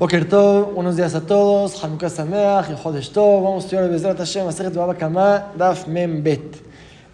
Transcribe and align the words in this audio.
Boker 0.00 0.26
Tov, 0.26 0.72
buenos 0.72 0.96
días 0.96 1.14
a 1.14 1.20
todos. 1.20 1.84
Hanukkah 1.84 2.08
Sameach, 2.08 2.70
Yehodesh 2.70 3.12
Tov. 3.12 3.42
Vamos 3.42 3.64
a 3.64 3.66
estudiar 3.66 3.84
el 3.84 3.90
Bezrat 3.90 4.16
Hashem, 4.16 4.46
Maseret 4.46 4.74
Baba 4.74 4.94
Kama, 4.94 5.52
Daf 5.58 5.86
Mem 5.88 6.22
Bet. 6.22 6.56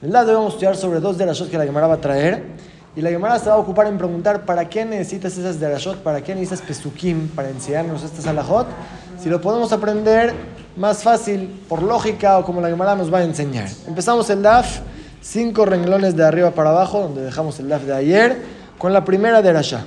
El 0.00 0.12
lado 0.12 0.26
de 0.26 0.30
hoy 0.30 0.36
vamos 0.36 0.52
a 0.52 0.54
estudiar 0.54 0.76
sobre 0.76 1.00
dos 1.00 1.18
derashot 1.18 1.50
que 1.50 1.58
la 1.58 1.64
Gemara 1.64 1.88
va 1.88 1.94
a 1.94 2.00
traer. 2.00 2.44
Y 2.94 3.00
la 3.00 3.10
Gemara 3.10 3.40
se 3.40 3.48
va 3.48 3.56
a 3.56 3.58
ocupar 3.58 3.88
en 3.88 3.98
preguntar 3.98 4.44
para 4.44 4.68
qué 4.68 4.84
necesitas 4.84 5.36
esas 5.36 5.58
derashot, 5.58 5.96
para 5.96 6.22
qué 6.22 6.32
necesitas 6.36 6.60
pesukim 6.60 7.26
para 7.26 7.50
enseñarnos 7.50 8.04
estas 8.04 8.24
alajot. 8.28 8.68
Si 9.20 9.28
lo 9.28 9.40
podemos 9.40 9.72
aprender 9.72 10.32
más 10.76 11.02
fácil, 11.02 11.64
por 11.68 11.82
lógica 11.82 12.38
o 12.38 12.44
como 12.44 12.60
la 12.60 12.68
Gemara 12.68 12.94
nos 12.94 13.12
va 13.12 13.18
a 13.18 13.24
enseñar. 13.24 13.68
Empezamos 13.88 14.30
el 14.30 14.42
Daf, 14.42 14.78
cinco 15.20 15.64
renglones 15.64 16.14
de 16.14 16.24
arriba 16.24 16.52
para 16.52 16.70
abajo, 16.70 17.00
donde 17.00 17.22
dejamos 17.22 17.58
el 17.58 17.68
Daf 17.68 17.82
de 17.82 17.94
ayer, 17.94 18.42
con 18.78 18.92
la 18.92 19.04
primera 19.04 19.42
derashah. 19.42 19.84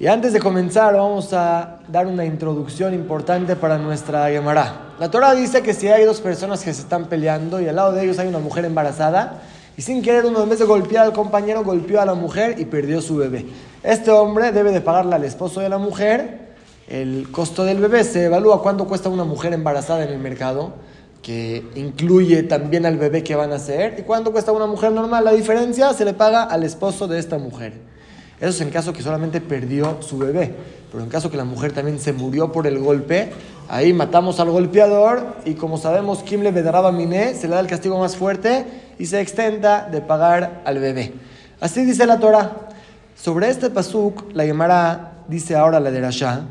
Y 0.00 0.06
antes 0.06 0.32
de 0.32 0.38
comenzar, 0.38 0.94
vamos 0.94 1.32
a 1.32 1.80
dar 1.88 2.06
una 2.06 2.24
introducción 2.24 2.94
importante 2.94 3.56
para 3.56 3.78
nuestra 3.78 4.28
Gemara. 4.28 4.92
La 5.00 5.10
Torah 5.10 5.34
dice 5.34 5.60
que 5.60 5.74
si 5.74 5.88
hay 5.88 6.04
dos 6.04 6.20
personas 6.20 6.62
que 6.62 6.72
se 6.72 6.82
están 6.82 7.06
peleando 7.06 7.60
y 7.60 7.66
al 7.66 7.74
lado 7.74 7.90
de 7.90 8.04
ellos 8.04 8.16
hay 8.20 8.28
una 8.28 8.38
mujer 8.38 8.64
embarazada, 8.64 9.42
y 9.76 9.82
sin 9.82 10.00
querer 10.00 10.24
uno 10.26 10.44
en 10.44 10.50
vez 10.50 10.60
de 10.60 10.66
golpear 10.66 11.06
al 11.06 11.12
compañero, 11.12 11.64
golpeó 11.64 12.00
a 12.00 12.06
la 12.06 12.14
mujer 12.14 12.60
y 12.60 12.66
perdió 12.66 13.02
su 13.02 13.16
bebé. 13.16 13.46
Este 13.82 14.12
hombre 14.12 14.52
debe 14.52 14.70
de 14.70 14.80
pagarle 14.80 15.16
al 15.16 15.24
esposo 15.24 15.58
de 15.60 15.68
la 15.68 15.78
mujer 15.78 16.46
el 16.86 17.32
costo 17.32 17.64
del 17.64 17.78
bebé. 17.78 18.04
Se 18.04 18.26
evalúa 18.26 18.62
cuánto 18.62 18.86
cuesta 18.86 19.08
una 19.08 19.24
mujer 19.24 19.52
embarazada 19.52 20.04
en 20.04 20.10
el 20.10 20.20
mercado, 20.20 20.74
que 21.22 21.64
incluye 21.74 22.44
también 22.44 22.86
al 22.86 22.98
bebé 22.98 23.24
que 23.24 23.34
van 23.34 23.50
a 23.50 23.56
hacer, 23.56 23.96
y 23.98 24.02
cuánto 24.02 24.30
cuesta 24.30 24.52
una 24.52 24.66
mujer 24.66 24.92
normal. 24.92 25.24
La 25.24 25.32
diferencia 25.32 25.92
se 25.92 26.04
le 26.04 26.14
paga 26.14 26.44
al 26.44 26.62
esposo 26.62 27.08
de 27.08 27.18
esta 27.18 27.38
mujer. 27.38 27.97
Eso 28.40 28.50
es 28.50 28.60
en 28.60 28.70
caso 28.70 28.92
que 28.92 29.02
solamente 29.02 29.40
perdió 29.40 29.98
su 30.00 30.18
bebé. 30.18 30.54
Pero 30.90 31.04
en 31.04 31.10
caso 31.10 31.30
que 31.30 31.36
la 31.36 31.44
mujer 31.44 31.72
también 31.72 31.98
se 31.98 32.12
murió 32.12 32.50
por 32.50 32.66
el 32.66 32.78
golpe, 32.78 33.30
ahí 33.68 33.92
matamos 33.92 34.40
al 34.40 34.50
golpeador 34.50 35.36
y 35.44 35.54
como 35.54 35.76
sabemos, 35.76 36.22
Kim 36.22 36.42
le 36.42 36.50
vedaraba 36.50 36.92
miné, 36.92 37.34
se 37.34 37.48
le 37.48 37.54
da 37.54 37.60
el 37.60 37.66
castigo 37.66 37.98
más 37.98 38.16
fuerte 38.16 38.64
y 38.98 39.06
se 39.06 39.20
extenda 39.20 39.88
de 39.90 40.00
pagar 40.00 40.62
al 40.64 40.78
bebé. 40.78 41.12
Así 41.60 41.84
dice 41.84 42.06
la 42.06 42.18
Torah. 42.18 42.68
Sobre 43.16 43.50
este 43.50 43.68
pasuk, 43.68 44.32
la 44.32 44.44
Gemara 44.44 45.24
dice 45.26 45.56
ahora 45.56 45.80
la 45.80 45.90
de 45.90 46.00
Rasha, 46.00 46.46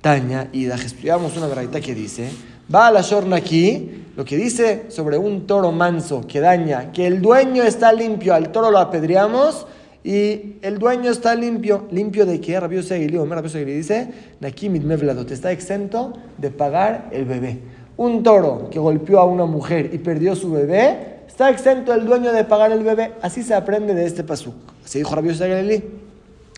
Taña, 0.00 0.48
y 0.52 0.66
estudiamos 0.66 1.36
una 1.36 1.46
verdad 1.46 1.80
que 1.80 1.94
dice, 1.94 2.30
va 2.72 2.86
a 2.86 2.90
la 2.90 3.02
shorna 3.02 3.36
aquí, 3.36 4.04
lo 4.16 4.24
que 4.24 4.36
dice 4.36 4.86
sobre 4.88 5.18
un 5.18 5.46
toro 5.46 5.72
manso 5.72 6.26
que 6.26 6.40
daña, 6.40 6.92
que 6.92 7.06
el 7.06 7.20
dueño 7.20 7.62
está 7.62 7.92
limpio, 7.92 8.34
al 8.34 8.50
toro 8.52 8.70
lo 8.70 8.78
apedreamos, 8.78 9.66
y 10.04 10.56
el 10.62 10.78
dueño 10.78 11.10
está 11.10 11.34
limpio. 11.34 11.86
¿Limpio 11.90 12.26
de 12.26 12.40
qué? 12.40 12.58
Rabio 12.58 12.82
Segili, 12.82 13.16
Omer 13.18 13.36
Rabio 13.36 13.50
Segili 13.50 13.74
dice, 13.74 14.08
Nakimit 14.40 14.82
Mevladot, 14.82 15.30
está 15.30 15.52
exento 15.52 16.12
de 16.38 16.50
pagar 16.50 17.08
el 17.12 17.24
bebé. 17.24 17.60
Un 17.96 18.22
toro 18.22 18.68
que 18.70 18.78
golpeó 18.78 19.20
a 19.20 19.24
una 19.24 19.44
mujer 19.44 19.90
y 19.92 19.98
perdió 19.98 20.34
su 20.34 20.50
bebé, 20.50 21.20
está 21.28 21.50
exento 21.50 21.94
el 21.94 22.04
dueño 22.04 22.32
de 22.32 22.42
pagar 22.44 22.72
el 22.72 22.82
bebé. 22.82 23.12
Así 23.22 23.42
se 23.42 23.54
aprende 23.54 23.94
de 23.94 24.06
este 24.06 24.24
pasuk. 24.24 24.54
Así 24.84 24.98
dijo 24.98 25.14
Rabio 25.14 25.34
Segili. 25.34 25.84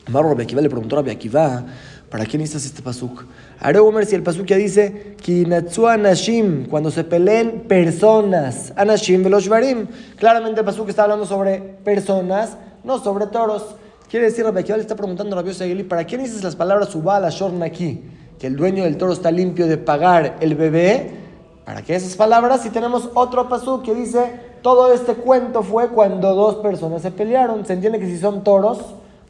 Amaro 0.06 0.30
Rabbi 0.30 0.42
Akiva 0.42 0.60
le 0.60 0.68
preguntó 0.68 0.96
a 0.96 0.98
Rabbi 1.00 1.10
Akiva, 1.10 1.64
¿para 2.10 2.26
qué 2.26 2.36
necesitas 2.36 2.66
este 2.66 2.82
pasuk? 2.82 3.24
Haré 3.60 3.78
Omer 3.78 4.04
si 4.04 4.14
el 4.14 4.22
pasuk 4.22 4.46
ya 4.46 4.56
dice, 4.56 5.16
Kinatsu 5.20 5.86
Anashim, 5.86 6.66
cuando 6.66 6.90
se 6.90 7.04
peleen 7.04 7.64
personas, 7.66 8.72
Anashim 8.76 9.22
Veloshvarim. 9.22 9.86
Claramente 10.16 10.60
el 10.60 10.66
pasuk 10.66 10.88
está 10.90 11.04
hablando 11.04 11.24
sobre 11.24 11.58
personas 11.58 12.58
no 12.84 12.98
sobre 12.98 13.26
toros. 13.26 13.74
Quiere 14.08 14.26
decir, 14.26 14.44
Rabbi 14.44 14.62
le 14.62 14.76
está 14.76 14.94
preguntando 14.94 15.34
a 15.34 15.40
Rabbi 15.40 15.54
Segeli, 15.54 15.82
¿para 15.82 16.06
qué 16.06 16.16
dices 16.16 16.44
las 16.44 16.54
palabras 16.54 16.94
Ubal 16.94 17.28
Shorna 17.30 17.66
aquí? 17.66 18.02
Que 18.38 18.46
el 18.46 18.56
dueño 18.56 18.84
del 18.84 18.96
toro 18.96 19.12
está 19.12 19.30
limpio 19.30 19.66
de 19.66 19.78
pagar 19.78 20.36
el 20.40 20.54
bebé. 20.54 21.10
¿Para 21.64 21.82
qué 21.82 21.94
esas 21.94 22.14
palabras? 22.14 22.60
Si 22.60 22.70
tenemos 22.70 23.08
otro 23.14 23.48
pasú 23.48 23.82
que 23.82 23.94
dice, 23.94 24.38
todo 24.62 24.92
este 24.92 25.14
cuento 25.14 25.62
fue 25.62 25.88
cuando 25.88 26.34
dos 26.34 26.56
personas 26.56 27.02
se 27.02 27.10
pelearon. 27.10 27.64
Se 27.64 27.72
entiende 27.72 27.98
que 27.98 28.06
si 28.06 28.18
son 28.18 28.44
toros, 28.44 28.78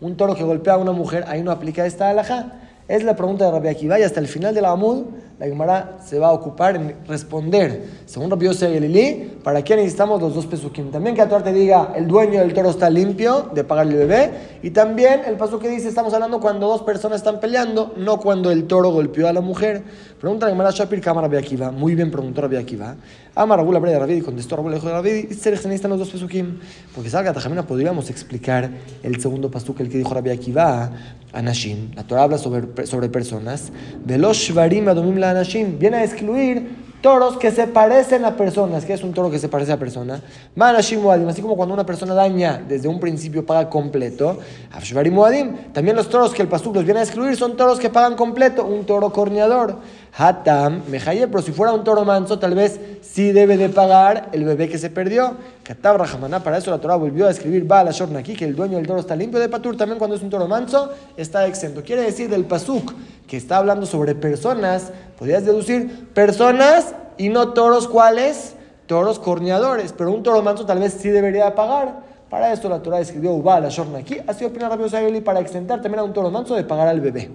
un 0.00 0.16
toro 0.16 0.34
que 0.34 0.42
golpea 0.42 0.74
a 0.74 0.78
una 0.78 0.92
mujer, 0.92 1.24
ahí 1.28 1.42
no 1.42 1.52
aplica 1.52 1.86
esta 1.86 2.10
alhaja. 2.10 2.52
Es 2.86 3.02
la 3.02 3.16
pregunta 3.16 3.46
de 3.46 3.50
Rabbi 3.50 3.68
Akiva 3.68 3.98
y 3.98 4.02
hasta 4.02 4.20
el 4.20 4.28
final 4.28 4.54
de 4.54 4.60
la 4.60 4.70
Amud 4.70 5.04
la 5.38 5.46
Gemara 5.46 5.98
se 6.04 6.18
va 6.18 6.28
a 6.28 6.32
ocupar 6.32 6.76
en 6.76 6.94
responder, 7.08 7.82
según 8.04 8.30
Rabbi 8.30 8.44
Yosef 8.44 8.70
y 8.80 9.38
¿para 9.42 9.64
qué 9.64 9.74
necesitamos 9.74 10.20
los 10.20 10.34
dos 10.34 10.46
pesukim? 10.46 10.90
También 10.90 11.16
que 11.16 11.22
a 11.22 11.28
te 11.28 11.52
diga, 11.52 11.92
el 11.96 12.06
dueño 12.06 12.40
del 12.40 12.54
toro 12.54 12.70
está 12.70 12.88
limpio 12.88 13.50
de 13.52 13.64
pagarle 13.64 13.94
el 13.94 13.98
bebé, 14.06 14.30
y 14.62 14.70
también 14.70 15.22
el 15.26 15.36
paso 15.36 15.58
que 15.58 15.68
dice, 15.68 15.88
estamos 15.88 16.14
hablando 16.14 16.40
cuando 16.40 16.68
dos 16.68 16.82
personas 16.82 17.18
están 17.18 17.40
peleando, 17.40 17.94
no 17.96 18.18
cuando 18.18 18.52
el 18.52 18.66
toro 18.66 18.90
golpeó 18.90 19.26
a 19.26 19.32
la 19.32 19.40
mujer. 19.40 19.82
Pregunta 20.20 20.46
la 20.46 20.52
Gemara 20.52 20.70
Shapir 20.70 21.00
Kamar 21.00 21.24
Rabbi 21.24 21.36
Akiva, 21.36 21.72
muy 21.72 21.94
bien 21.94 22.10
preguntó 22.10 22.42
Rabbi 22.42 22.56
Akiva. 22.56 22.96
Ama 23.36 23.56
Rabul 23.56 23.82
de 23.82 23.98
Rabbi, 23.98 24.20
contestó 24.20 24.54
Rabul 24.54 24.72
de 24.72 24.78
Rabbi, 24.78 25.28
y 25.30 25.34
se 25.34 25.50
necesitan 25.50 25.90
los 25.90 25.98
dos 25.98 26.10
pesukim, 26.10 26.60
porque 26.94 27.10
salga 27.10 27.32
Tajamina 27.32 27.66
podríamos 27.66 28.08
explicar 28.08 28.70
el 29.02 29.20
segundo 29.20 29.50
pasuk, 29.50 29.80
el 29.80 29.88
que 29.88 29.98
dijo 29.98 30.14
Rabbi 30.14 30.30
Akiva, 30.30 30.92
Anashim. 31.32 31.90
La 31.96 32.04
Torah 32.04 32.22
habla 32.22 32.38
sobre, 32.38 32.86
sobre 32.86 33.08
personas. 33.08 33.72
De 34.04 34.18
los 34.18 34.36
Shvarim 34.36 34.88
Adomim 34.88 35.16
la 35.16 35.30
Anashim. 35.30 35.78
Viene 35.78 35.96
a 35.96 36.04
excluir 36.04 36.84
toros 37.02 37.36
que 37.36 37.50
se 37.50 37.66
parecen 37.66 38.24
a 38.24 38.36
personas. 38.36 38.84
¿Qué 38.84 38.94
es 38.94 39.02
un 39.02 39.12
toro 39.12 39.30
que 39.30 39.38
se 39.38 39.48
parece 39.48 39.72
a 39.72 39.78
persona? 39.78 40.22
Manashim 40.54 41.02
Muadim. 41.02 41.28
Así 41.28 41.42
como 41.42 41.56
cuando 41.56 41.74
una 41.74 41.84
persona 41.84 42.14
daña 42.14 42.62
desde 42.66 42.88
un 42.88 43.00
principio 43.00 43.44
paga 43.44 43.68
completo. 43.68 44.38
Shvarim 44.80 45.12
Muadim. 45.12 45.72
También 45.72 45.96
los 45.96 46.08
toros 46.08 46.32
que 46.32 46.42
el 46.42 46.48
pasuk 46.48 46.76
los 46.76 46.84
viene 46.84 47.00
a 47.00 47.02
excluir 47.02 47.36
son 47.36 47.56
toros 47.56 47.80
que 47.80 47.90
pagan 47.90 48.14
completo. 48.14 48.64
Un 48.64 48.86
toro 48.86 49.12
corneador. 49.12 49.78
Hatam, 50.16 50.82
Mejaye, 50.88 51.26
pero 51.26 51.42
si 51.42 51.50
fuera 51.50 51.72
un 51.72 51.82
toro 51.82 52.04
manso, 52.04 52.38
tal 52.38 52.54
vez 52.54 52.78
sí 53.02 53.32
debe 53.32 53.56
de 53.56 53.68
pagar 53.68 54.28
el 54.30 54.44
bebé 54.44 54.68
que 54.68 54.78
se 54.78 54.88
perdió. 54.88 55.34
Katab 55.64 55.96
Rahamaná, 55.96 56.38
para 56.40 56.58
eso 56.58 56.70
la 56.70 56.78
Torah 56.78 56.94
volvió 56.94 57.26
a 57.26 57.84
la 57.84 57.90
Shorna 57.90 58.20
aquí, 58.20 58.34
que 58.34 58.44
el 58.44 58.54
dueño 58.54 58.76
del 58.76 58.86
toro 58.86 59.00
está 59.00 59.16
limpio 59.16 59.40
de 59.40 59.48
patur, 59.48 59.76
también 59.76 59.98
cuando 59.98 60.14
es 60.14 60.22
un 60.22 60.30
toro 60.30 60.46
manso, 60.46 60.90
está 61.16 61.46
exento. 61.48 61.82
Quiere 61.82 62.02
decir 62.02 62.30
del 62.30 62.44
pasuk, 62.44 62.92
que 63.26 63.36
está 63.36 63.56
hablando 63.56 63.86
sobre 63.86 64.14
personas, 64.14 64.92
podrías 65.18 65.44
deducir 65.44 66.08
personas 66.14 66.94
y 67.16 67.28
no 67.28 67.48
toros 67.48 67.88
cuáles, 67.88 68.54
toros 68.86 69.18
corneadores, 69.18 69.92
pero 69.92 70.12
un 70.12 70.22
toro 70.22 70.42
manso 70.42 70.64
tal 70.64 70.78
vez 70.78 70.92
sí 70.92 71.08
debería 71.08 71.56
pagar. 71.56 72.14
Para 72.30 72.52
esto 72.52 72.68
la 72.68 72.80
Torah 72.80 73.00
escribió 73.00 73.36
Shorna 73.68 73.98
aquí, 73.98 74.18
así 74.28 74.44
opina 74.44 74.68
Rabbi 74.68 74.84
Osageli 74.84 75.20
para 75.22 75.40
exentar 75.40 75.82
también 75.82 76.00
a 76.00 76.04
un 76.04 76.12
toro 76.12 76.30
manso 76.30 76.54
de 76.54 76.62
pagar 76.62 76.86
al 76.86 77.00
bebé 77.00 77.30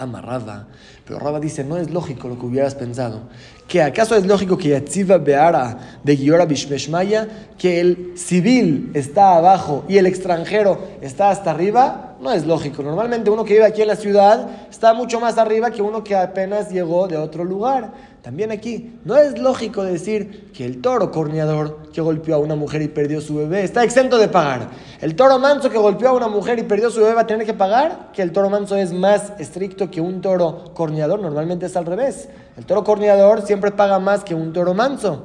amarrada. 0.00 0.66
Pero 1.04 1.18
Raba 1.18 1.40
dice, 1.40 1.64
no 1.64 1.76
es 1.76 1.90
lógico 1.90 2.28
lo 2.28 2.38
que 2.38 2.46
hubieras 2.46 2.74
pensado. 2.74 3.22
¿Que 3.66 3.82
acaso 3.82 4.16
es 4.16 4.26
lógico 4.26 4.58
que 4.58 4.70
Yatziva 4.70 5.18
Beara 5.18 6.00
de 6.02 6.16
Giora 6.16 6.44
Bishmeshmaya, 6.44 7.28
que 7.56 7.80
el 7.80 8.12
civil 8.16 8.90
está 8.94 9.36
abajo 9.36 9.84
y 9.88 9.98
el 9.98 10.06
extranjero 10.06 10.78
está 11.00 11.30
hasta 11.30 11.50
arriba? 11.52 12.16
No 12.20 12.32
es 12.32 12.44
lógico. 12.46 12.82
Normalmente 12.82 13.30
uno 13.30 13.44
que 13.44 13.54
vive 13.54 13.66
aquí 13.66 13.82
en 13.82 13.88
la 13.88 13.96
ciudad 13.96 14.48
está 14.70 14.92
mucho 14.92 15.20
más 15.20 15.38
arriba 15.38 15.70
que 15.70 15.82
uno 15.82 16.02
que 16.02 16.16
apenas 16.16 16.70
llegó 16.70 17.08
de 17.08 17.16
otro 17.16 17.44
lugar. 17.44 17.92
También 18.22 18.52
aquí, 18.52 18.98
no 19.04 19.16
es 19.16 19.38
lógico 19.38 19.82
decir 19.82 20.50
que 20.52 20.66
el 20.66 20.82
toro 20.82 21.10
corneador 21.10 21.88
que 21.90 22.02
golpeó 22.02 22.34
a 22.34 22.38
una 22.38 22.54
mujer 22.54 22.82
y 22.82 22.88
perdió 22.88 23.22
su 23.22 23.36
bebé 23.36 23.64
está 23.64 23.82
exento 23.82 24.18
de 24.18 24.28
pagar. 24.28 24.68
El 25.00 25.16
toro 25.16 25.38
manso 25.38 25.70
que 25.70 25.78
golpeó 25.78 26.10
a 26.10 26.12
una 26.12 26.28
mujer 26.28 26.58
y 26.58 26.64
perdió 26.64 26.90
su 26.90 27.00
bebé 27.00 27.14
va 27.14 27.22
a 27.22 27.26
tener 27.26 27.46
que 27.46 27.54
pagar, 27.54 28.10
que 28.12 28.20
el 28.20 28.32
toro 28.32 28.50
manso 28.50 28.76
es 28.76 28.92
más 28.92 29.32
estricto 29.38 29.90
que 29.90 30.02
un 30.02 30.20
toro 30.20 30.74
corneador. 30.74 31.18
Normalmente 31.20 31.64
es 31.64 31.76
al 31.76 31.86
revés. 31.86 32.28
El 32.58 32.66
toro 32.66 32.84
corneador 32.84 33.40
siempre 33.46 33.70
paga 33.70 33.98
más 33.98 34.22
que 34.22 34.34
un 34.34 34.52
toro 34.52 34.74
manso. 34.74 35.24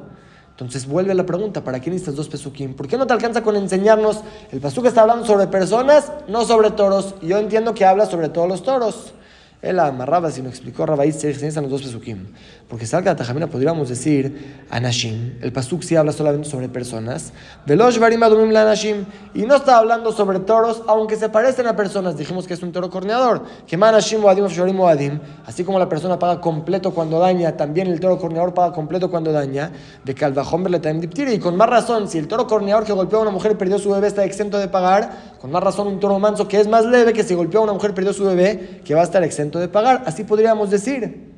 Entonces 0.51 0.87
vuelve 0.87 1.13
la 1.13 1.25
pregunta, 1.25 1.65
¿para 1.65 1.81
qué 1.81 1.89
necesitas 1.89 2.15
dos 2.15 2.29
pesukim? 2.29 2.75
¿Por 2.75 2.87
qué 2.87 2.97
no 2.97 3.05
te 3.05 3.11
alcanza 3.11 3.43
con 3.43 3.57
enseñarnos? 3.57 4.21
El 4.53 4.61
pasuk 4.61 4.85
está 4.85 5.01
hablando 5.01 5.25
sobre 5.25 5.47
personas, 5.47 6.13
no 6.29 6.45
sobre 6.45 6.71
toros. 6.71 7.15
Yo 7.21 7.37
entiendo 7.39 7.73
que 7.73 7.83
habla 7.83 8.05
sobre 8.05 8.29
todos 8.29 8.47
los 8.47 8.63
toros. 8.63 9.13
Él 9.61 9.79
amarraba, 9.79 10.29
si 10.29 10.41
no 10.41 10.49
explicó 10.49 10.85
Rabbi 10.85 11.11
se 11.11 11.27
necesitan 11.27 11.63
los 11.63 11.71
dos 11.71 11.81
pesukim. 11.83 12.27
Porque 12.67 12.85
salga 12.85 13.11
de 13.11 13.17
Tajamina 13.17 13.47
podríamos 13.47 13.89
decir 13.89 14.65
Anashim. 14.69 15.37
El 15.41 15.51
pasuk 15.51 15.81
sí 15.83 15.95
habla 15.95 16.11
solamente 16.11 16.49
sobre 16.49 16.69
personas. 16.69 17.31
Velosh 17.65 17.97
varim 17.99 18.19
la 18.19 18.61
Anashim. 18.61 19.05
Y 19.33 19.43
no 19.43 19.55
está 19.55 19.77
hablando 19.77 20.11
sobre 20.11 20.39
toros, 20.39 20.83
aunque 20.87 21.15
se 21.15 21.29
parecen 21.29 21.67
a 21.67 21.75
personas. 21.75 22.17
Dijimos 22.17 22.47
que 22.47 22.53
es 22.53 22.63
un 22.63 22.71
toro 22.71 22.89
corneador. 22.89 23.43
Que 23.67 23.77
Manashim 23.77 24.23
o 24.23 24.29
Adim 24.29 24.79
o 24.79 24.87
Adim. 24.87 25.19
Así 25.45 25.63
como 25.63 25.79
la 25.79 25.89
persona 25.89 26.19
paga 26.19 26.41
completo 26.41 26.91
cuando 26.91 27.19
daña, 27.19 27.55
también 27.55 27.87
el 27.87 27.99
toro 27.99 28.17
corneador 28.17 28.53
paga 28.53 28.73
completo 28.73 29.09
cuando 29.09 29.31
daña. 29.31 29.71
De 30.03 30.13
Calvajón 30.13 30.63
Diptiri. 30.63 31.33
Y 31.33 31.39
con 31.39 31.55
más 31.55 31.69
razón, 31.69 32.07
si 32.07 32.17
el 32.17 32.27
toro 32.27 32.47
corneador 32.47 32.83
que 32.83 32.93
golpeó 32.93 33.19
a 33.19 33.21
una 33.23 33.31
mujer 33.31 33.57
perdió 33.57 33.79
su 33.79 33.91
bebé 33.91 34.07
está 34.07 34.25
exento 34.25 34.57
de 34.57 34.67
pagar, 34.67 35.34
con 35.45 35.51
más 35.51 35.61
razón 35.61 35.85
un 35.85 35.99
toro 35.99 36.17
manso 36.17 36.47
que 36.47 36.59
es 36.59 36.67
más 36.67 36.87
leve 36.87 37.13
que 37.13 37.23
si 37.23 37.35
golpeó 37.35 37.59
a 37.59 37.63
una 37.65 37.73
mujer 37.73 37.93
perdió 37.93 38.11
su 38.13 38.25
bebé, 38.25 38.81
que 38.83 38.95
va 38.95 39.01
a 39.01 39.03
estar 39.03 39.23
exento 39.23 39.59
de 39.59 39.67
pagar. 39.67 40.01
Así 40.07 40.23
podríamos 40.23 40.71
decir. 40.71 41.35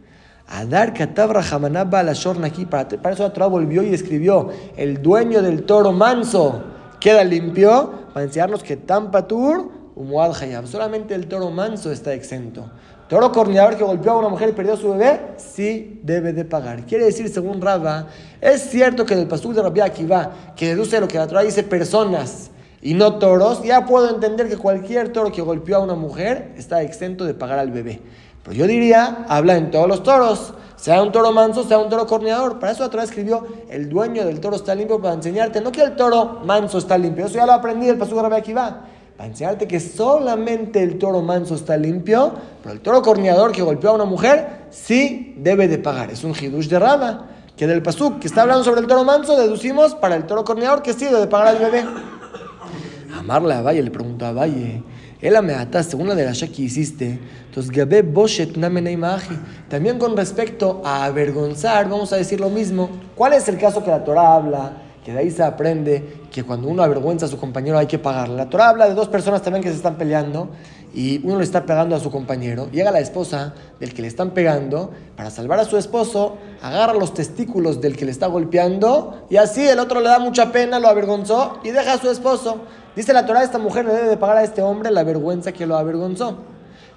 Adar 0.47 0.93
Katabra 0.93 1.41
Hamanaba 1.51 2.03
la 2.03 2.13
aquí. 2.45 2.65
Para, 2.65 2.87
eso 3.11 3.23
la 3.23 3.33
Torah 3.33 3.47
volvió 3.47 3.83
y 3.83 3.93
escribió: 3.93 4.47
El 4.77 5.01
dueño 5.01 5.41
del 5.41 5.63
toro 5.63 5.91
manso 5.91 6.63
queda 7.01 7.21
limpio. 7.25 7.91
Para 8.13 8.23
enseñarnos 8.23 8.63
que 8.63 8.77
Tampatur, 8.77 9.71
Umuad 9.93 10.41
Hayab. 10.41 10.67
Solamente 10.67 11.13
el 11.13 11.27
toro 11.27 11.51
manso 11.51 11.91
está 11.91 12.13
exento. 12.13 12.65
Toro 13.09 13.29
corneador 13.33 13.75
que 13.75 13.83
golpeó 13.83 14.13
a 14.13 14.19
una 14.19 14.29
mujer 14.29 14.47
y 14.47 14.53
perdió 14.53 14.75
a 14.75 14.77
su 14.77 14.91
bebé, 14.91 15.19
sí 15.35 15.99
debe 16.01 16.31
de 16.31 16.45
pagar. 16.45 16.85
Quiere 16.85 17.03
decir, 17.03 17.27
según 17.27 17.59
Raba, 17.59 18.07
es 18.39 18.69
cierto 18.69 19.05
que 19.05 19.17
del 19.17 19.27
pasú 19.27 19.51
de 19.51 19.61
Rabbi 19.61 19.81
Akiva, 19.81 20.31
que 20.55 20.67
deduce 20.67 20.97
lo 21.01 21.09
que 21.09 21.17
la 21.17 21.27
Torah 21.27 21.41
dice 21.41 21.63
personas 21.63 22.51
y 22.81 22.93
no 22.93 23.15
toros, 23.15 23.63
ya 23.63 23.85
puedo 23.85 24.09
entender 24.09 24.47
que 24.47 24.57
cualquier 24.57 25.11
toro 25.11 25.31
que 25.31 25.41
golpeó 25.41 25.77
a 25.77 25.79
una 25.79 25.95
mujer 25.95 26.53
está 26.57 26.81
exento 26.81 27.25
de 27.25 27.33
pagar 27.33 27.59
al 27.59 27.71
bebé. 27.71 28.01
Pero 28.43 28.55
yo 28.55 28.67
diría, 28.67 29.25
habla 29.27 29.57
en 29.57 29.71
todos 29.71 29.87
los 29.87 30.03
toros, 30.03 30.53
sea 30.75 31.01
un 31.01 31.11
toro 31.11 31.31
manso, 31.31 31.63
sea 31.63 31.79
un 31.79 31.89
toro 31.89 32.05
corneador. 32.05 32.59
Para 32.59 32.71
eso 32.71 32.83
la 32.83 32.89
Torah 32.89 33.03
escribió, 33.03 33.45
el 33.69 33.89
dueño 33.89 34.25
del 34.25 34.39
toro 34.39 34.55
está 34.55 34.75
limpio 34.75 35.01
para 35.01 35.15
enseñarte, 35.15 35.59
no 35.59 35.71
que 35.71 35.81
el 35.81 35.95
toro 35.95 36.41
manso 36.45 36.77
está 36.77 36.97
limpio, 36.97 37.25
eso 37.25 37.35
ya 37.35 37.45
lo 37.45 37.53
aprendí 37.53 37.87
del 37.87 37.97
pasú 37.97 38.19
Rabbi 38.19 38.35
Akiva 38.35 38.83
para 39.17 39.29
enseñarte 39.29 39.67
que 39.67 39.79
solamente 39.79 40.83
el 40.83 40.99
toro 40.99 41.23
manso 41.23 41.55
está 41.55 41.75
limpio, 41.75 42.33
pero 42.61 42.73
el 42.75 42.81
toro 42.81 43.01
corneador 43.01 43.51
que 43.51 43.63
golpeó 43.63 43.89
a 43.89 43.93
una 43.93 44.05
mujer 44.05 44.67
sí 44.69 45.33
debe 45.37 45.67
de 45.67 45.79
pagar. 45.79 46.11
Es 46.11 46.23
un 46.23 46.35
hidush 46.39 46.67
de 46.67 46.77
rama, 46.77 47.25
que 47.57 47.65
del 47.65 47.81
pasuk 47.81 48.19
que 48.19 48.27
está 48.27 48.43
hablando 48.43 48.63
sobre 48.63 48.81
el 48.81 48.87
toro 48.87 49.03
manso 49.03 49.35
deducimos 49.35 49.95
para 49.95 50.15
el 50.15 50.27
toro 50.27 50.45
corneador 50.45 50.83
que 50.83 50.93
sí 50.93 51.05
debe 51.05 51.21
de 51.21 51.27
pagar 51.27 51.47
al 51.47 51.57
bebé. 51.57 51.83
Amarle 53.17 53.53
a 53.53 53.61
Valle 53.61 53.81
le 53.81 53.91
pregunta 53.91 54.29
a 54.29 54.31
Valle, 54.31 54.83
él 55.19 55.35
me 55.41 55.83
según 55.83 56.07
la 56.07 56.15
de 56.15 56.25
la 56.25 56.33
que 56.33 56.61
hiciste, 56.61 57.19
entonces 57.47 57.71
Gabe 57.71 58.03
Boshet 58.03 58.55
También 59.67 59.97
con 59.97 60.15
respecto 60.15 60.81
a 60.85 61.05
avergonzar, 61.05 61.89
vamos 61.89 62.13
a 62.13 62.17
decir 62.17 62.39
lo 62.39 62.49
mismo. 62.49 62.89
¿Cuál 63.15 63.33
es 63.33 63.47
el 63.49 63.57
caso 63.57 63.83
que 63.83 63.89
la 63.89 64.03
Torah 64.03 64.35
habla? 64.35 64.83
que 65.07 65.13
de 65.13 65.19
ahí 65.19 65.31
se 65.31 65.41
aprende 65.41 66.03
que 66.29 66.43
cuando 66.43 66.67
uno 66.67 66.83
avergüenza 66.83 67.27
a 67.27 67.29
su 67.29 67.39
compañero 67.39 67.77
hay 67.77 67.87
que 67.87 67.97
pagarle. 67.97 68.35
La 68.35 68.49
Torah 68.49 68.67
habla 68.67 68.89
de 68.89 68.93
dos 68.93 69.07
personas 69.07 69.41
también 69.41 69.63
que 69.63 69.69
se 69.69 69.77
están 69.77 69.95
peleando 69.95 70.49
y 70.93 71.25
uno 71.25 71.37
le 71.37 71.45
está 71.45 71.65
pegando 71.65 71.95
a 71.95 71.99
su 72.01 72.11
compañero. 72.11 72.69
Llega 72.73 72.91
la 72.91 72.99
esposa 72.99 73.53
del 73.79 73.93
que 73.93 74.01
le 74.01 74.09
están 74.09 74.31
pegando 74.31 74.91
para 75.15 75.29
salvar 75.29 75.61
a 75.61 75.63
su 75.63 75.77
esposo, 75.77 76.35
agarra 76.61 76.93
los 76.93 77.13
testículos 77.13 77.79
del 77.79 77.95
que 77.95 78.03
le 78.03 78.11
está 78.11 78.27
golpeando 78.27 79.25
y 79.29 79.37
así 79.37 79.65
el 79.65 79.79
otro 79.79 80.01
le 80.01 80.09
da 80.09 80.19
mucha 80.19 80.51
pena, 80.51 80.77
lo 80.77 80.89
avergonzó 80.89 81.59
y 81.63 81.69
deja 81.71 81.93
a 81.93 81.97
su 81.99 82.09
esposo. 82.09 82.57
Dice 82.97 83.13
la 83.13 83.25
Torah, 83.25 83.43
esta 83.43 83.59
mujer 83.59 83.85
le 83.85 83.93
debe 83.93 84.09
de 84.09 84.17
pagar 84.17 84.37
a 84.37 84.43
este 84.43 84.61
hombre 84.61 84.91
la 84.91 85.05
vergüenza 85.05 85.53
que 85.53 85.65
lo 85.65 85.77
avergonzó. 85.77 86.39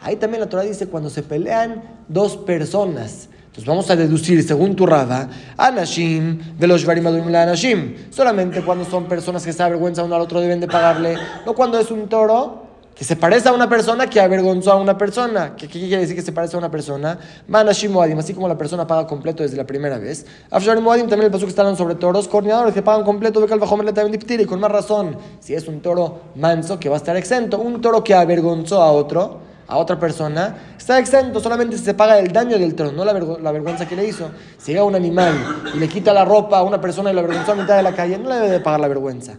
Ahí 0.03 0.17
también 0.17 0.41
la 0.41 0.49
Torah 0.49 0.63
dice 0.63 0.89
cuando 0.89 1.11
se 1.11 1.23
pelean 1.23 1.81
dos 2.09 2.37
personas 2.37 3.29
entonces 3.51 3.67
vamos 3.67 3.91
a 3.91 3.97
deducir, 3.97 4.41
según 4.45 4.77
tu 4.77 4.87
Rada, 4.87 5.29
Anashim 5.57 6.57
de 6.57 6.69
los 6.69 6.85
la 6.85 7.43
Anashim. 7.43 7.97
Solamente 8.11 8.63
cuando 8.63 8.85
son 8.85 9.07
personas 9.07 9.45
que 9.45 9.53
se 9.53 9.61
avergüenzan 9.61 10.05
uno 10.05 10.15
al 10.15 10.21
otro 10.21 10.41
deben 10.41 10.61
de 10.61 10.69
pagarle. 10.69 11.17
No 11.45 11.53
cuando 11.53 11.81
es 11.81 11.91
un 11.91 12.09
toro 12.09 12.70
que 13.01 13.07
se 13.07 13.17
parece 13.17 13.49
a 13.49 13.55
una 13.55 13.67
persona 13.67 14.11
que 14.11 14.21
avergonzó 14.21 14.73
a 14.73 14.77
una 14.77 14.99
persona. 14.99 15.57
¿Qué, 15.57 15.67
quiere 15.69 15.97
decir 15.97 16.15
que 16.15 16.21
se 16.21 16.33
parece 16.33 16.57
a 16.57 16.59
una 16.59 16.71
persona? 16.71 17.19
Manashim 17.49 17.93
Moadim, 17.93 18.19
así 18.19 18.35
como 18.35 18.47
la 18.47 18.59
persona 18.59 18.87
paga 18.87 19.07
completo 19.07 19.43
desde 19.43 19.57
la 19.57 19.65
primera 19.65 19.97
vez. 19.97 20.27
Afsharim 20.51 20.85
Moadim 20.85 21.09
también 21.09 21.25
el 21.25 21.33
paso 21.33 21.47
que 21.47 21.49
están 21.49 21.75
sobre 21.79 21.95
toros, 21.95 22.29
coordinadores 22.29 22.75
que 22.75 22.83
pagan 22.83 23.03
completo, 23.03 23.43
y 23.43 24.45
con 24.45 24.61
más 24.61 24.71
razón, 24.71 25.17
si 25.41 25.55
es 25.55 25.67
un 25.67 25.81
toro 25.81 26.25
manso 26.35 26.79
que 26.79 26.91
va 26.91 26.97
a 26.97 26.99
estar 26.99 27.17
exento, 27.17 27.59
un 27.59 27.81
toro 27.81 28.05
que 28.05 28.13
avergonzó 28.13 28.83
a 28.83 28.93
otro 28.93 29.49
a 29.67 29.79
otra 29.79 29.99
persona, 29.99 30.75
está 30.77 30.99
exento, 30.99 31.41
solamente 31.41 31.79
se 31.79 31.95
paga 31.95 32.19
el 32.19 32.31
daño 32.33 32.59
del 32.59 32.75
trono, 32.75 32.93
no 32.93 33.05
la, 33.07 33.51
vergüenza 33.51 33.89
que 33.89 33.97
le 33.97 34.07
hizo. 34.07 34.29
Si 34.59 34.73
llega 34.73 34.85
un 34.85 34.95
animal 34.95 35.33
y 35.73 35.79
le 35.79 35.89
quita 35.89 36.13
la 36.13 36.27
ropa 36.27 36.59
a 36.59 36.65
una 36.65 36.83
persona 36.83 37.11
y 37.11 37.15
la 37.15 37.23
avergonzó 37.23 37.53
a 37.53 37.55
mitad 37.55 37.77
de 37.77 37.83
la 37.83 37.95
calle, 37.95 38.19
no 38.19 38.29
le 38.29 38.35
debe 38.35 38.51
de 38.51 38.61
pagar 38.61 38.81
la 38.81 38.89
vergüenza. 38.89 39.39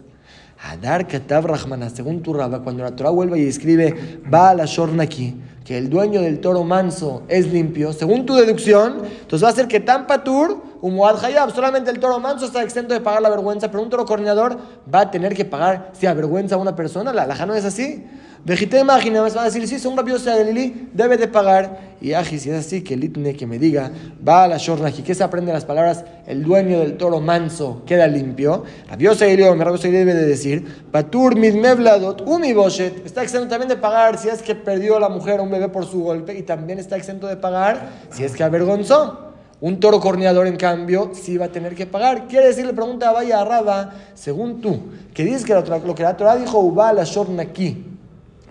Adar 0.64 1.08
Katav 1.08 1.44
Rahmana, 1.44 1.90
según 1.90 2.22
tu 2.22 2.32
Rabba, 2.32 2.60
cuando 2.60 2.84
la 2.84 2.94
Torah 2.94 3.10
vuelve 3.10 3.40
y 3.40 3.46
escribe, 3.46 4.20
va 4.32 4.50
a 4.50 4.54
la 4.54 4.66
aquí, 5.00 5.34
que 5.64 5.76
el 5.76 5.90
dueño 5.90 6.20
del 6.20 6.40
toro 6.40 6.62
manso 6.62 7.24
es 7.28 7.52
limpio, 7.52 7.92
según 7.92 8.26
tu 8.26 8.34
deducción, 8.34 9.02
entonces 9.04 9.44
va 9.44 9.50
a 9.50 9.54
ser 9.54 9.66
que 9.66 9.80
tan 9.80 10.06
patur, 10.06 10.62
umuad 10.80 11.24
hayab, 11.24 11.52
solamente 11.52 11.90
el 11.90 11.98
toro 11.98 12.20
manso 12.20 12.46
está 12.46 12.62
exento 12.62 12.94
de 12.94 13.00
pagar 13.00 13.22
la 13.22 13.30
vergüenza, 13.30 13.70
pero 13.70 13.82
un 13.82 13.90
toro 13.90 14.04
corneador 14.04 14.56
va 14.92 15.00
a 15.00 15.10
tener 15.10 15.34
que 15.34 15.44
pagar 15.44 15.90
si 15.92 16.06
avergüenza 16.06 16.54
a 16.54 16.58
una 16.58 16.76
persona, 16.76 17.12
la 17.12 17.26
laja 17.26 17.44
no 17.44 17.54
es 17.54 17.64
así. 17.64 18.06
Vejité 18.44 18.80
imagina, 18.80 19.20
va 19.20 19.42
a 19.42 19.44
decir, 19.44 19.68
sí, 19.68 19.78
según 19.78 19.96
Rabbi 19.96 20.10
de 20.12 20.44
Lili, 20.52 20.88
debe 20.92 21.16
de 21.16 21.28
pagar. 21.28 21.92
Y 22.00 22.12
Aji, 22.12 22.40
si 22.40 22.50
es 22.50 22.66
así, 22.66 22.82
que 22.82 22.94
el 22.94 23.04
itne 23.04 23.36
que 23.36 23.46
me 23.46 23.56
diga, 23.56 23.92
va 24.26 24.42
a 24.42 24.48
la 24.48 24.56
shornaji, 24.56 25.04
que 25.04 25.14
se 25.14 25.22
aprende 25.22 25.52
las 25.52 25.64
palabras, 25.64 26.04
el 26.26 26.42
dueño 26.42 26.80
del 26.80 26.96
toro 26.96 27.20
manso 27.20 27.82
queda 27.86 28.08
limpio. 28.08 28.64
Rabbi 28.90 29.04
de 29.06 29.36
Lili, 29.36 29.44
Rabbi 29.44 29.90
debe 29.90 30.14
de 30.14 30.26
decir, 30.26 30.84
Patur 30.90 31.36
mevladot 31.36 32.22
umi 32.26 32.52
boshet, 32.52 33.06
está 33.06 33.22
exento 33.22 33.46
también 33.46 33.68
de 33.68 33.76
pagar 33.76 34.18
si 34.18 34.28
es 34.28 34.42
que 34.42 34.56
perdió 34.56 34.98
la 34.98 35.08
mujer 35.08 35.38
a 35.38 35.42
un 35.44 35.50
bebé 35.50 35.68
por 35.68 35.86
su 35.86 36.02
golpe, 36.02 36.36
y 36.36 36.42
también 36.42 36.80
está 36.80 36.96
exento 36.96 37.28
de 37.28 37.36
pagar 37.36 37.90
si 38.10 38.24
es 38.24 38.34
que 38.34 38.42
avergonzó. 38.42 39.28
Un 39.60 39.78
toro 39.78 40.00
corneador, 40.00 40.48
en 40.48 40.56
cambio, 40.56 41.12
sí 41.14 41.38
va 41.38 41.44
a 41.44 41.52
tener 41.52 41.76
que 41.76 41.86
pagar. 41.86 42.26
Quiere 42.26 42.48
decir, 42.48 42.66
le 42.66 42.72
pregunta 42.72 43.10
a 43.10 43.12
Vaya 43.12 43.44
Raba, 43.44 43.92
según 44.14 44.60
tú, 44.60 44.80
que 45.14 45.22
dices 45.22 45.44
que 45.44 45.54
lo 45.54 45.94
que 45.94 46.02
la 46.02 46.16
Torah 46.16 46.34
dijo, 46.34 46.58
Uba 46.58 46.92
la 46.92 47.04
Shornaki, 47.04 47.91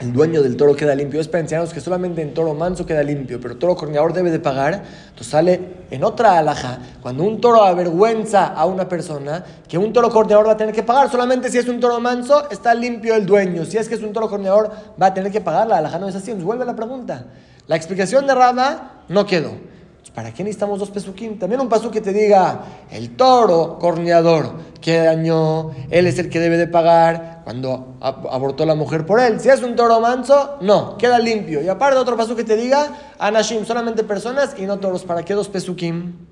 el 0.01 0.11
dueño 0.11 0.41
del 0.41 0.57
toro 0.57 0.75
queda 0.75 0.95
limpio. 0.95 1.21
Es 1.21 1.27
para 1.27 1.41
enseñarnos 1.41 1.73
que 1.73 1.79
solamente 1.79 2.21
en 2.21 2.33
toro 2.33 2.53
manso 2.53 2.85
queda 2.85 3.03
limpio, 3.03 3.39
pero 3.39 3.55
toro 3.57 3.75
corneador 3.75 4.13
debe 4.13 4.31
de 4.31 4.39
pagar. 4.39 4.83
Entonces 5.09 5.27
sale 5.27 5.61
en 5.91 6.03
otra 6.03 6.39
alhaja, 6.39 6.79
cuando 7.01 7.23
un 7.23 7.39
toro 7.39 7.63
avergüenza 7.63 8.47
a 8.47 8.65
una 8.65 8.89
persona, 8.89 9.43
que 9.67 9.77
un 9.77 9.93
toro 9.93 10.09
corneador 10.09 10.47
va 10.47 10.53
a 10.53 10.57
tener 10.57 10.73
que 10.73 10.83
pagar. 10.83 11.09
Solamente 11.11 11.49
si 11.49 11.59
es 11.59 11.67
un 11.67 11.79
toro 11.79 11.99
manso, 11.99 12.49
está 12.49 12.73
limpio 12.73 13.15
el 13.15 13.25
dueño. 13.25 13.63
Si 13.63 13.77
es 13.77 13.87
que 13.87 13.95
es 13.95 14.01
un 14.01 14.11
toro 14.11 14.27
corneador, 14.27 14.71
va 15.01 15.07
a 15.07 15.13
tener 15.13 15.31
que 15.31 15.41
pagar. 15.41 15.67
La 15.67 15.77
alhaja 15.77 15.99
no 15.99 16.09
es 16.09 16.15
así. 16.15 16.33
Nos 16.33 16.43
vuelve 16.43 16.65
la 16.65 16.75
pregunta. 16.75 17.25
La 17.67 17.75
explicación 17.75 18.25
de 18.25 18.33
Rama 18.33 19.03
no 19.07 19.25
quedó. 19.25 19.70
¿Para 20.13 20.33
qué 20.33 20.43
necesitamos 20.43 20.79
dos 20.79 20.91
pesuquín? 20.91 21.39
También 21.39 21.61
un 21.61 21.69
pasú 21.69 21.89
que 21.89 22.01
te 22.01 22.11
diga, 22.11 22.61
el 22.91 23.15
toro 23.15 23.79
corneador 23.79 24.51
que 24.81 24.97
dañó, 24.97 25.71
él 25.89 26.05
es 26.05 26.19
el 26.19 26.29
que 26.29 26.39
debe 26.39 26.57
de 26.57 26.67
pagar 26.67 27.41
cuando 27.45 27.95
abortó 28.01 28.65
la 28.65 28.75
mujer 28.75 29.05
por 29.05 29.21
él. 29.21 29.39
Si 29.39 29.47
es 29.47 29.63
un 29.63 29.75
toro 29.75 30.01
manso, 30.01 30.57
no, 30.59 30.97
queda 30.97 31.17
limpio. 31.17 31.61
Y 31.61 31.69
aparte 31.69 31.97
otro 31.97 32.17
pasú 32.17 32.35
que 32.35 32.43
te 32.43 32.57
diga, 32.57 32.91
anashim, 33.19 33.63
solamente 33.65 34.03
personas 34.03 34.55
y 34.57 34.63
no 34.63 34.79
toros. 34.79 35.03
¿Para 35.03 35.23
qué 35.23 35.33
dos 35.33 35.47
pesuquín? 35.47 36.27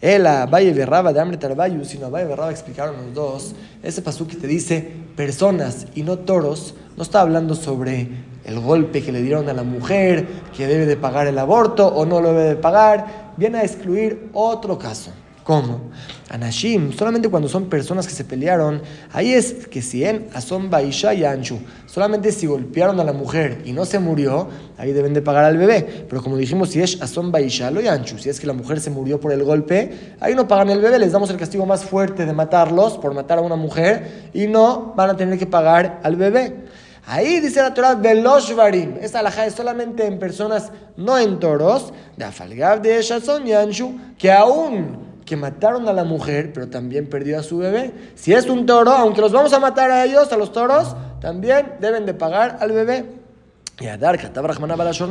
El 0.00 0.22
Valle 0.22 0.72
de 0.72 0.86
Raba 0.86 1.12
de 1.12 1.20
Amre 1.20 1.36
Tarbayu, 1.36 1.84
sino 1.84 2.10
Valle 2.10 2.28
de 2.28 2.36
Raba 2.36 2.50
explicaron 2.50 2.96
los 2.96 3.14
dos. 3.14 3.54
Ese 3.82 4.00
pasú 4.00 4.26
que 4.26 4.36
te 4.36 4.46
dice 4.46 4.90
personas 5.16 5.86
y 5.94 6.02
no 6.02 6.20
toros, 6.20 6.76
no 6.96 7.02
está 7.02 7.20
hablando 7.20 7.54
sobre 7.54 8.08
el 8.48 8.58
golpe 8.60 9.02
que 9.02 9.12
le 9.12 9.20
dieron 9.20 9.48
a 9.48 9.52
la 9.52 9.62
mujer, 9.62 10.26
que 10.56 10.66
debe 10.66 10.86
de 10.86 10.96
pagar 10.96 11.26
el 11.26 11.38
aborto 11.38 11.86
o 11.86 12.06
no 12.06 12.20
lo 12.20 12.32
debe 12.32 12.48
de 12.48 12.56
pagar, 12.56 13.32
viene 13.36 13.58
a 13.58 13.62
excluir 13.62 14.30
otro 14.32 14.78
caso. 14.78 15.12
¿Cómo? 15.44 15.80
Anashim, 16.30 16.92
solamente 16.92 17.28
cuando 17.28 17.48
son 17.48 17.66
personas 17.70 18.06
que 18.06 18.12
se 18.12 18.24
pelearon, 18.24 18.82
ahí 19.12 19.32
es 19.32 19.66
que 19.68 19.80
si 19.80 20.04
en 20.04 20.28
Asom 20.34 20.68
Baisha 20.68 21.14
y 21.14 21.24
Anchu, 21.24 21.58
solamente 21.86 22.32
si 22.32 22.46
golpearon 22.46 23.00
a 23.00 23.04
la 23.04 23.14
mujer 23.14 23.62
y 23.64 23.72
no 23.72 23.86
se 23.86 23.98
murió, 23.98 24.48
ahí 24.76 24.92
deben 24.92 25.14
de 25.14 25.22
pagar 25.22 25.44
al 25.44 25.56
bebé. 25.56 26.06
Pero 26.08 26.22
como 26.22 26.36
dijimos, 26.36 26.70
si 26.70 26.80
es 26.82 27.00
Asom 27.00 27.30
Baisha 27.30 27.70
lo 27.70 27.80
y 27.80 27.88
Anchu, 27.88 28.18
si 28.18 28.28
es 28.28 28.40
que 28.40 28.46
la 28.46 28.52
mujer 28.52 28.80
se 28.80 28.90
murió 28.90 29.20
por 29.20 29.32
el 29.32 29.42
golpe, 29.42 30.16
ahí 30.20 30.34
no 30.34 30.48
pagan 30.48 30.70
el 30.70 30.80
bebé, 30.80 30.98
les 30.98 31.12
damos 31.12 31.30
el 31.30 31.36
castigo 31.36 31.64
más 31.64 31.84
fuerte 31.84 32.26
de 32.26 32.32
matarlos 32.32 32.98
por 32.98 33.14
matar 33.14 33.38
a 33.38 33.40
una 33.42 33.56
mujer 33.56 34.30
y 34.34 34.46
no 34.46 34.92
van 34.96 35.10
a 35.10 35.16
tener 35.16 35.38
que 35.38 35.46
pagar 35.46 36.00
al 36.02 36.16
bebé. 36.16 36.54
Ahí 37.10 37.40
dice 37.40 37.62
la 37.62 37.72
Torah, 37.72 37.94
Veloshvarim. 37.94 38.98
Esta 39.00 39.20
alhaja 39.20 39.46
es 39.46 39.54
solamente 39.54 40.04
en 40.04 40.18
personas, 40.18 40.70
no 40.98 41.18
en 41.18 41.40
toros, 41.40 41.94
de 42.18 42.26
Afalgab 42.26 42.82
de 42.82 43.00
Shazon 43.00 43.46
Yanshu, 43.46 43.98
que 44.18 44.30
aún 44.30 45.08
que 45.24 45.34
mataron 45.34 45.88
a 45.88 45.94
la 45.94 46.04
mujer, 46.04 46.52
pero 46.52 46.68
también 46.68 47.08
perdió 47.08 47.38
a 47.38 47.42
su 47.42 47.56
bebé. 47.56 47.92
Si 48.14 48.34
es 48.34 48.46
un 48.46 48.66
toro, 48.66 48.90
aunque 48.90 49.22
los 49.22 49.32
vamos 49.32 49.54
a 49.54 49.58
matar 49.58 49.90
a 49.90 50.04
ellos, 50.04 50.30
a 50.32 50.36
los 50.36 50.52
toros, 50.52 50.94
también 51.18 51.76
deben 51.80 52.04
de 52.04 52.12
pagar 52.12 52.58
al 52.60 52.72
bebé. 52.72 53.06
Y 53.80 53.86
a 53.86 53.96
Dar, 53.96 54.18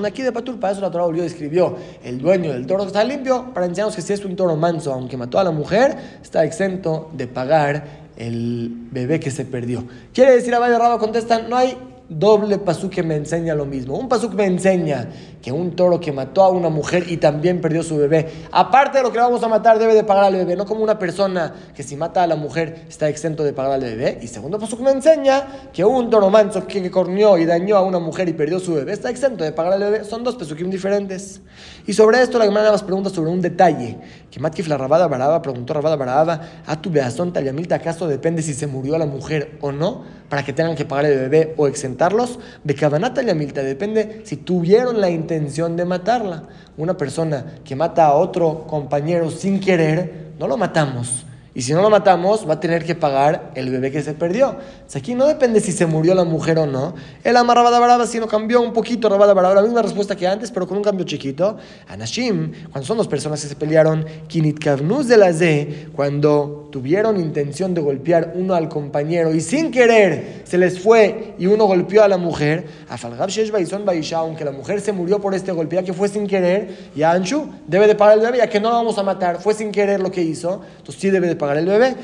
aquí 0.06 0.22
de 0.22 0.32
Patur, 0.32 0.60
para 0.60 0.74
eso 0.74 0.82
la 0.82 0.92
Torah 0.92 1.06
volvió 1.06 1.24
y 1.24 1.28
escribió: 1.28 1.78
el 2.04 2.20
dueño 2.20 2.54
del 2.54 2.68
toro 2.68 2.84
está 2.86 3.04
limpio, 3.04 3.52
para 3.56 3.66
enseñarnos 3.66 3.96
que 3.96 4.04
si 4.04 4.14
es 4.14 4.24
un 4.24 4.36
toro 4.36 4.56
manso, 4.56 4.94
aunque 4.94 5.18
mató 5.18 5.40
a 5.40 5.44
la 5.44 5.52
mujer, 5.52 5.98
está 6.22 6.44
exento 6.44 7.10
de 7.14 7.26
pagar 7.26 8.07
el 8.18 8.72
bebé 8.92 9.20
que 9.20 9.32
se 9.32 9.46
perdió. 9.46 9.86
Quiere 10.14 10.36
decir, 10.36 10.54
a 10.54 10.60
Valle 10.60 10.78
Raba 10.78 11.00
contestan, 11.00 11.50
no 11.50 11.56
hay 11.56 11.78
doble 12.10 12.58
pasú 12.58 12.90
que 12.90 13.04
me 13.04 13.16
enseña 13.16 13.56
lo 13.56 13.66
mismo. 13.66 13.98
Un 13.98 14.10
pasú 14.10 14.30
que 14.30 14.36
me 14.36 14.46
enseña 14.46 15.10
que 15.48 15.54
un 15.54 15.78
toro 15.78 15.98
que 16.02 16.12
mató 16.12 16.44
a 16.44 16.50
una 16.50 16.68
mujer 16.68 17.06
y 17.08 17.16
también 17.16 17.62
perdió 17.62 17.82
su 17.82 17.96
bebé, 17.96 18.28
aparte 18.52 18.98
de 18.98 19.04
lo 19.06 19.14
que 19.14 19.18
vamos 19.18 19.42
a 19.44 19.48
matar, 19.48 19.80
debe 19.80 19.94
de 19.94 20.04
pagar 20.04 20.26
al 20.26 20.36
bebé, 20.36 20.58
no 20.58 20.66
como 20.66 20.84
una 20.84 21.00
persona 21.00 21.56
que 21.74 21.84
si 21.84 21.96
mata 21.96 22.22
a 22.22 22.28
la 22.28 22.36
mujer 22.36 22.84
está 22.90 23.08
exento 23.08 23.46
de 23.46 23.54
pagar 23.54 23.72
al 23.72 23.80
bebé. 23.80 24.20
Y 24.22 24.28
segundo 24.28 24.60
pasú 24.60 24.76
que 24.76 24.84
me 24.84 24.92
enseña 24.92 25.70
que 25.72 25.86
un 25.86 26.10
toro 26.10 26.30
manso 26.30 26.68
que 26.68 26.92
cornió 26.92 27.38
y 27.38 27.46
dañó 27.46 27.78
a 27.78 27.82
una 27.82 27.98
mujer 27.98 28.28
y 28.28 28.34
perdió 28.34 28.60
su 28.60 28.74
bebé 28.74 28.92
está 28.92 29.10
exento 29.10 29.46
de 29.46 29.54
pagar 29.54 29.72
al 29.72 29.80
bebé. 29.80 30.04
Son 30.04 30.22
dos 30.22 30.36
pesukim 30.36 30.70
diferentes. 30.70 31.40
Y 31.86 31.94
sobre 31.94 32.22
esto 32.22 32.38
la 32.38 32.44
hermana 32.44 32.70
más 32.70 32.84
pregunta 32.84 33.10
sobre 33.10 33.32
un 33.32 33.40
detalle 33.40 34.00
que 34.30 34.42
Matkif 34.42 34.68
la 34.68 34.78
Rabada 34.78 35.08
Baraba 35.08 35.42
preguntó 35.42 35.74
Rabada 35.74 35.96
Baraba, 35.96 36.42
¿a 36.66 36.82
tu 36.82 36.92
beazón 36.92 37.32
Taliamilta 37.32 37.76
acaso 37.76 38.06
depende 38.10 38.42
si 38.42 38.54
se 38.54 38.68
murió 38.68 38.98
la 38.98 39.06
mujer 39.06 39.58
o 39.62 39.72
no 39.72 40.04
para 40.28 40.44
que 40.44 40.52
tengan 40.52 40.76
que 40.76 40.84
pagar 40.84 41.06
el 41.06 41.18
bebé 41.18 41.54
o 41.56 41.68
exentarlos? 41.68 42.38
Becabanata 42.66 43.22
Taliamilta 43.22 43.64
depende 43.64 44.24
si 44.26 44.36
tuvieron 44.36 45.00
la 45.00 45.10
intención 45.10 45.37
intención 45.38 45.76
de 45.76 45.86
matarla. 45.86 46.44
Una 46.78 46.98
persona 46.98 47.46
que 47.64 47.76
mata 47.76 48.06
a 48.06 48.14
otro 48.14 48.66
compañero 48.68 49.32
sin 49.32 49.60
querer, 49.60 50.34
no 50.40 50.48
lo 50.48 50.58
matamos. 50.58 51.26
Y 51.58 51.64
si 51.64 51.74
no 51.74 51.82
lo 51.82 51.90
matamos, 51.90 52.48
va 52.48 52.54
a 52.54 52.60
tener 52.60 52.86
que 52.86 52.94
pagar 52.94 53.50
el 53.56 53.72
bebé 53.72 53.90
que 53.90 54.04
se 54.04 54.14
perdió. 54.14 54.58
aquí 54.94 55.16
no 55.16 55.26
depende 55.26 55.60
si 55.60 55.72
se 55.72 55.88
murió 55.88 56.14
la 56.14 56.24
mujer 56.24 56.60
o 56.60 56.68
no. 56.68 56.94
El 57.24 57.36
ama 57.36 57.56
Rabada 57.56 57.80
Baraba, 57.80 58.06
si 58.06 58.20
no 58.20 58.28
cambió 58.28 58.62
un 58.62 58.74
poquito 58.74 59.10
Rabada 59.10 59.34
Baraba, 59.34 59.56
la 59.56 59.62
misma 59.64 59.82
respuesta 59.82 60.16
que 60.16 60.28
antes, 60.28 60.52
pero 60.52 60.68
con 60.68 60.78
un 60.78 60.84
cambio 60.84 61.04
chiquito. 61.04 61.58
Anashim, 61.88 62.52
cuando 62.72 62.86
son 62.86 62.98
dos 62.98 63.08
personas 63.08 63.42
que 63.42 63.48
se 63.48 63.56
pelearon, 63.56 64.06
Kinit 64.28 64.60
Kavnuz 64.60 65.08
de 65.08 65.18
la 65.18 65.34
Z, 65.34 65.90
cuando 65.96 66.67
tuvieron 66.72 67.18
intención 67.18 67.74
de 67.74 67.82
golpear 67.82 68.34
uno 68.36 68.54
al 68.54 68.70
compañero 68.70 69.34
y 69.34 69.42
sin 69.42 69.72
querer 69.72 70.42
se 70.44 70.58
les 70.58 70.80
fue 70.80 71.36
y 71.38 71.46
uno 71.48 71.66
golpeó 71.66 72.04
a 72.04 72.08
la 72.08 72.18
mujer, 72.18 72.66
a 72.90 72.98
Falgab 72.98 73.30
Shesh 73.30 73.52
Baisha, 73.52 74.18
aunque 74.18 74.44
la 74.44 74.52
mujer 74.52 74.82
se 74.82 74.92
murió 74.92 75.20
por 75.20 75.34
este 75.34 75.52
golpe, 75.52 75.76
ya 75.76 75.84
que 75.84 75.94
fue 75.94 76.08
sin 76.08 76.28
querer, 76.28 76.90
y 76.96 77.04
Anshu 77.04 77.50
debe 77.68 77.88
de 77.88 77.96
pagar 77.96 78.18
el 78.18 78.24
bebé, 78.24 78.38
ya 78.40 78.48
que 78.48 78.60
no 78.60 78.70
lo 78.70 78.76
vamos 78.76 78.98
a 78.98 79.04
matar, 79.04 79.40
fue 79.42 79.54
sin 79.54 79.72
querer 79.72 80.00
lo 80.00 80.12
que 80.12 80.22
hizo, 80.22 80.62
entonces 80.78 81.02
sí 81.02 81.10
debe 81.10 81.28
de 81.28 81.36
pagar 81.36 81.58
el 81.58 81.66
bebé. 81.66 81.96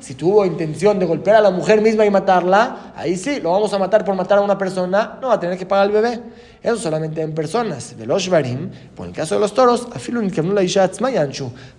Si 0.00 0.14
tuvo 0.14 0.44
intención 0.44 0.98
de 0.98 1.06
golpear 1.06 1.36
a 1.36 1.40
la 1.40 1.50
mujer 1.50 1.80
misma 1.80 2.04
y 2.04 2.10
matarla, 2.10 2.92
ahí 2.96 3.16
sí, 3.16 3.40
lo 3.40 3.50
vamos 3.50 3.72
a 3.72 3.78
matar 3.78 4.04
por 4.04 4.14
matar 4.14 4.38
a 4.38 4.42
una 4.42 4.58
persona, 4.58 5.18
no 5.20 5.28
va 5.28 5.34
a 5.34 5.40
tener 5.40 5.58
que 5.58 5.66
pagar 5.66 5.86
el 5.86 5.92
bebé. 5.92 6.20
Eso 6.62 6.76
solamente 6.76 7.20
en 7.20 7.34
personas. 7.34 7.96
De 7.98 8.06
los 8.06 8.28
Barim, 8.28 8.70
por 8.94 9.08
el 9.08 9.12
caso 9.12 9.34
de 9.34 9.40
los 9.40 9.52
toros, 9.52 9.88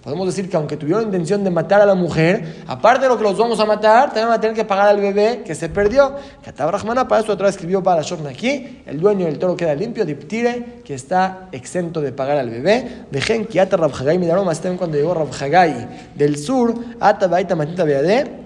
podemos 0.03 0.27
decir 0.27 0.49
que 0.49 0.57
aunque 0.57 0.75
tuvieron 0.75 1.05
intención 1.05 1.41
de 1.43 1.49
matar 1.49 1.81
a 1.81 1.85
la 1.85 1.95
mujer, 1.95 2.63
aparte 2.67 3.03
de 3.03 3.09
lo 3.09 3.17
que 3.17 3.23
los 3.23 3.37
vamos 3.37 3.59
a 3.61 3.65
matar, 3.65 4.07
también 4.07 4.27
van 4.27 4.37
a 4.37 4.41
tener 4.41 4.55
que 4.55 4.65
pagar 4.65 4.89
al 4.89 4.99
bebé 4.99 5.41
que 5.45 5.55
se 5.55 5.69
perdió. 5.69 6.15
Katab 6.43 6.69
Rahmana, 6.71 7.07
para 7.07 7.21
eso 7.21 7.31
otra 7.31 7.45
vez 7.45 7.55
escribió 7.55 7.81
para 7.81 8.01
aquí, 8.01 8.83
el 8.85 8.99
dueño 8.99 9.25
del 9.25 9.39
toro 9.39 9.55
queda 9.55 9.73
limpio, 9.73 10.05
Diptire, 10.05 10.81
que 10.83 10.95
está 10.95 11.47
exento 11.53 12.01
de 12.01 12.11
pagar 12.11 12.37
al 12.37 12.49
bebé. 12.49 13.05
Dejen 13.09 13.45
que 13.45 13.61
Ata 13.61 13.77
Rabhagai 13.77 14.17
Midaroma, 14.17 14.51
estén 14.51 14.75
cuando 14.75 14.97
llegó 14.97 15.13
Rabhagai 15.13 16.11
del 16.15 16.37
sur, 16.37 16.75
Ata 16.99 17.27
Baita 17.27 17.55
Matita 17.55 17.85
Beade 17.85 18.42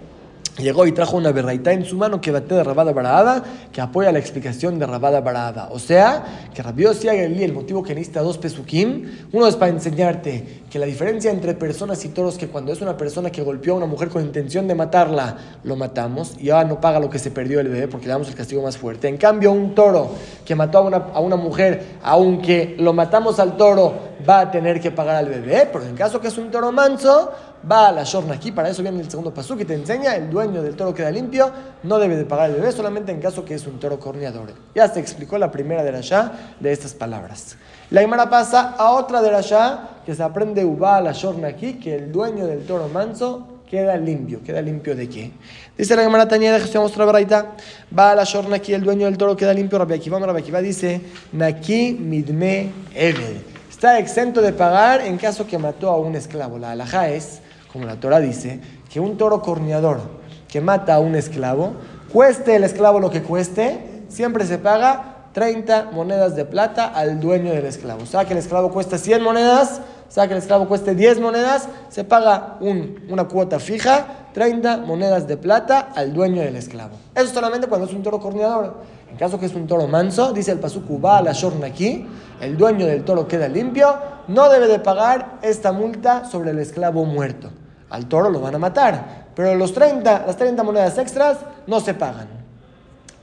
llegó 0.57 0.85
y 0.87 0.91
trajo 0.91 1.17
una 1.17 1.31
berraita 1.31 1.71
en 1.71 1.85
su 1.85 1.97
mano 1.97 2.19
que 2.19 2.31
bate 2.31 2.55
de 2.55 2.63
Rabada 2.63 2.91
Barada, 2.91 3.43
que 3.71 3.81
apoya 3.81 4.11
la 4.11 4.19
explicación 4.19 4.79
de 4.79 4.85
Rabada 4.85 5.21
Barada. 5.21 5.69
O 5.71 5.79
sea, 5.79 6.49
que 6.53 6.61
Rabio 6.63 6.91
Galí, 7.03 7.43
el 7.43 7.53
motivo 7.53 7.83
que 7.83 7.93
necesita 7.93 8.21
dos 8.21 8.37
pesukim, 8.37 9.09
uno 9.31 9.47
es 9.47 9.55
para 9.55 9.71
enseñarte 9.71 10.63
que 10.69 10.79
la 10.79 10.85
diferencia 10.85 11.31
entre 11.31 11.53
personas 11.53 12.03
y 12.05 12.09
toros, 12.09 12.37
que 12.37 12.47
cuando 12.47 12.73
es 12.73 12.81
una 12.81 12.97
persona 12.97 13.31
que 13.31 13.41
golpeó 13.41 13.73
a 13.73 13.77
una 13.77 13.85
mujer 13.85 14.09
con 14.09 14.21
intención 14.21 14.67
de 14.67 14.75
matarla, 14.75 15.37
lo 15.63 15.75
matamos 15.75 16.35
y 16.39 16.49
ahora 16.49 16.67
no 16.67 16.81
paga 16.81 16.99
lo 16.99 17.09
que 17.09 17.19
se 17.19 17.31
perdió 17.31 17.59
el 17.59 17.69
bebé 17.69 17.87
porque 17.87 18.07
le 18.07 18.13
damos 18.13 18.27
el 18.27 18.35
castigo 18.35 18.61
más 18.61 18.77
fuerte. 18.77 19.07
En 19.07 19.17
cambio, 19.17 19.51
un 19.51 19.75
toro 19.75 20.11
que 20.45 20.55
mató 20.55 20.79
a 20.79 20.81
una, 20.81 20.97
a 21.13 21.19
una 21.19 21.35
mujer, 21.35 21.97
aunque 22.03 22.75
lo 22.79 22.93
matamos 22.93 23.39
al 23.39 23.57
toro, 23.57 23.93
va 24.27 24.41
a 24.41 24.51
tener 24.51 24.79
que 24.79 24.91
pagar 24.91 25.15
al 25.15 25.27
bebé, 25.27 25.69
pero 25.71 25.85
en 25.85 25.95
caso 25.95 26.19
que 26.19 26.27
es 26.27 26.37
un 26.37 26.49
toro 26.51 26.71
manso, 26.71 27.31
va 27.69 27.89
a 27.89 27.91
la 27.91 28.03
shorna 28.03 28.35
aquí, 28.35 28.51
para 28.51 28.69
eso 28.69 28.81
viene 28.81 28.99
el 29.01 29.09
segundo 29.09 29.33
pasú 29.33 29.57
que 29.57 29.65
te 29.65 29.73
enseña, 29.73 30.15
el 30.15 30.29
dueño 30.29 30.61
del 30.61 30.75
toro 30.75 30.93
queda 30.93 31.11
limpio, 31.11 31.51
no 31.83 31.99
debe 31.99 32.15
de 32.15 32.25
pagar 32.25 32.49
el 32.49 32.55
bebé, 32.55 32.71
solamente 32.71 33.11
en 33.11 33.19
caso 33.19 33.43
que 33.43 33.53
es 33.53 33.67
un 33.67 33.79
toro 33.79 33.99
corneador. 33.99 34.53
Ya 34.75 34.87
se 34.87 34.99
explicó 34.99 35.37
la 35.37 35.51
primera 35.51 35.83
de 35.83 36.01
ya 36.01 36.55
de 36.59 36.71
estas 36.71 36.93
palabras. 36.93 37.57
La 37.89 38.03
Imara 38.03 38.29
pasa 38.29 38.75
a 38.77 38.91
otra 38.91 39.21
de 39.21 39.41
ya 39.41 40.01
que 40.05 40.15
se 40.15 40.23
aprende 40.23 40.63
uva 40.65 40.97
a 40.97 41.01
la 41.01 41.11
shorna 41.11 41.49
aquí, 41.49 41.73
que 41.75 41.95
el 41.95 42.11
dueño 42.11 42.45
del 42.47 42.65
toro 42.65 42.87
manso 42.89 43.47
queda 43.69 43.97
limpio. 43.97 44.41
¿Queda 44.43 44.61
limpio 44.61 44.95
de 44.95 45.09
qué? 45.09 45.31
Dice 45.77 45.95
la 45.95 46.03
Gemara 46.03 46.27
Tañeda, 46.27 46.53
de 46.53 46.61
Jesús 46.61 46.95
Braita, 46.95 47.53
va 47.97 48.11
a 48.11 48.15
la 48.15 48.23
shorna 48.23 48.57
aquí, 48.57 48.73
el 48.73 48.83
dueño 48.83 49.05
del 49.05 49.17
toro 49.17 49.35
queda 49.35 49.53
limpio. 49.53 49.77
Rabbi 49.77 49.93
Akiva, 49.93 50.19
Rabbi 50.19 50.39
Akiva 50.39 50.61
dice, 50.61 51.01
Naki 51.33 51.93
midme 51.93 52.71
evel. 52.95 53.43
Está 53.69 53.99
exento 53.99 54.41
de 54.41 54.53
pagar 54.53 55.01
en 55.01 55.17
caso 55.17 55.45
que 55.45 55.57
mató 55.57 55.89
a 55.91 55.97
un 55.97 56.15
esclavo. 56.15 56.57
La 56.57 56.71
alhaja 56.71 57.09
es 57.09 57.41
como 57.71 57.85
la 57.85 57.99
Torah 57.99 58.19
dice, 58.19 58.59
que 58.89 58.99
un 58.99 59.17
toro 59.17 59.41
corneador 59.41 59.99
que 60.47 60.61
mata 60.61 60.95
a 60.95 60.99
un 60.99 61.15
esclavo, 61.15 61.73
cueste 62.11 62.55
el 62.55 62.63
esclavo 62.63 62.99
lo 62.99 63.09
que 63.09 63.21
cueste, 63.21 64.03
siempre 64.07 64.45
se 64.45 64.57
paga 64.57 65.29
30 65.33 65.91
monedas 65.91 66.35
de 66.35 66.45
plata 66.45 66.85
al 66.85 67.19
dueño 67.19 67.51
del 67.51 67.65
esclavo. 67.65 68.03
O 68.03 68.05
sea 68.05 68.25
que 68.25 68.33
el 68.33 68.39
esclavo 68.39 68.71
cuesta 68.71 68.97
100 68.97 69.21
monedas, 69.21 69.81
o 70.07 70.11
sea 70.11 70.27
que 70.27 70.33
el 70.33 70.39
esclavo 70.39 70.67
cueste 70.67 70.95
10 70.95 71.19
monedas, 71.19 71.67
se 71.89 72.03
paga 72.03 72.57
una 72.61 73.25
cuota 73.25 73.59
fija, 73.59 74.29
30 74.33 74.77
monedas 74.77 75.27
de 75.27 75.37
plata 75.37 75.91
al 75.95 76.13
dueño 76.13 76.41
del 76.41 76.55
esclavo. 76.55 76.95
Eso 77.13 77.33
solamente 77.33 77.67
cuando 77.67 77.87
es 77.87 77.93
un 77.93 78.03
toro 78.03 78.19
corneador. 78.19 78.77
En 79.11 79.17
caso 79.17 79.39
que 79.39 79.45
es 79.45 79.53
un 79.53 79.67
toro 79.67 79.87
manso, 79.87 80.33
dice 80.33 80.51
el 80.51 80.59
pasuku 80.59 80.99
va 80.99 81.19
a 81.19 81.21
la 81.21 81.33
shorna 81.33 81.67
aquí, 81.67 82.07
el 82.41 82.57
dueño 82.57 82.87
del 82.87 83.03
toro 83.03 83.27
queda 83.27 83.47
limpio, 83.47 83.93
no 84.27 84.49
debe 84.49 84.67
de 84.67 84.79
pagar 84.79 85.39
esta 85.41 85.71
multa 85.71 86.25
sobre 86.25 86.51
el 86.51 86.59
esclavo 86.59 87.05
muerto. 87.05 87.49
Al 87.89 88.07
toro 88.07 88.29
lo 88.29 88.41
van 88.41 88.55
a 88.55 88.59
matar, 88.59 89.27
pero 89.35 89.55
los 89.55 89.73
30, 89.73 90.25
las 90.25 90.37
30 90.37 90.63
monedas 90.63 90.97
extras 90.97 91.37
no 91.65 91.79
se 91.79 91.93
pagan. 91.93 92.27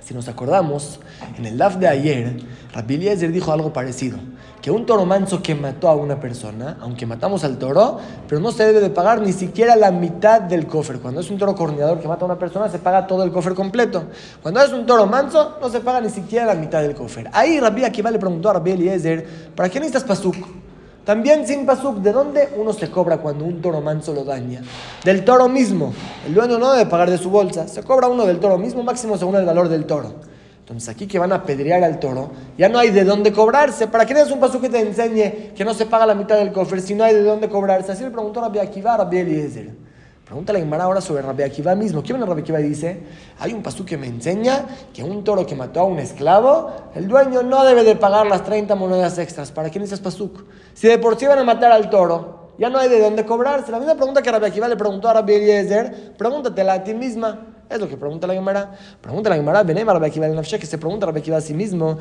Si 0.05 0.13
nos 0.13 0.29
acordamos, 0.29 1.01
en 1.39 1.47
el 1.47 1.57
DAF 1.57 1.77
de 1.77 1.89
ayer, 1.89 2.37
Rabbi 2.75 2.95
Eliezer 2.97 3.33
dijo 3.33 3.53
algo 3.53 3.73
parecido, 3.73 4.19
que 4.61 4.71
un 4.71 4.85
toro 4.85 5.07
manso 5.07 5.43
que 5.43 5.55
mató 5.55 5.89
a 5.89 5.95
una 5.95 6.21
persona, 6.21 6.77
aunque 6.81 7.07
matamos 7.07 7.43
al 7.45 7.59
toro, 7.59 7.99
pero 8.29 8.41
no 8.41 8.53
se 8.53 8.65
debe 8.65 8.81
de 8.81 8.91
pagar 8.91 9.23
ni 9.23 9.33
siquiera 9.33 9.77
la 9.77 9.91
mitad 9.91 10.43
del 10.43 10.67
cofre. 10.67 10.99
Cuando 10.99 11.21
es 11.21 11.31
un 11.31 11.39
toro 11.39 11.55
corneador 11.55 12.01
que 12.01 12.09
mata 12.09 12.23
a 12.23 12.27
una 12.27 12.39
persona, 12.39 12.69
se 12.69 12.79
paga 12.79 13.07
todo 13.07 13.25
el 13.25 13.33
cofre 13.33 13.55
completo. 13.55 14.05
Cuando 14.43 14.63
es 14.63 14.73
un 14.73 14.85
toro 14.85 15.07
manso, 15.07 15.57
no 15.61 15.69
se 15.69 15.81
paga 15.81 16.01
ni 16.01 16.11
siquiera 16.11 16.47
la 16.47 16.55
mitad 16.55 16.83
del 16.83 16.95
cofre. 16.95 17.25
Ahí 17.33 17.59
Rabbi 17.59 17.85
Akiva 17.85 18.11
le 18.11 18.19
preguntó 18.19 18.51
a 18.51 18.55
Rabbi 18.55 18.73
Eliezer, 18.73 19.27
¿para 19.55 19.69
qué 19.69 19.81
necesitas 19.81 20.05
pasuk? 20.05 20.37
También 21.05 21.47
sin 21.47 21.67
pasuk, 21.67 21.99
¿de 21.99 22.13
dónde 22.13 22.49
uno 22.57 22.73
se 22.73 22.91
cobra 22.91 23.19
cuando 23.19 23.45
un 23.45 23.61
toro 23.61 23.83
manso 23.83 24.15
lo 24.15 24.25
daña? 24.25 24.63
Del 25.05 25.23
toro 25.23 25.49
mismo. 25.49 25.93
El 26.27 26.33
dueño 26.33 26.59
no 26.59 26.73
debe 26.73 26.89
pagar 26.89 27.11
de 27.11 27.19
su 27.19 27.29
bolsa, 27.29 27.69
se 27.69 27.83
cobra 27.83 28.09
uno 28.09 28.25
del 28.25 28.41
toro 28.41 28.57
mismo, 28.57 28.83
máximo 28.83 29.19
según 29.19 29.37
el 29.37 29.45
valor 29.45 29.69
del 29.69 29.85
toro. 29.85 30.15
Entonces 30.61 30.89
aquí 30.89 31.07
que 31.07 31.19
van 31.19 31.31
a 31.31 31.43
pedrear 31.43 31.85
al 31.85 31.99
toro, 32.01 32.31
ya 32.57 32.71
no 32.71 32.79
hay 32.79 32.91
de 32.91 33.05
dónde 33.05 33.33
cobrarse. 33.33 33.87
¿Para 33.87 34.07
qué 34.07 34.15
es 34.15 34.31
un 34.31 34.41
paso 34.41 34.63
que 34.63 34.71
te 34.71 34.81
enseñe 34.81 35.53
que 35.55 35.63
no 35.63 35.75
se 35.75 35.85
paga 35.85 36.07
la 36.07 36.15
mitad 36.15 36.39
del 36.39 36.53
cofre 36.53 36.81
si 36.81 36.95
no 36.95 37.05
hay 37.05 37.13
de 37.13 37.23
dónde 37.23 37.51
cobrarse? 37.51 37.93
Así 37.93 38.03
le 38.03 38.11
preguntó 38.11 38.41
Rabbi 38.41 38.61
Akiva 38.61 38.97
Rabbi 38.97 39.19
Eliezer. 39.19 39.73
Pregúntale 40.25 40.59
a 40.59 40.63
Gemara 40.63 40.85
ahora 40.85 41.03
sobre 41.03 41.21
Rabbi 41.21 41.43
Akiva 41.43 41.75
mismo. 41.75 42.03
¿Qué 42.03 42.15
viene 42.15 42.25
Rabbi 42.25 42.41
Akiva 42.41 42.59
y 42.59 42.63
dice? 42.63 43.03
Hay 43.39 43.53
un 43.53 43.63
pasú 43.63 43.85
que 43.85 43.99
me 43.99 44.07
enseña 44.07 44.65
que 44.95 45.05
un 45.05 45.23
toro 45.23 45.45
que 45.45 45.55
mató 45.55 45.81
a 45.81 45.85
un 45.85 45.99
esclavo, 45.99 46.73
el 46.95 47.09
dueño 47.09 47.43
no 47.43 47.63
debe 47.63 47.85
de 47.85 47.95
pagar 47.95 48.27
las 48.27 48.43
30 48.43 48.75
monedas 48.75 49.19
extras. 49.19 49.53
¿Para 49.53 49.69
qué 49.69 49.79
necesitas 49.79 50.13
pasuk? 50.13 50.45
Si 50.73 50.89
de 50.89 50.97
por 50.99 51.19
sí 51.19 51.27
van 51.27 51.41
a 51.41 51.45
matar 51.45 51.73
al 51.73 51.91
toro, 51.91 52.53
ya 52.59 52.71
no 52.71 52.79
hay 52.79 52.89
de 52.89 53.01
dónde 53.01 53.27
cobrarse. 53.27 53.71
La 53.71 53.79
misma 53.79 53.97
pregunta 53.97 54.23
que 54.23 54.33
Rabbi 54.33 54.47
Akiva 54.47 54.67
le 54.67 54.77
preguntó 54.77 55.11
a 55.11 55.13
Rabbi 55.13 55.35
Eliezer, 55.35 56.15
pregúntatela 56.17 56.73
a 56.73 56.85
ti 56.85 56.95
misma. 56.95 57.54
Es 57.75 57.81
lo 57.81 57.89
que 57.89 57.97
pregunta 57.97 58.29
la 58.29 58.35
Gemara. 58.35 58.71
Pregunta 59.01 59.29
la 59.29 59.35
Gemara, 59.35 59.65
Benem 59.65 59.89
Rabbi 59.89 60.07
Akiva 60.07 60.27
el 60.29 60.41
que 60.41 60.65
se 60.65 60.79
pregunta 60.79 61.07
Rabbi 61.07 61.19
Akiva 61.19 61.39
a 61.39 61.41
sí 61.41 61.55
mismo, 61.55 61.99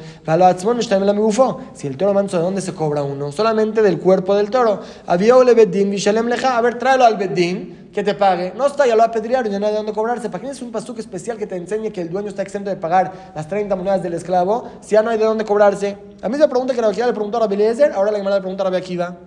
si 1.74 1.88
el 1.88 1.98
toro 1.98 2.14
manso, 2.14 2.38
¿de 2.38 2.44
dónde 2.44 2.62
se 2.62 2.76
cobra 2.76 3.02
uno? 3.02 3.32
Solamente 3.32 3.82
del 3.82 3.98
cuerpo 3.98 4.36
del 4.36 4.52
toro. 4.52 4.82
Había 5.08 5.36
ole 5.36 5.56
beddin, 5.56 5.90
vishalem 5.90 6.28
leja, 6.28 6.60
a 6.60 6.62
ver, 6.62 6.78
tráelo 6.78 7.06
al 7.06 7.18
beddin 7.18 7.90
que 7.92 8.04
te 8.04 8.14
pague. 8.14 8.54
No 8.56 8.68
está, 8.68 8.86
ya 8.86 8.96
lo 8.96 9.02
apedrearon, 9.02 9.52
ya 9.52 9.58
no 9.58 9.66
hay 9.66 9.72
de 9.72 9.78
dónde 9.80 9.94
cobrarse. 9.94 10.30
¿Para 10.30 10.44
qué 10.44 10.52
es 10.52 10.62
un 10.62 10.72
pasuk 10.72 11.00
especial 11.00 11.40
que 11.40 11.48
te 11.48 11.56
enseñe 11.56 11.92
que 11.92 12.02
el 12.02 12.12
dueño 12.12 12.30
está 12.30 12.44
exento 12.44 12.70
de 12.70 12.76
pagar 12.76 13.32
las 13.34 13.48
30 13.48 13.76
monedas 13.76 14.04
del 14.04 14.14
esclavo 14.14 14.70
si 14.80 14.92
ya 14.92 15.02
no 15.02 15.10
hay 15.10 15.18
de 15.18 15.26
dónde 15.26 15.44
cobrarse? 15.44 15.98
La 16.22 16.30
misma 16.30 16.48
pregunta 16.48 16.76
que 16.76 16.82
la 16.82 16.92
le 16.92 17.14
preguntó 17.14 17.38
a 17.38 17.40
Rabbi 17.42 17.56
Eliezer, 17.56 17.94
ahora 17.94 18.12
la 18.12 18.20
Gemara 18.20 18.36
le 18.36 18.42
pregunta 18.42 18.62
a 18.62 18.66
Rabbi 18.66 18.78
Akiva. 18.78 19.18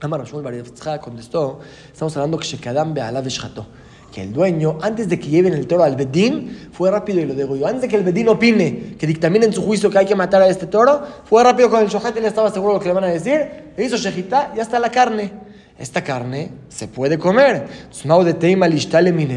Amar 0.00 0.24
Shmuel 0.24 0.64
contestó, 1.00 1.60
estamos 1.92 2.16
hablando 2.16 2.38
que 2.38 2.44
Shekadam 2.44 2.92
Be'ala 2.92 3.22
que 4.12 4.22
el 4.22 4.32
dueño, 4.32 4.78
antes 4.82 5.08
de 5.08 5.18
que 5.18 5.28
lleven 5.28 5.52
el 5.52 5.66
toro 5.66 5.84
al 5.84 5.96
Bedín, 5.96 6.68
fue 6.72 6.90
rápido 6.90 7.20
y 7.20 7.26
lo 7.26 7.34
degolló. 7.34 7.66
Antes 7.66 7.82
de 7.82 7.88
que 7.88 7.96
el 7.96 8.02
Bedín 8.02 8.28
opine, 8.28 8.96
que 8.98 9.06
dictamine 9.06 9.46
en 9.46 9.52
su 9.52 9.62
juicio 9.62 9.90
que 9.90 9.98
hay 9.98 10.06
que 10.06 10.14
matar 10.14 10.42
a 10.42 10.48
este 10.48 10.66
toro, 10.66 11.02
fue 11.24 11.42
rápido 11.44 11.70
con 11.70 11.80
el 11.80 11.88
shohat, 11.88 12.16
él 12.16 12.24
estaba 12.24 12.50
seguro 12.50 12.74
lo 12.74 12.80
que 12.80 12.88
le 12.88 12.94
van 12.94 13.04
a 13.04 13.08
decir, 13.08 13.72
le 13.76 13.84
hizo 13.84 13.96
shejita, 13.96 14.52
ya 14.54 14.62
está 14.62 14.78
la 14.78 14.90
carne 14.90 15.45
esta 15.78 16.02
carne 16.02 16.52
se 16.68 16.88
puede 16.88 17.18
comer. 17.18 17.68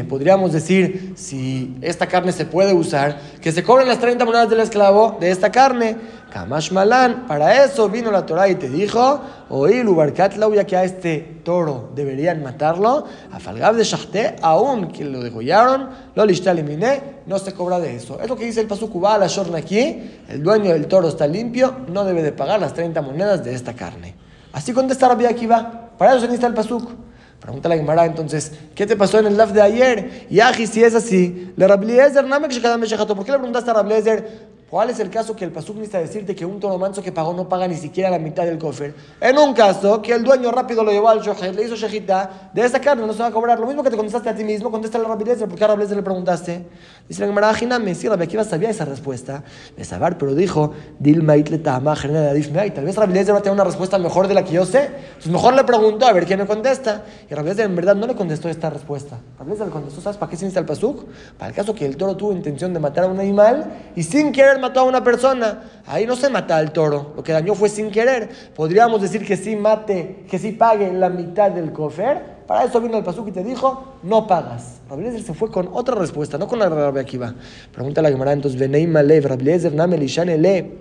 Podríamos 0.08 0.52
decir, 0.52 1.12
si 1.16 1.76
esta 1.82 2.06
carne 2.06 2.32
se 2.32 2.46
puede 2.46 2.72
usar, 2.72 3.20
que 3.42 3.52
se 3.52 3.62
cobren 3.62 3.88
las 3.88 3.98
30 3.98 4.24
monedas 4.24 4.48
del 4.48 4.60
esclavo 4.60 5.18
de 5.20 5.30
esta 5.30 5.50
carne. 5.52 5.96
Kamash 6.32 6.70
Malan, 6.70 7.26
para 7.26 7.64
eso 7.64 7.88
vino 7.88 8.10
la 8.10 8.24
Torah 8.24 8.48
y 8.48 8.54
te 8.54 8.70
dijo, 8.70 9.20
oí 9.48 9.82
Lubarkatlau, 9.82 10.54
ya 10.54 10.64
que 10.64 10.76
a 10.76 10.84
este 10.84 11.40
toro 11.42 11.90
deberían 11.94 12.42
matarlo, 12.42 13.04
a 13.32 13.40
Falgab 13.40 13.74
de 13.74 13.82
Shachté, 13.82 14.36
aún 14.40 14.92
que 14.92 15.04
lo 15.04 15.20
degollaron, 15.22 15.90
lo 16.14 16.24
lishtalemine, 16.24 17.02
no 17.26 17.38
se 17.38 17.52
cobra 17.52 17.80
de 17.80 17.96
eso. 17.96 18.20
Es 18.22 18.28
lo 18.28 18.36
que 18.36 18.44
dice 18.44 18.60
el 18.60 18.68
Pasukubá, 18.68 19.18
la 19.18 19.26
Shorna 19.26 19.58
aquí, 19.58 20.08
el 20.28 20.42
dueño 20.42 20.72
del 20.72 20.86
toro 20.86 21.08
está 21.08 21.26
limpio, 21.26 21.78
no 21.88 22.04
debe 22.04 22.22
de 22.22 22.30
pagar 22.30 22.60
las 22.60 22.74
30 22.74 23.02
monedas 23.02 23.44
de 23.44 23.52
esta 23.52 23.74
carne. 23.74 24.14
Así 24.52 24.72
contesta 24.72 25.08
Rabbi 25.08 25.26
Akiva. 25.26 25.89
Para 26.00 26.12
eso 26.12 26.20
se 26.20 26.28
necesita 26.28 26.46
el 26.46 26.54
pasuk. 26.54 26.92
Pregunta 27.40 27.68
la 27.68 27.76
Gemara 27.76 28.06
entonces, 28.06 28.52
¿qué 28.74 28.86
te 28.86 28.96
pasó 28.96 29.18
en 29.18 29.26
el 29.26 29.36
laf 29.36 29.52
de 29.52 29.60
ayer? 29.60 30.26
Y 30.30 30.40
si 30.66 30.82
es 30.82 30.94
así, 30.94 31.52
le 31.54 31.68
¿por 31.68 31.78
qué 31.78 33.32
le 33.32 33.38
preguntaste 33.38 33.70
a 33.70 33.74
Rabliezer? 33.74 34.48
¿Cuál 34.70 34.88
es 34.88 34.98
el 34.98 35.10
caso 35.10 35.36
que 35.36 35.44
el 35.44 35.52
pasuk 35.52 35.76
necesita 35.76 35.98
decirte 35.98 36.34
que 36.34 36.46
un 36.46 36.58
toro 36.58 36.78
manso 36.78 37.02
que 37.02 37.12
pagó 37.12 37.34
no 37.34 37.50
paga 37.50 37.68
ni 37.68 37.74
siquiera 37.74 38.08
la 38.08 38.18
mitad 38.18 38.44
del 38.44 38.56
cofre? 38.56 38.94
En 39.20 39.36
un 39.36 39.52
caso 39.52 40.00
que 40.00 40.14
el 40.14 40.24
dueño 40.24 40.50
rápido 40.50 40.82
lo 40.82 40.90
llevó 40.90 41.10
al 41.10 41.20
shohet, 41.20 41.54
le 41.54 41.64
hizo 41.64 41.76
shejita, 41.76 42.50
de 42.54 42.64
esa 42.64 42.80
carne 42.80 43.06
no 43.06 43.12
se 43.12 43.18
va 43.18 43.26
a 43.26 43.30
cobrar. 43.32 43.60
Lo 43.60 43.66
mismo 43.66 43.82
que 43.82 43.90
te 43.90 43.96
contestaste 43.96 44.30
a 44.30 44.34
ti 44.34 44.42
mismo, 44.42 44.70
contesta 44.70 44.96
la 44.96 45.08
rapidez, 45.08 45.44
porque 45.46 45.64
a 45.64 45.66
Rablezer 45.66 45.96
le 45.96 46.02
preguntaste. 46.02 46.64
Dice 47.10 47.22
la 47.22 47.26
Gemara, 47.26 47.80
me 47.80 47.92
sí, 47.96 48.08
Rabbi 48.08 48.22
Akiva 48.22 48.44
sabía 48.44 48.70
esa 48.70 48.84
respuesta. 48.84 49.42
De 49.76 49.84
saber, 49.84 50.16
pero 50.16 50.32
dijo, 50.32 50.74
Dilma 51.00 51.36
itleta, 51.36 51.82
tal 51.82 52.84
vez 52.84 52.94
Rablezer 52.94 53.34
va 53.34 53.38
a 53.38 53.42
tener 53.42 53.52
una 53.52 53.64
respuesta 53.64 53.98
mejor 53.98 54.28
de 54.28 54.34
la 54.34 54.44
que 54.44 54.52
yo 54.52 54.64
sé. 54.64 54.90
Entonces 55.08 55.32
mejor 55.32 55.56
le 55.56 55.64
preguntó 55.64 56.06
a 56.06 56.12
ver 56.12 56.24
quién 56.24 56.38
me 56.38 56.46
contesta. 56.46 57.02
Y 57.28 57.34
Rablezer 57.34 57.66
en 57.66 57.74
verdad 57.74 57.96
no 57.96 58.06
le 58.06 58.14
contestó 58.14 58.48
esta 58.48 58.70
respuesta. 58.70 59.18
Rablezer 59.40 59.66
le 59.66 59.72
contestó, 59.72 60.00
¿sabes 60.00 60.18
para 60.18 60.30
qué 60.30 60.36
se 60.36 60.44
necesita 60.44 60.60
el 60.60 60.66
pasuk? 60.66 61.04
Para 61.36 61.48
el 61.48 61.56
caso 61.56 61.74
que 61.74 61.84
el 61.84 61.96
toro 61.96 62.16
tuvo 62.16 62.30
intención 62.30 62.72
de 62.72 62.78
matar 62.78 63.02
a 63.02 63.06
un 63.08 63.18
animal 63.18 63.90
y 63.96 64.04
sin 64.04 64.30
querer 64.30 64.60
mató 64.60 64.78
a 64.78 64.84
una 64.84 65.02
persona. 65.02 65.64
Ahí 65.86 66.06
no 66.06 66.14
se 66.14 66.30
mata 66.30 66.58
al 66.58 66.70
toro, 66.70 67.14
lo 67.16 67.24
que 67.24 67.32
dañó 67.32 67.56
fue 67.56 67.68
sin 67.68 67.90
querer. 67.90 68.28
Podríamos 68.54 69.02
decir 69.02 69.26
que 69.26 69.36
sí 69.36 69.56
mate, 69.56 70.26
que 70.30 70.38
sí 70.38 70.52
pague 70.52 70.92
la 70.92 71.08
mitad 71.08 71.50
del 71.50 71.72
cofer. 71.72 72.38
Para 72.50 72.64
eso 72.64 72.80
vino 72.80 72.98
el 72.98 73.04
pasuk 73.04 73.28
y 73.28 73.30
te 73.30 73.44
dijo, 73.44 73.94
no 74.02 74.26
pagas. 74.26 74.80
Rabbi 74.90 75.22
se 75.22 75.34
fue 75.34 75.52
con 75.52 75.70
otra 75.72 75.94
respuesta, 75.94 76.36
no 76.36 76.48
con 76.48 76.58
la 76.58 76.68
de 76.68 77.00
Akiva. 77.00 77.32
Pregunta 77.72 78.02
la 78.02 78.08
Gemara, 78.08 78.32
entonces, 78.32 78.58
Veneima 78.58 79.04
le, 79.04 79.20
Rabbi 79.20 79.56
Namel 79.72 80.00
le. 80.00 80.72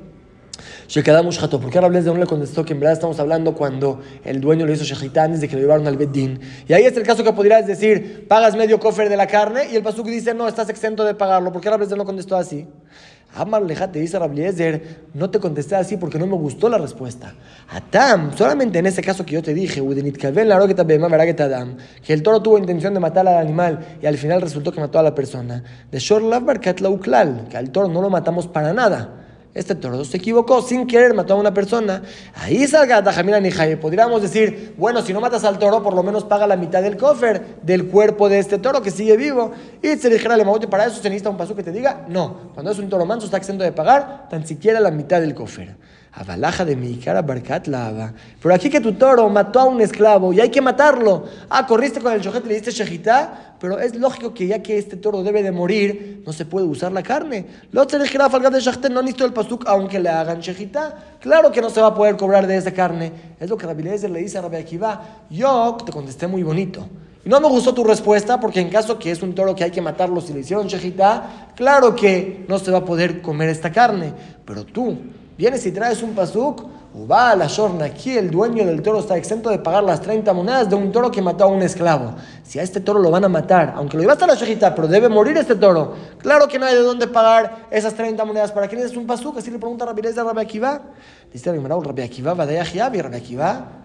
Shekadamush 0.88 1.38
Jato. 1.38 1.60
¿Por 1.60 1.70
qué 1.70 1.80
Rabbi 1.80 2.00
no 2.00 2.16
le 2.16 2.26
contestó 2.26 2.66
que 2.66 2.74
en 2.74 2.80
verdad 2.80 2.94
estamos 2.94 3.20
hablando 3.20 3.54
cuando 3.54 4.02
el 4.26 4.42
dueño 4.42 4.66
lo 4.66 4.74
hizo 4.74 4.84
Shechitá 4.84 5.26
antes 5.26 5.42
de 5.42 5.48
que 5.48 5.58
lo 5.58 5.62
llevaron 5.62 5.86
al 5.86 5.96
Beddin? 5.96 6.40
Y 6.68 6.74
ahí 6.74 6.86
es 6.86 6.98
el 6.98 7.04
caso 7.04 7.24
que 7.24 7.34
podrías 7.34 7.68
decir, 7.68 8.26
pagas 8.28 8.56
medio 8.56 8.80
cofre 8.80 9.08
de 9.08 9.16
la 9.16 9.28
carne 9.28 9.68
y 9.72 9.76
el 9.76 9.84
pasuk 9.84 10.08
dice, 10.08 10.34
no, 10.34 10.48
estás 10.48 10.70
exento 10.70 11.04
de 11.04 11.14
pagarlo. 11.14 11.54
¿Por 11.54 11.62
qué 11.62 11.70
Rabbi 11.70 11.86
no 11.96 12.04
contestó 12.04 12.36
así? 12.36 12.68
Amar 13.36 13.64
te 13.92 14.00
dice 14.00 14.18
Rabliezer, 14.18 15.06
no 15.14 15.30
te 15.30 15.40
contesté 15.40 15.76
así 15.76 15.98
porque 15.98 16.18
no 16.18 16.26
me 16.26 16.36
gustó 16.36 16.68
la 16.68 16.80
respuesta. 16.80 17.36
Atam, 17.70 18.36
solamente 18.36 18.80
en 18.80 18.88
ese 18.88 19.04
caso 19.04 19.26
que 19.26 19.36
yo 19.36 19.44
te 19.44 19.54
dije, 19.54 19.82
que 22.04 22.14
el 22.14 22.24
toro 22.24 22.42
tuvo 22.42 22.58
intención 22.58 22.94
de 22.94 23.00
matar 23.00 23.28
al 23.28 23.38
animal 23.38 23.98
y 24.02 24.08
al 24.08 24.18
final 24.18 24.42
resultó 24.42 24.72
que 24.72 24.80
mató 24.80 24.98
a 24.98 25.04
la 25.04 25.14
persona. 25.14 25.64
De 25.92 26.00
Shor 26.00 26.24
que 26.60 27.58
al 27.58 27.70
toro 27.70 27.88
no 27.88 28.02
lo 28.02 28.10
matamos 28.10 28.48
para 28.48 28.74
nada. 28.74 29.20
Este 29.56 29.74
toro 29.74 30.06
se 30.06 30.18
equivocó, 30.18 30.62
sin 30.62 30.86
querer 30.86 31.16
mató 31.16 31.34
a 31.34 31.38
una 31.38 31.54
persona. 31.54 32.04
Ahí 32.36 32.68
salga 32.68 33.04
Tajamina 33.04 33.40
Nijaye. 33.40 33.78
Podríamos 33.78 34.22
decir, 34.22 34.76
bueno, 34.78 35.02
si 35.02 35.12
no 35.12 35.20
matas 35.22 35.44
al 35.44 35.58
toro, 35.58 35.82
por 35.82 35.96
lo 35.96 36.04
menos 36.04 36.24
paga 36.24 36.46
la 36.46 36.56
mitad 36.56 36.84
del 36.84 36.98
cofre 36.98 37.42
del 37.64 37.88
cuerpo 37.88 38.30
de 38.30 38.38
este 38.38 38.60
toro 38.60 38.84
que 38.84 38.92
sigue 38.92 39.18
vivo. 39.18 39.52
Y 39.82 39.98
se 39.98 40.10
dijera 40.10 40.38
le 40.38 40.46
para 40.68 40.86
eso 40.86 41.02
se 41.02 41.10
necesita 41.10 41.32
un 41.32 41.38
paso 41.38 41.56
que 41.56 41.64
te 41.64 41.72
diga, 41.72 42.06
no, 42.08 42.52
cuando 42.54 42.72
es 42.72 42.78
un 42.78 42.90
toro 42.90 43.06
manso 43.08 43.26
está 43.26 43.38
exento 43.38 43.64
de 43.64 43.72
pagar 43.72 44.30
tan 44.30 44.46
siquiera 44.46 44.80
la 44.80 44.92
mitad 44.92 45.20
del 45.20 45.34
cofre. 45.34 45.76
Abalaja 46.20 46.66
de 46.66 46.76
mi 46.76 46.98
cara 46.98 47.22
barcat 47.22 47.68
lava. 47.68 48.12
Pero 48.42 48.54
aquí 48.54 48.70
que 48.70 48.82
tu 48.82 48.92
toro 48.92 49.30
mató 49.30 49.62
a 49.62 49.66
un 49.66 49.80
esclavo 49.80 50.34
y 50.34 50.42
hay 50.42 50.50
que 50.50 50.60
matarlo. 50.60 51.24
Ah, 51.50 51.66
corriste 51.66 52.02
con 52.02 52.12
el 52.12 52.20
chojet 52.20 52.44
y 52.44 52.50
le 52.50 52.56
diste 52.56 52.72
shejitá. 52.72 53.56
Pero 53.58 53.80
es 53.80 53.96
lógico 53.96 54.34
que 54.34 54.46
ya 54.46 54.62
que 54.62 54.78
este 54.78 54.98
toro 54.98 55.24
debe 55.24 55.44
de 55.44 55.54
morir, 55.54 56.22
no 56.26 56.34
se 56.34 56.46
puede 56.46 56.66
usar 56.66 56.92
la 56.92 57.04
carne. 57.04 57.46
De 57.72 58.90
no 58.90 59.02
necesito 59.02 59.24
el 59.24 59.32
pasuk 59.32 59.64
aunque 59.66 59.98
le 59.98 60.10
hagan 60.10 60.42
shejitá. 60.42 61.16
Claro 61.22 61.54
que 61.54 61.62
no 61.62 61.70
se 61.70 61.80
va 61.80 61.88
a 61.88 61.96
poder 61.96 62.18
cobrar 62.18 62.48
de 62.48 62.58
esa 62.58 62.74
carne. 62.74 63.14
Es 63.40 63.50
lo 63.50 63.56
que 63.56 63.66
Rabbi 63.66 63.84
le 63.84 64.20
dice 64.20 64.40
a 64.40 64.42
Rabbi 64.42 64.58
Akiva. 64.58 65.02
Yo 65.30 65.78
te 65.86 65.94
contesté 65.94 66.28
muy 66.28 66.44
bonito. 66.44 66.86
Y 67.24 67.30
no 67.30 67.40
me 67.40 67.48
gustó 67.48 67.74
tu 67.74 67.86
respuesta 67.86 68.42
porque 68.42 68.60
en 68.60 68.70
caso 68.70 69.00
que 69.00 69.12
es 69.12 69.24
un 69.24 69.34
toro 69.34 69.56
que 69.56 69.64
hay 69.64 69.72
que 69.72 69.82
matarlo 69.82 70.20
si 70.20 70.34
le 70.34 70.42
hicieron 70.42 70.68
shejitá, 70.68 71.52
claro 71.56 71.96
que 71.96 72.44
no 72.50 72.60
se 72.60 72.72
va 72.72 72.80
a 72.80 72.86
poder 72.86 73.22
comer 73.22 73.48
esta 73.48 73.72
carne. 73.72 74.12
Pero 74.44 74.66
tú 74.66 74.98
Vienes 75.40 75.66
y 75.66 75.72
traes 75.72 76.04
un 76.04 76.14
pasuk, 76.14 76.66
va 77.10 77.32
a 77.32 77.36
la 77.38 77.48
shorna, 77.48 77.86
aquí 77.86 78.18
el 78.18 78.30
dueño 78.30 78.66
del 78.66 78.82
toro 78.82 79.00
está 79.00 79.16
exento 79.16 79.50
de 79.50 79.58
pagar 79.58 79.86
las 79.86 80.02
30 80.02 80.34
monedas 80.34 80.70
de 80.70 80.76
un 80.76 80.92
toro 80.92 81.10
que 81.10 81.22
mató 81.22 81.46
a 81.46 81.48
un 81.48 81.62
esclavo. 81.62 82.14
Si 82.44 82.60
a 82.60 82.62
este 82.62 82.82
toro 82.82 83.00
lo 83.00 83.10
van 83.10 83.24
a 83.24 83.30
matar, 83.30 83.72
aunque 83.78 83.96
lo 83.96 84.02
llevaste 84.02 84.26
a 84.26 84.28
la 84.28 84.36
shejita, 84.36 84.76
pero 84.76 84.90
debe 84.90 85.08
morir 85.08 85.38
este 85.38 85.56
toro, 85.56 85.94
claro 86.18 86.46
que 86.50 86.60
no 86.60 86.66
hay 86.66 86.76
de 86.76 86.82
dónde 86.82 87.08
pagar 87.08 87.68
esas 87.72 87.94
30 87.94 88.26
monedas. 88.26 88.52
¿Para 88.52 88.68
quién 88.68 88.82
es 88.82 88.98
un 88.98 89.08
pasuk? 89.08 89.38
Así 89.38 89.50
le 89.50 89.60
pregunta 89.60 89.86
Rabbi 89.86 90.02
de 90.02 90.12
Rabbi 90.12 90.42
Akiva. 90.42 90.82
Dice 91.32 91.54
Rabbi 91.54 92.02
Akiva, 92.02 92.34
va 92.34 92.46
de 92.46 92.60
Akiva, 92.60 92.90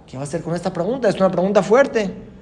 ¿qué 0.09 0.17
va 0.17 0.23
a 0.23 0.27
hacer 0.27 0.43
con 0.43 0.57
esta 0.57 0.73
pregunta? 0.73 1.09
Es 1.09 1.15
una 1.15 1.31
pregunta 1.31 1.63
fuerte. 1.63 2.34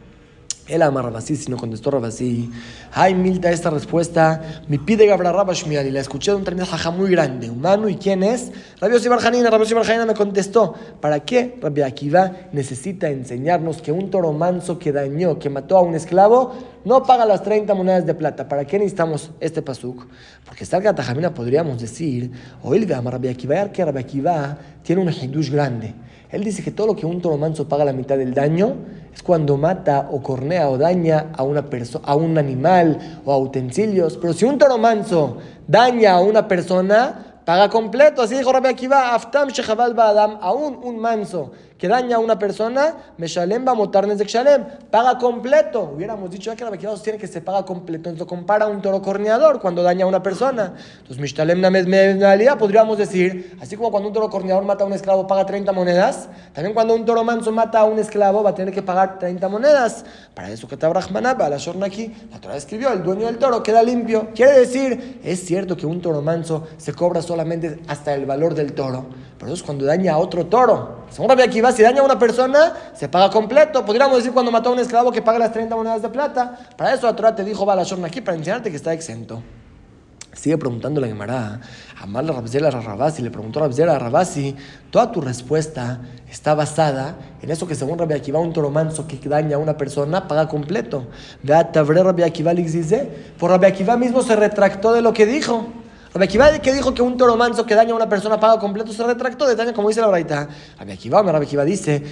Él 0.68 0.80
ama 0.82 1.02
Rabasí, 1.02 1.34
si 1.34 1.50
no 1.50 1.56
contestó 1.56 1.90
Rabasí. 1.90 2.48
Ay, 2.92 3.14
Milta, 3.14 3.50
esta 3.50 3.68
respuesta. 3.68 4.62
Mi 4.68 4.78
pide 4.78 5.06
Gabra 5.06 5.32
Rabashmial 5.32 5.86
y 5.86 5.90
la 5.90 6.00
escuché 6.00 6.30
de 6.30 6.36
un 6.36 6.44
tren 6.44 6.60
jaja 6.64 6.92
muy 6.92 7.10
grande. 7.10 7.50
Humano, 7.50 7.88
¿y 7.88 7.96
quién 7.96 8.22
es? 8.22 8.52
Rabbi 8.80 9.08
Barjanina. 9.08 9.50
Rabbi 9.50 9.66
me 10.06 10.14
contestó. 10.14 10.74
¿Para 11.00 11.20
qué 11.20 11.58
Rabbi 11.60 11.82
Akiva 11.82 12.30
necesita 12.52 13.08
enseñarnos 13.08 13.82
que 13.82 13.90
un 13.90 14.08
toro 14.08 14.32
manso 14.32 14.78
que 14.78 14.92
dañó, 14.92 15.38
que 15.40 15.50
mató 15.50 15.78
a 15.78 15.82
un 15.82 15.96
esclavo, 15.96 16.54
no 16.84 17.02
paga 17.02 17.26
las 17.26 17.42
30 17.42 17.74
monedas 17.74 18.06
de 18.06 18.14
plata? 18.14 18.48
¿Para 18.48 18.64
qué 18.64 18.78
necesitamos 18.78 19.30
este 19.40 19.62
pasuk? 19.62 20.06
Porque 20.44 20.64
salga 20.64 20.94
Tajamina 20.94 21.34
podríamos 21.34 21.80
decir, 21.80 22.30
o 22.62 22.72
ama 22.72 23.10
Rabbi 23.10 23.28
Akiva, 23.28 23.72
que 23.72 23.84
Rabbi 23.84 23.98
Akiva 23.98 24.58
tiene 24.84 25.02
un 25.02 25.12
hindush 25.12 25.50
grande. 25.50 25.92
Él 26.30 26.44
dice 26.44 26.62
que 26.62 26.70
todo 26.70 26.86
lo 26.86 26.96
que 26.96 27.04
un 27.04 27.20
toro 27.20 27.36
manso 27.36 27.68
paga 27.68 27.84
la 27.84 27.92
mitad 27.92 28.16
del 28.16 28.32
daño 28.32 28.76
es 29.14 29.22
cuando 29.22 29.56
mata 29.56 30.08
o 30.10 30.22
cornea 30.22 30.68
o 30.68 30.78
daña 30.78 31.30
a, 31.36 31.42
una 31.42 31.64
a 32.04 32.14
un 32.14 32.38
animal 32.38 33.20
o 33.24 33.32
a 33.32 33.38
utensilios. 33.38 34.16
Pero 34.16 34.32
si 34.32 34.44
un 34.44 34.58
toro 34.58 34.78
manso 34.78 35.38
daña 35.66 36.12
a 36.12 36.20
una 36.20 36.48
persona, 36.48 37.40
paga 37.44 37.68
completo. 37.68 38.22
Así 38.22 38.36
dijo 38.36 38.52
Rabbi 38.52 38.68
Akiva, 38.68 39.14
Aftam 39.14 39.48
Shechaval 39.48 39.98
Adam, 39.98 40.38
aún 40.40 40.78
un 40.82 40.98
manso 40.98 41.52
que 41.82 41.88
daña 41.88 42.14
a 42.14 42.20
una 42.20 42.38
persona, 42.38 42.94
Meshalem 43.18 43.66
va 43.66 43.72
a 43.72 43.74
motarnes 43.74 44.16
de 44.16 44.24
Shalem, 44.24 44.64
paga 44.88 45.18
completo. 45.18 45.90
Hubiéramos 45.96 46.30
dicho 46.30 46.54
que 46.54 46.62
la 46.62 46.70
tiene 46.70 47.18
que 47.18 47.26
se 47.26 47.40
paga 47.40 47.66
completo. 47.66 48.08
Entonces 48.08 48.28
compara 48.28 48.68
un 48.68 48.80
toro 48.80 49.02
corneador 49.02 49.60
cuando 49.60 49.82
daña 49.82 50.04
a 50.04 50.06
una 50.06 50.22
persona. 50.22 50.74
Entonces, 50.98 51.18
Mishalem 51.18 51.60
Named 51.60 51.88
podríamos 52.56 52.98
decir, 52.98 53.58
así 53.60 53.76
como 53.76 53.90
cuando 53.90 54.10
un 54.10 54.14
toro 54.14 54.30
corneador 54.30 54.64
mata 54.64 54.84
a 54.84 54.86
un 54.86 54.92
esclavo, 54.92 55.26
paga 55.26 55.44
30 55.44 55.72
monedas, 55.72 56.28
también 56.52 56.72
cuando 56.72 56.94
un 56.94 57.04
toro 57.04 57.24
manso 57.24 57.50
mata 57.50 57.80
a 57.80 57.84
un 57.84 57.98
esclavo, 57.98 58.44
va 58.44 58.50
a 58.50 58.54
tener 58.54 58.72
que 58.72 58.82
pagar 58.82 59.18
30 59.18 59.48
monedas. 59.48 60.04
Para 60.34 60.50
eso 60.50 60.68
que 60.68 60.76
Tabrahmanaba, 60.76 61.48
la 61.48 61.56
aquí, 61.84 62.14
la 62.30 62.40
Torah 62.40 62.56
escribió, 62.58 62.92
el 62.92 63.02
dueño 63.02 63.26
del 63.26 63.38
toro 63.38 63.60
queda 63.60 63.82
limpio. 63.82 64.28
Quiere 64.36 64.52
decir, 64.52 65.18
es 65.24 65.44
cierto 65.44 65.76
que 65.76 65.86
un 65.86 66.00
toro 66.00 66.22
manso 66.22 66.68
se 66.76 66.92
cobra 66.92 67.22
solamente 67.22 67.80
hasta 67.88 68.14
el 68.14 68.24
valor 68.24 68.54
del 68.54 68.72
toro, 68.72 69.06
pero 69.42 69.54
eso 69.54 69.60
es 69.60 69.66
cuando 69.66 69.84
daña 69.84 70.12
a 70.12 70.18
otro 70.18 70.46
toro. 70.46 70.98
Según 71.10 71.28
Rabbi 71.28 71.42
Akiva, 71.42 71.72
si 71.72 71.82
daña 71.82 72.00
a 72.00 72.04
una 72.04 72.16
persona, 72.16 72.74
se 72.94 73.08
paga 73.08 73.28
completo. 73.28 73.84
Podríamos 73.84 74.18
decir 74.18 74.30
cuando 74.30 74.52
mató 74.52 74.68
a 74.68 74.72
un 74.72 74.78
esclavo 74.78 75.10
que 75.10 75.20
paga 75.20 75.40
las 75.40 75.52
30 75.52 75.74
monedas 75.74 76.00
de 76.00 76.10
plata. 76.10 76.56
Para 76.76 76.94
eso 76.94 77.08
la 77.08 77.16
Torah 77.16 77.34
te 77.34 77.42
dijo, 77.42 77.66
va 77.66 77.74
la 77.74 77.82
aquí 77.82 78.20
para 78.20 78.36
enseñarte 78.36 78.70
que 78.70 78.76
está 78.76 78.92
exento. 78.92 79.42
Sigue 80.32 80.56
preguntando 80.58 81.00
la 81.00 81.08
Gemara, 81.08 81.60
Amal 82.00 82.28
Rabzela 82.28 82.70
Rabasi, 82.70 83.20
le 83.20 83.32
preguntó 83.32 83.58
a 83.58 83.62
Rabzela 83.64 83.98
Rabasi, 83.98 84.54
toda 84.92 85.10
tu 85.10 85.20
respuesta 85.20 86.02
está 86.30 86.54
basada 86.54 87.16
en 87.42 87.50
eso 87.50 87.66
que 87.66 87.74
según 87.74 87.98
Rabbi 87.98 88.14
Akiva, 88.14 88.38
un 88.38 88.52
toro 88.52 88.70
manso 88.70 89.08
que 89.08 89.18
daña 89.28 89.56
a 89.56 89.58
una 89.58 89.76
persona 89.76 90.28
paga 90.28 90.46
completo. 90.46 91.08
Por 91.42 91.96
Rabbi 93.50 93.66
Akiva 93.66 93.96
mismo 93.96 94.22
se 94.22 94.36
retractó 94.36 94.92
de 94.92 95.02
lo 95.02 95.12
que 95.12 95.26
dijo. 95.26 95.81
Rabbi 96.14 96.60
que 96.60 96.74
dijo 96.74 96.92
que 96.92 97.00
un 97.00 97.16
toro 97.16 97.38
manso 97.38 97.64
que 97.64 97.74
daña 97.74 97.92
a 97.92 97.96
una 97.96 98.06
persona 98.06 98.38
paga 98.38 98.58
completo 98.58 98.92
se 98.92 99.02
retractó 99.02 99.46
de 99.46 99.56
daño 99.56 99.72
como 99.72 99.88
dice 99.88 100.02
la 100.02 100.08
braita. 100.08 100.46
Rabbi 100.78 100.92
Akiva, 100.92 101.22
Rabbi 101.22 101.46
dice, 101.64 102.02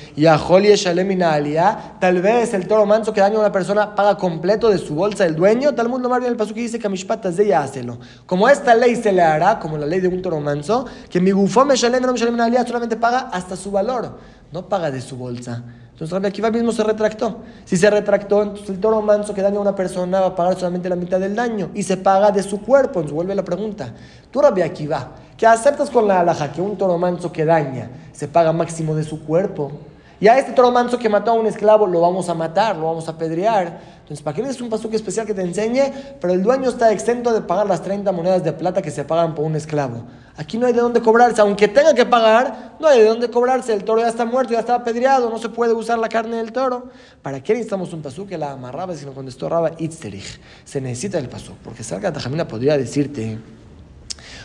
tal 2.01 2.23
vez 2.23 2.55
el 2.55 2.67
toro 2.67 2.87
manso 2.87 3.13
que 3.13 3.21
daña 3.21 3.37
a 3.37 3.41
una 3.41 3.53
persona 3.53 3.95
paga 3.95 4.17
completo 4.17 4.71
de 4.71 4.79
su 4.79 4.95
bolsa 4.95 5.27
el 5.27 5.37
dueño, 5.37 5.75
tal 5.75 5.91
mundo 5.91 6.09
más 6.09 6.21
bien 6.21 6.33
el 6.33 6.39
paso 6.39 6.55
que 6.55 6.61
dice 6.61 6.79
que 6.79 6.87
a 6.87 6.91
mis 6.91 7.05
patas 7.05 7.37
de 7.37 7.45
ella 7.45 7.61
hácelo. 7.61 7.99
Como 8.25 8.49
esta 8.49 8.75
ley 8.75 8.97
se 8.97 9.13
le 9.13 9.21
hará, 9.21 9.59
como 9.59 9.77
la 9.77 9.85
ley 9.85 10.01
de 10.01 10.09
un 10.09 10.23
toro 10.23 10.41
manso, 10.41 10.87
que 11.11 11.21
mi 11.21 11.33
gufó 11.33 11.67
me 11.67 11.75
no 11.77 12.13
me 12.13 12.19
solamente 12.19 12.97
paga 12.97 13.29
hasta 13.31 13.55
su 13.55 13.71
valor, 13.71 14.19
no 14.51 14.67
paga 14.67 14.91
de 14.91 15.03
su 15.03 15.19
bolsa. 15.19 15.63
Entonces 16.01 16.15
Rabbi 16.15 16.29
Akiva 16.29 16.51
mismo 16.51 16.73
se 16.73 16.83
retractó. 16.83 17.41
Si 17.67 17.77
se 17.77 17.91
retractó, 17.91 18.43
entonces 18.43 18.71
el 18.71 18.81
toro 18.81 19.03
manso 19.03 19.35
que 19.35 19.43
daña 19.43 19.59
a 19.59 19.61
una 19.61 19.75
persona 19.75 20.19
va 20.21 20.29
a 20.29 20.35
pagar 20.35 20.55
solamente 20.55 20.89
la 20.89 20.97
mitad 20.97 21.21
del 21.21 21.37
daño 21.37 21.69
y 21.75 21.83
se 21.83 21.99
paga 21.99 22.31
de 22.31 22.43
su 22.43 22.63
cuerpo. 22.63 23.01
Entonces 23.01 23.13
vuelve 23.13 23.35
la 23.35 23.45
pregunta. 23.45 23.93
Tú 24.31 24.41
Rabbi 24.41 24.63
Akiva, 24.63 25.11
que 25.37 25.47
aceptas 25.47 25.91
con 25.91 26.09
la 26.09 26.21
alhaja 26.21 26.51
que 26.53 26.63
un 26.63 26.79
toro 26.79 26.97
manso 26.97 27.31
que 27.31 27.45
daña 27.45 27.91
se 28.13 28.29
paga 28.29 28.51
máximo 28.51 28.95
de 28.95 29.05
su 29.05 29.27
cuerpo. 29.27 29.73
Y 30.21 30.29
este 30.29 30.53
toro 30.53 30.71
manso 30.71 30.99
que 30.99 31.09
mató 31.09 31.31
a 31.31 31.35
un 31.35 31.47
esclavo 31.47 31.87
lo 31.87 32.03
vamos 32.03 32.29
a 32.29 32.35
matar, 32.35 32.77
lo 32.77 32.85
vamos 32.85 33.09
a 33.09 33.17
pedrear. 33.17 33.81
Entonces, 34.01 34.23
¿para 34.23 34.37
qué 34.37 34.43
es 34.43 34.61
un 34.61 34.69
pasuque 34.69 34.97
especial 34.97 35.27
que 35.27 35.33
te 35.33 35.41
enseñe? 35.41 35.93
Pero 36.21 36.35
el 36.35 36.43
dueño 36.43 36.69
está 36.69 36.93
exento 36.93 37.33
de 37.33 37.41
pagar 37.41 37.67
las 37.67 37.81
30 37.83 38.13
monedas 38.13 38.45
de 38.45 38.53
plata 38.53 38.83
que 38.83 38.91
se 38.91 39.03
pagan 39.05 39.35
por 39.35 39.47
un 39.47 39.57
esclavo. 39.57 40.05
Aquí 40.37 40.59
no 40.59 40.67
hay 40.67 40.75
de 40.75 40.81
dónde 40.81 41.01
cobrarse, 41.01 41.41
aunque 41.41 41.69
tenga 41.69 41.95
que 41.95 42.05
pagar, 42.05 42.75
no 42.79 42.89
hay 42.89 43.01
de 43.01 43.07
dónde 43.07 43.31
cobrarse. 43.31 43.73
El 43.73 43.83
toro 43.83 44.03
ya 44.03 44.09
está 44.09 44.27
muerto, 44.27 44.53
ya 44.53 44.61
está 44.61 44.75
apedreado, 44.75 45.31
no 45.31 45.39
se 45.39 45.49
puede 45.49 45.73
usar 45.73 45.99
la 45.99 46.11
carne 46.11 46.37
del 46.37 46.53
toro. 46.53 46.89
¿Para 47.23 47.43
qué 47.43 47.55
necesitamos 47.55 47.95
un 47.95 48.03
pasú 48.03 48.27
que 48.27 48.37
la 48.37 48.51
amarraba? 48.51 48.95
Si 48.95 49.07
no 49.07 49.13
contestó 49.13 49.49
Raba 49.49 49.71
Itzterich. 49.79 50.39
Se 50.65 50.83
necesita 50.83 51.19
el 51.19 51.31
pasú, 51.31 51.53
porque 51.65 51.83
salga 51.83 52.13
Tajamina 52.13 52.47
podría 52.47 52.77
decirte. 52.77 53.39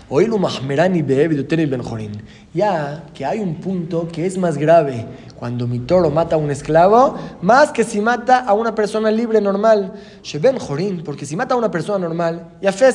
Oilu 0.09 0.37
Mahmerani 0.37 1.01
Ben 1.01 1.81
Jorin. 1.81 2.21
Ya 2.53 3.05
que 3.13 3.25
hay 3.25 3.39
un 3.39 3.55
punto 3.55 4.07
que 4.07 4.25
es 4.25 4.37
más 4.37 4.57
grave 4.57 5.05
cuando 5.37 5.67
mi 5.67 5.79
toro 5.79 6.09
mata 6.09 6.35
a 6.35 6.39
un 6.39 6.51
esclavo, 6.51 7.15
más 7.41 7.71
que 7.71 7.83
si 7.83 8.01
mata 8.01 8.39
a 8.39 8.53
una 8.53 8.73
persona 8.73 9.11
libre 9.11 9.41
normal. 9.41 9.93
Ben 10.41 10.57
Jorin, 10.57 11.03
porque 11.03 11.25
si 11.25 11.35
mata 11.35 11.55
a 11.55 11.57
una 11.57 11.71
persona 11.71 11.99
normal, 11.99 12.57
ya 12.61 12.71
fe 12.71 12.91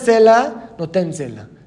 no 0.78 0.88
ten. 0.88 1.12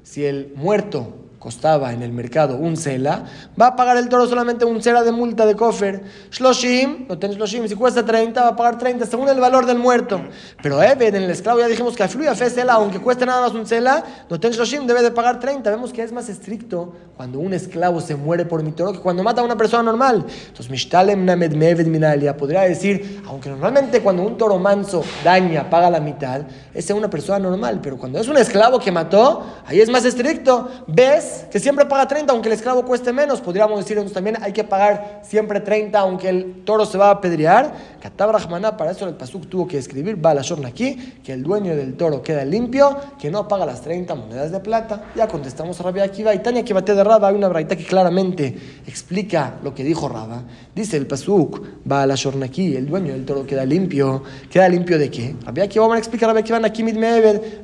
Si 0.02 0.24
el 0.24 0.52
muerto 0.56 1.23
costaba 1.44 1.92
en 1.92 2.02
el 2.02 2.10
mercado 2.10 2.56
un 2.56 2.74
cela, 2.74 3.26
va 3.60 3.66
a 3.66 3.76
pagar 3.76 3.98
el 3.98 4.08
toro 4.08 4.26
solamente 4.26 4.64
un 4.64 4.80
cela 4.82 5.02
de 5.02 5.12
multa 5.12 5.44
de 5.44 5.54
cofer. 5.54 6.02
Shloshim, 6.32 7.06
no 7.06 7.18
tienes 7.18 7.36
shloshim, 7.36 7.68
si 7.68 7.74
cuesta 7.74 8.02
30, 8.02 8.40
va 8.40 8.48
a 8.48 8.56
pagar 8.56 8.78
30 8.78 9.04
según 9.04 9.28
el 9.28 9.38
valor 9.38 9.66
del 9.66 9.78
muerto. 9.78 10.22
Pero 10.62 10.82
Eben, 10.82 11.16
en 11.16 11.24
el 11.24 11.30
esclavo 11.30 11.60
ya 11.60 11.68
dijimos 11.68 11.94
que 11.94 12.02
afluya 12.02 12.34
fe 12.34 12.48
cela, 12.48 12.72
aunque 12.72 12.98
cueste 12.98 13.26
nada 13.26 13.42
más 13.42 13.52
un 13.52 13.66
cela, 13.66 14.02
no 14.30 14.40
tienes 14.40 14.56
shloshim, 14.56 14.86
debe 14.86 15.02
de 15.02 15.10
pagar 15.10 15.38
30. 15.38 15.70
Vemos 15.70 15.92
que 15.92 16.02
es 16.02 16.12
más 16.12 16.30
estricto 16.30 16.94
cuando 17.14 17.40
un 17.40 17.52
esclavo 17.52 18.00
se 18.00 18.16
muere 18.16 18.46
por 18.46 18.62
mi 18.62 18.72
toro 18.72 18.92
que 18.92 19.00
cuando 19.00 19.22
mata 19.22 19.42
a 19.42 19.44
una 19.44 19.56
persona 19.56 19.82
normal. 19.82 20.24
Entonces, 20.46 20.70
Mishtalem 20.70 21.26
Named 21.26 21.52
Meved 21.52 21.86
Minalia 21.86 22.34
podría 22.34 22.62
decir, 22.62 23.22
aunque 23.26 23.50
normalmente 23.50 24.00
cuando 24.00 24.22
un 24.22 24.38
toro 24.38 24.58
manso 24.58 25.04
daña, 25.22 25.68
paga 25.68 25.90
la 25.90 26.00
mitad, 26.00 26.40
es 26.72 26.88
una 26.88 27.10
persona 27.10 27.38
normal, 27.38 27.80
pero 27.82 27.98
cuando 27.98 28.18
es 28.18 28.28
un 28.28 28.38
esclavo 28.38 28.78
que 28.78 28.90
mató, 28.90 29.44
ahí 29.66 29.80
es 29.80 29.90
más 29.90 30.06
estricto. 30.06 30.70
¿Ves? 30.86 31.33
Que 31.50 31.60
siempre 31.60 31.86
paga 31.86 32.08
30 32.08 32.32
aunque 32.32 32.48
el 32.48 32.54
esclavo 32.54 32.84
cueste 32.84 33.12
menos. 33.12 33.40
Podríamos 33.40 33.78
decir 33.78 33.94
también 34.12 34.36
hay 34.42 34.52
que 34.52 34.64
pagar 34.64 35.20
siempre 35.22 35.60
30 35.60 35.98
aunque 35.98 36.28
el 36.28 36.64
toro 36.64 36.86
se 36.86 36.98
va 36.98 37.08
a 37.08 37.10
apedrear. 37.12 37.72
Katab 38.00 38.76
para 38.76 38.90
eso 38.90 39.06
el 39.06 39.14
Pasuk 39.14 39.48
tuvo 39.48 39.66
que 39.66 39.78
escriir, 39.78 40.24
va 40.24 40.34
la 40.34 40.42
aquí, 40.66 41.14
que 41.24 41.32
el 41.32 41.42
dueño 41.42 41.74
del 41.76 41.94
toro 41.94 42.22
queda 42.22 42.44
limpio, 42.44 42.96
que 43.18 43.30
no 43.30 43.48
paga 43.48 43.66
las 43.66 43.80
30 43.80 44.14
monedas 44.14 44.50
de 44.50 44.60
plata. 44.60 45.04
Ya 45.14 45.28
contestamos 45.28 45.78
a 45.80 45.82
Rabia 45.82 46.04
Akiva 46.04 46.34
y 46.34 46.40
Tania 46.40 46.64
bate 46.74 46.94
de 46.94 47.04
Raba. 47.04 47.28
Hay 47.28 47.34
una 47.34 47.48
braita 47.48 47.76
que 47.76 47.84
claramente 47.84 48.54
explica 48.86 49.54
lo 49.62 49.74
que 49.74 49.84
dijo 49.84 50.08
Raba. 50.08 50.42
Dice 50.74 50.96
el 50.96 51.06
Pasuk, 51.06 51.62
va 51.90 52.06
la 52.06 52.14
aquí, 52.44 52.76
el 52.76 52.86
dueño 52.86 53.12
del 53.12 53.24
toro 53.24 53.46
queda 53.46 53.64
limpio. 53.64 54.22
¿Queda 54.50 54.68
limpio 54.68 54.98
de 54.98 55.10
qué? 55.10 55.36
Rabia 55.44 55.64
Akiva, 55.64 55.84
vamos 55.84 55.96
a 55.96 55.98
explicar 55.98 56.28
Rabia 56.28 56.40
Akiva 56.40 56.58
aquí 56.64 56.82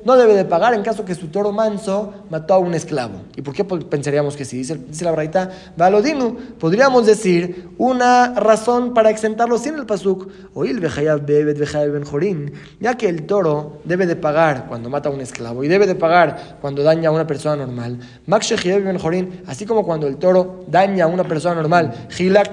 no 0.04 0.16
debe 0.16 0.35
de 0.35 0.44
pagar 0.44 0.74
en 0.74 0.83
caso 0.83 1.04
que 1.04 1.14
su 1.14 1.28
toro 1.28 1.52
manso 1.52 2.12
mató 2.30 2.54
a 2.54 2.59
un 2.59 2.74
esclavo. 2.74 3.22
¿Y 3.37 3.42
por 3.42 3.54
qué 3.54 3.60
pensaríamos 3.64 4.37
que 4.37 4.44
sí? 4.44 4.59
Dice, 4.59 4.77
dice 4.77 5.05
la 5.05 5.12
braita, 5.12 5.51
Valodinu, 5.77 6.37
podríamos 6.59 7.07
decir 7.07 7.70
una 7.79 8.35
razón 8.35 8.94
para 8.94 9.11
exentarlo 9.11 9.59
sin 9.59 9.75
el 9.75 9.87
pasuk, 9.87 10.29
oil 10.55 10.81
ben 10.81 12.53
ya 12.81 12.96
que 12.96 13.09
el 13.09 13.27
toro 13.27 13.81
debe 13.85 14.07
de 14.07 14.16
pagar 14.16 14.66
cuando 14.68 14.90
mata 14.90 15.09
a 15.09 15.12
un 15.12 15.20
esclavo 15.20 15.64
y 15.64 15.68
debe 15.68 15.87
de 15.87 15.94
pagar 15.94 16.59
cuando 16.61 16.83
daña 16.83 17.09
a 17.09 17.12
una 17.12 17.27
persona 17.27 17.66
normal. 17.66 17.99
ben 18.27 19.42
así 19.46 19.66
como 19.66 19.85
cuando 19.85 20.07
el 20.07 20.16
toro 20.16 20.64
daña 20.66 21.05
a 21.05 21.09
una 21.09 21.25
persona 21.25 21.55
normal, 21.57 21.92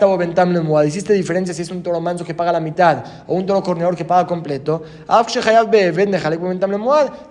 o 0.01 0.17
bentam 0.17 0.53
hiciste 0.85 1.13
diferencia 1.13 1.53
si 1.53 1.61
es 1.61 1.71
un 1.71 1.83
toro 1.83 1.99
manso 1.99 2.23
que 2.23 2.33
paga 2.33 2.51
la 2.51 2.59
mitad 2.59 3.03
o 3.27 3.35
un 3.35 3.45
toro 3.45 3.61
corneador 3.61 3.95
que 3.95 4.05
paga 4.05 4.25
completo. 4.25 4.83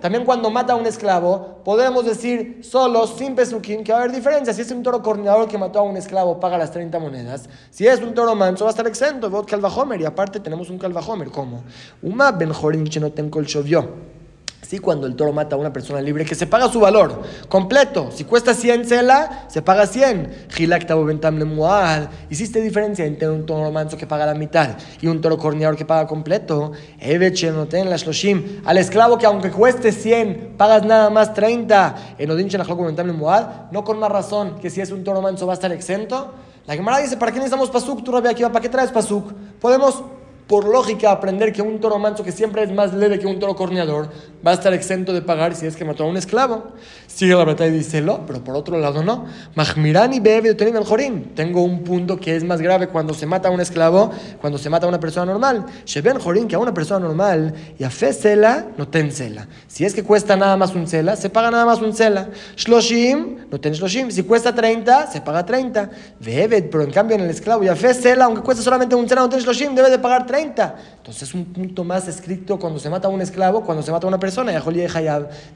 También 0.01 0.25
cuando 0.25 0.49
mata 0.49 0.73
a 0.73 0.75
un 0.75 0.85
esclavo, 0.85 1.61
podemos 1.63 2.05
decir 2.05 2.59
solo, 2.61 3.07
sin 3.07 3.35
que 3.61 3.91
va 3.91 3.99
a 3.99 4.01
haber 4.01 4.15
diferencia. 4.15 4.53
Si 4.53 4.61
es 4.61 4.71
un 4.71 4.83
toro 4.83 5.01
coordinador 5.01 5.47
que 5.47 5.57
mató 5.57 5.79
a 5.79 5.81
un 5.83 5.97
esclavo, 5.97 6.39
paga 6.39 6.57
las 6.57 6.71
30 6.71 6.99
monedas. 6.99 7.49
Si 7.69 7.87
es 7.87 8.01
un 8.01 8.13
toro 8.13 8.35
manso, 8.35 8.65
va 8.65 8.69
a 8.69 8.71
estar 8.71 8.87
exento. 8.87 9.29
Vot 9.29 9.49
calvajomer. 9.49 10.01
Y 10.01 10.05
aparte 10.05 10.39
tenemos 10.39 10.69
un 10.69 10.77
calvajomer. 10.77 11.29
¿Cómo? 11.29 11.63
Uma 12.01 12.31
ben 12.31 12.51
tengo 13.13 13.39
el 13.39 13.47
llovió. 14.57 14.67
Sí, 14.67 14.79
cuando 14.79 15.07
el 15.07 15.15
toro 15.15 15.31
mata 15.31 15.55
a 15.55 15.59
una 15.59 15.71
persona 15.71 16.01
libre, 16.01 16.25
que 16.25 16.35
se 16.35 16.45
paga 16.45 16.67
su 16.67 16.81
valor 16.81 17.21
completo. 17.47 18.09
Si 18.13 18.25
cuesta 18.25 18.53
100 18.53 18.85
cela, 18.85 19.45
se 19.47 19.61
paga 19.61 19.87
100. 19.87 20.47
Hiciste 22.29 22.61
diferencia 22.61 23.05
entre 23.05 23.29
un 23.29 23.45
toro 23.45 23.71
manso 23.71 23.95
que 23.95 24.05
paga 24.05 24.25
la 24.25 24.33
mitad 24.33 24.75
y 24.99 25.07
un 25.07 25.21
toro 25.21 25.37
corneador 25.37 25.77
que 25.77 25.85
paga 25.85 26.05
completo. 26.05 26.73
Al 28.65 28.77
esclavo 28.77 29.17
que 29.17 29.25
aunque 29.25 29.51
cueste 29.51 29.93
100, 29.93 30.55
pagas 30.57 30.85
nada 30.85 31.09
más 31.11 31.33
30. 31.33 31.95
No 33.71 33.83
con 33.85 33.99
más 33.99 34.11
razón 34.11 34.59
que 34.59 34.69
si 34.69 34.81
es 34.81 34.91
un 34.91 35.03
toro 35.05 35.21
manso 35.21 35.47
va 35.47 35.53
a 35.53 35.55
estar 35.55 35.71
exento. 35.71 36.33
La 36.65 36.75
Gemara 36.75 36.99
dice, 36.99 37.15
¿para 37.15 37.31
qué 37.31 37.37
necesitamos 37.37 37.69
pasuk? 37.69 38.03
Tú, 38.03 38.11
Rabia 38.11 38.35
¿para 38.49 38.59
qué 38.59 38.67
traes 38.67 38.91
pasuk? 38.91 39.31
Podemos 39.61 40.03
por 40.47 40.65
lógica, 40.65 41.11
aprender 41.11 41.51
que 41.51 41.61
un 41.61 41.79
toro 41.79 41.99
manso 41.99 42.23
que 42.23 42.31
siempre 42.31 42.63
es 42.63 42.71
más 42.71 42.93
leve 42.93 43.19
que 43.19 43.27
un 43.27 43.39
toro 43.39 43.55
corneador 43.55 44.09
va 44.45 44.51
a 44.51 44.53
estar 44.53 44.73
exento 44.73 45.13
de 45.13 45.21
pagar 45.21 45.55
si 45.55 45.65
es 45.65 45.75
que 45.75 45.83
mató 45.83 46.05
a 46.05 46.07
un 46.07 46.15
esclavo. 46.15 46.71
Sigue 47.17 47.33
la 47.33 47.45
batalla 47.45 47.73
y 47.73 47.79
dice 47.79 48.05
pero 48.27 48.43
por 48.43 48.55
otro 48.55 48.77
lado 48.77 49.01
no. 49.01 49.25
Mahmirani 49.55 50.19
bebe 50.19 50.49
el 50.49 50.83
jorim. 50.83 51.33
Tengo 51.33 51.63
un 51.63 51.83
punto 51.83 52.19
que 52.19 52.35
es 52.35 52.43
más 52.43 52.61
grave 52.61 52.89
cuando 52.89 53.15
se 53.15 53.25
mata 53.25 53.47
a 53.47 53.51
un 53.51 53.59
esclavo, 53.59 54.11
cuando 54.39 54.59
se 54.59 54.69
mata 54.69 54.85
a 54.85 54.89
una 54.89 54.99
persona 54.99 55.25
normal. 55.25 55.65
Sheben 55.83 56.19
jorim, 56.19 56.47
que 56.47 56.53
a 56.53 56.59
una 56.59 56.75
persona 56.75 57.07
normal, 57.07 57.55
y 57.79 57.83
a 57.83 57.89
fe 57.89 58.13
cela, 58.13 58.67
no 58.77 58.87
ten 58.87 59.11
cela. 59.11 59.47
Si 59.65 59.83
es 59.83 59.95
que 59.95 60.03
cuesta 60.03 60.35
nada 60.35 60.57
más 60.57 60.75
un 60.75 60.85
cela, 60.85 61.15
se 61.15 61.31
paga 61.31 61.49
nada 61.49 61.65
más 61.65 61.81
un 61.81 61.91
cela. 61.91 62.29
Shloshim, 62.55 63.47
no 63.49 63.59
ten 63.59 63.73
shloshim. 63.73 64.11
Si 64.11 64.21
cuesta 64.21 64.53
30, 64.53 65.07
se 65.07 65.19
paga 65.21 65.43
30. 65.43 65.89
Bebe, 66.19 66.61
pero 66.61 66.83
en 66.83 66.91
cambio 66.91 67.15
en 67.15 67.23
el 67.23 67.31
esclavo, 67.31 67.63
y 67.63 67.67
a 67.67 67.75
fe 67.75 67.95
cela, 67.95 68.25
aunque 68.25 68.43
cuesta 68.43 68.61
solamente 68.61 68.93
un 68.93 69.09
cela, 69.09 69.21
no 69.21 69.29
ten 69.29 69.39
shloshim, 69.39 69.73
debe 69.73 69.89
de 69.89 69.97
pagar 69.97 70.27
30. 70.27 70.75
Entonces 70.97 71.29
es 71.29 71.33
un 71.33 71.45
punto 71.45 71.83
más 71.83 72.07
escrito 72.07 72.59
cuando 72.59 72.79
se 72.79 72.91
mata 72.91 73.07
a 73.07 73.11
un 73.11 73.21
esclavo, 73.21 73.63
cuando 73.63 73.81
se 73.81 73.91
mata 73.91 74.05
a 74.05 74.09
una 74.09 74.19
persona. 74.19 74.51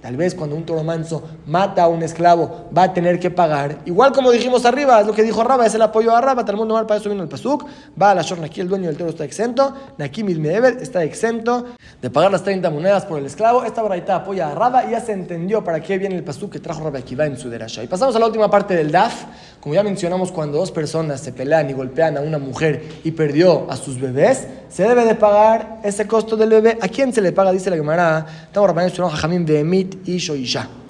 Tal 0.01 0.17
vez 0.17 0.33
cuando 0.33 0.55
un 0.55 0.65
toro 0.65 0.81
manso 0.83 1.21
mata 1.51 1.83
a 1.83 1.87
un 1.89 2.01
esclavo 2.01 2.69
va 2.75 2.83
a 2.83 2.93
tener 2.93 3.19
que 3.19 3.29
pagar. 3.29 3.79
Igual 3.85 4.13
como 4.13 4.31
dijimos 4.31 4.65
arriba, 4.65 5.01
es 5.01 5.07
lo 5.07 5.13
que 5.13 5.21
dijo 5.21 5.43
Raba, 5.43 5.65
es 5.65 5.75
el 5.75 5.81
apoyo 5.81 6.15
a 6.15 6.21
Raba. 6.21 6.45
Tal 6.45 6.55
mundo 6.55 6.73
mal 6.73 6.85
para 6.85 6.99
eso 6.99 7.09
vino 7.09 7.21
el 7.21 7.29
Pasuk. 7.29 7.65
Va 8.01 8.11
a 8.11 8.15
la 8.15 8.21
Shorna 8.21 8.45
aquí, 8.45 8.61
el 8.61 8.69
dueño 8.69 8.87
del 8.87 8.97
toro 8.97 9.09
está 9.09 9.25
exento. 9.25 9.73
Naki 9.97 10.23
Medeber 10.23 10.77
está 10.81 11.03
exento 11.03 11.65
de 12.01 12.09
pagar 12.09 12.31
las 12.31 12.43
30 12.43 12.69
monedas 12.69 13.05
por 13.05 13.19
el 13.19 13.25
esclavo. 13.25 13.63
Esta 13.65 13.83
braita 13.83 14.15
apoya 14.15 14.49
a 14.49 14.55
Raba 14.55 14.85
y 14.85 14.91
ya 14.91 15.01
se 15.01 15.11
entendió 15.11 15.63
para 15.63 15.81
qué 15.81 15.97
viene 15.97 16.15
el 16.15 16.23
Pasuk 16.23 16.53
que 16.53 16.59
trajo 16.59 16.83
Raba 16.83 16.99
va 16.99 17.25
en 17.25 17.37
su 17.37 17.49
derasha. 17.49 17.83
Y 17.83 17.87
pasamos 17.87 18.15
a 18.15 18.19
la 18.19 18.27
última 18.27 18.49
parte 18.49 18.73
del 18.73 18.91
DAF. 18.91 19.25
Como 19.59 19.75
ya 19.75 19.83
mencionamos, 19.83 20.31
cuando 20.31 20.57
dos 20.57 20.71
personas 20.71 21.19
se 21.19 21.33
pelean 21.33 21.69
y 21.69 21.73
golpean 21.73 22.17
a 22.17 22.21
una 22.21 22.37
mujer 22.37 22.83
y 23.03 23.11
perdió 23.11 23.69
a 23.69 23.75
sus 23.75 23.99
bebés, 23.99 24.47
se 24.69 24.83
debe 24.83 25.03
de 25.05 25.15
pagar 25.15 25.79
ese 25.83 26.07
costo 26.07 26.37
del 26.37 26.49
bebé. 26.49 26.77
¿A 26.81 26.87
quién 26.87 27.13
se 27.13 27.21
le 27.21 27.33
paga? 27.33 27.51
Dice 27.51 27.69
la 27.69 27.75
Gemara. 27.75 28.25
Estamos 28.45 29.11
Jajamín 29.11 29.45
de 29.45 29.59
Emit 29.59 30.07
y 30.07 30.17
Shoisha. 30.17 30.80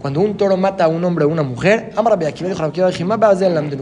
Cuando 0.00 0.20
un 0.20 0.34
toro 0.34 0.56
mata 0.56 0.84
a 0.84 0.88
un 0.88 1.04
hombre 1.04 1.26
o 1.26 1.28
una 1.28 1.42
mujer, 1.42 1.92
Amar 1.94 2.18
aquí 2.26 2.42
dijo 2.42 2.56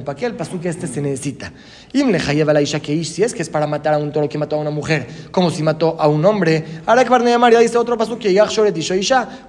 ¿para 0.04 0.18
qué 0.18 0.26
el 0.26 0.37
que 0.61 0.68
este 0.68 0.88
se 0.88 1.00
necesita? 1.00 1.52
Si 1.92 3.22
es 3.22 3.35
que 3.35 3.42
es 3.42 3.48
para 3.48 3.68
matar 3.68 3.94
a 3.94 3.98
un 3.98 4.11
toro 4.11 4.28
que 4.28 4.37
mató 4.37 4.57
a 4.57 4.59
una 4.59 4.70
mujer, 4.70 5.07
como 5.31 5.48
si 5.50 5.62
mató 5.62 5.96
a 5.98 6.09
un 6.09 6.24
hombre. 6.24 6.64
Ahora 6.87 7.04
que 7.04 7.11
Barnea 7.11 7.38
María 7.38 7.61
dice 7.61 7.78
otro 7.78 7.96
pasuk 7.96 8.18
que 8.18 8.35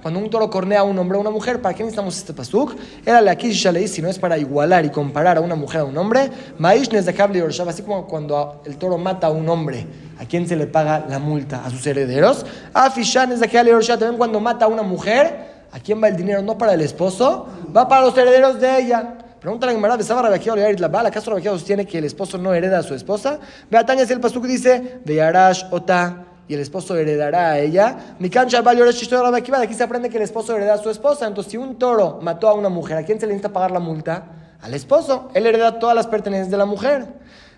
cuando 0.00 0.20
un 0.20 0.30
toro 0.30 0.48
cornea 0.48 0.80
a 0.80 0.84
un 0.84 0.96
hombre 0.96 1.18
o 1.18 1.20
una 1.20 1.30
mujer, 1.30 1.60
¿para 1.60 1.74
qué 1.74 1.82
necesitamos 1.82 2.16
este 2.16 2.32
pasuk? 2.32 2.76
Era 3.04 3.20
la 3.20 3.32
aquí 3.32 3.52
si 3.52 4.00
no 4.00 4.08
es 4.08 4.18
para 4.20 4.38
igualar 4.38 4.84
y 4.84 4.90
comparar 4.90 5.38
a 5.38 5.40
una 5.40 5.56
mujer 5.56 5.80
a 5.80 5.84
un 5.84 5.98
hombre. 5.98 6.30
Así 6.60 7.82
como 7.82 8.06
cuando 8.06 8.62
el 8.64 8.76
toro 8.76 8.96
mata 8.96 9.26
a 9.26 9.30
un 9.30 9.48
hombre, 9.48 9.86
¿a 10.20 10.24
quién 10.24 10.46
se 10.46 10.54
le 10.54 10.68
paga 10.68 11.04
la 11.08 11.18
multa? 11.18 11.64
¿A 11.64 11.70
sus 11.70 11.84
herederos? 11.84 12.46
A 12.72 12.90
Fishan 12.90 13.32
es 13.32 13.40
de 13.40 13.48
también 13.48 14.16
cuando 14.16 14.38
mata 14.38 14.66
a 14.66 14.68
una 14.68 14.82
mujer. 14.82 15.49
¿A 15.72 15.78
quién 15.78 16.02
va 16.02 16.08
el 16.08 16.16
dinero? 16.16 16.42
No 16.42 16.58
para 16.58 16.74
el 16.74 16.80
esposo, 16.80 17.46
va 17.74 17.88
para 17.88 18.02
los 18.02 18.16
herederos 18.16 18.60
de 18.60 18.80
ella. 18.80 19.18
Pregunta 19.40 19.66
la 19.66 19.72
Gemara, 19.72 19.96
¿besaba 19.96 20.22
Rabaquía 20.22 20.54
la 20.54 20.88
bala? 20.88 21.08
¿Acaso 21.08 21.30
Rabaquía 21.30 21.52
sostiene 21.52 21.86
que 21.86 21.98
el 21.98 22.04
esposo 22.04 22.36
no 22.36 22.52
hereda 22.52 22.80
a 22.80 22.82
su 22.82 22.94
esposa? 22.94 23.38
Beataña 23.70 24.04
si 24.04 24.12
el 24.12 24.20
pasuk 24.20 24.44
dice, 24.44 25.00
Yarash 25.06 25.64
ota, 25.70 26.26
y 26.50 26.54
el 26.54 26.60
esposo 26.60 26.96
heredará 26.96 27.52
a 27.52 27.58
ella. 27.60 28.16
Mi 28.18 28.28
cancha 28.28 28.60
de 28.60 29.56
aquí 29.62 29.74
se 29.74 29.84
aprende 29.84 30.10
que 30.10 30.16
el 30.16 30.24
esposo 30.24 30.56
hereda 30.56 30.74
a 30.74 30.78
su 30.78 30.90
esposa. 30.90 31.28
Entonces, 31.28 31.52
si 31.52 31.56
un 31.56 31.78
toro 31.78 32.18
mató 32.20 32.48
a 32.48 32.54
una 32.54 32.68
mujer, 32.68 32.96
¿a 32.96 33.04
quién 33.04 33.20
se 33.20 33.26
le 33.26 33.34
necesita 33.34 33.52
pagar 33.52 33.70
la 33.70 33.78
multa? 33.78 34.24
Al 34.60 34.74
esposo. 34.74 35.30
Él 35.32 35.46
hereda 35.46 35.78
todas 35.78 35.94
las 35.94 36.08
pertenencias 36.08 36.50
de 36.50 36.56
la 36.56 36.64
mujer. 36.66 37.06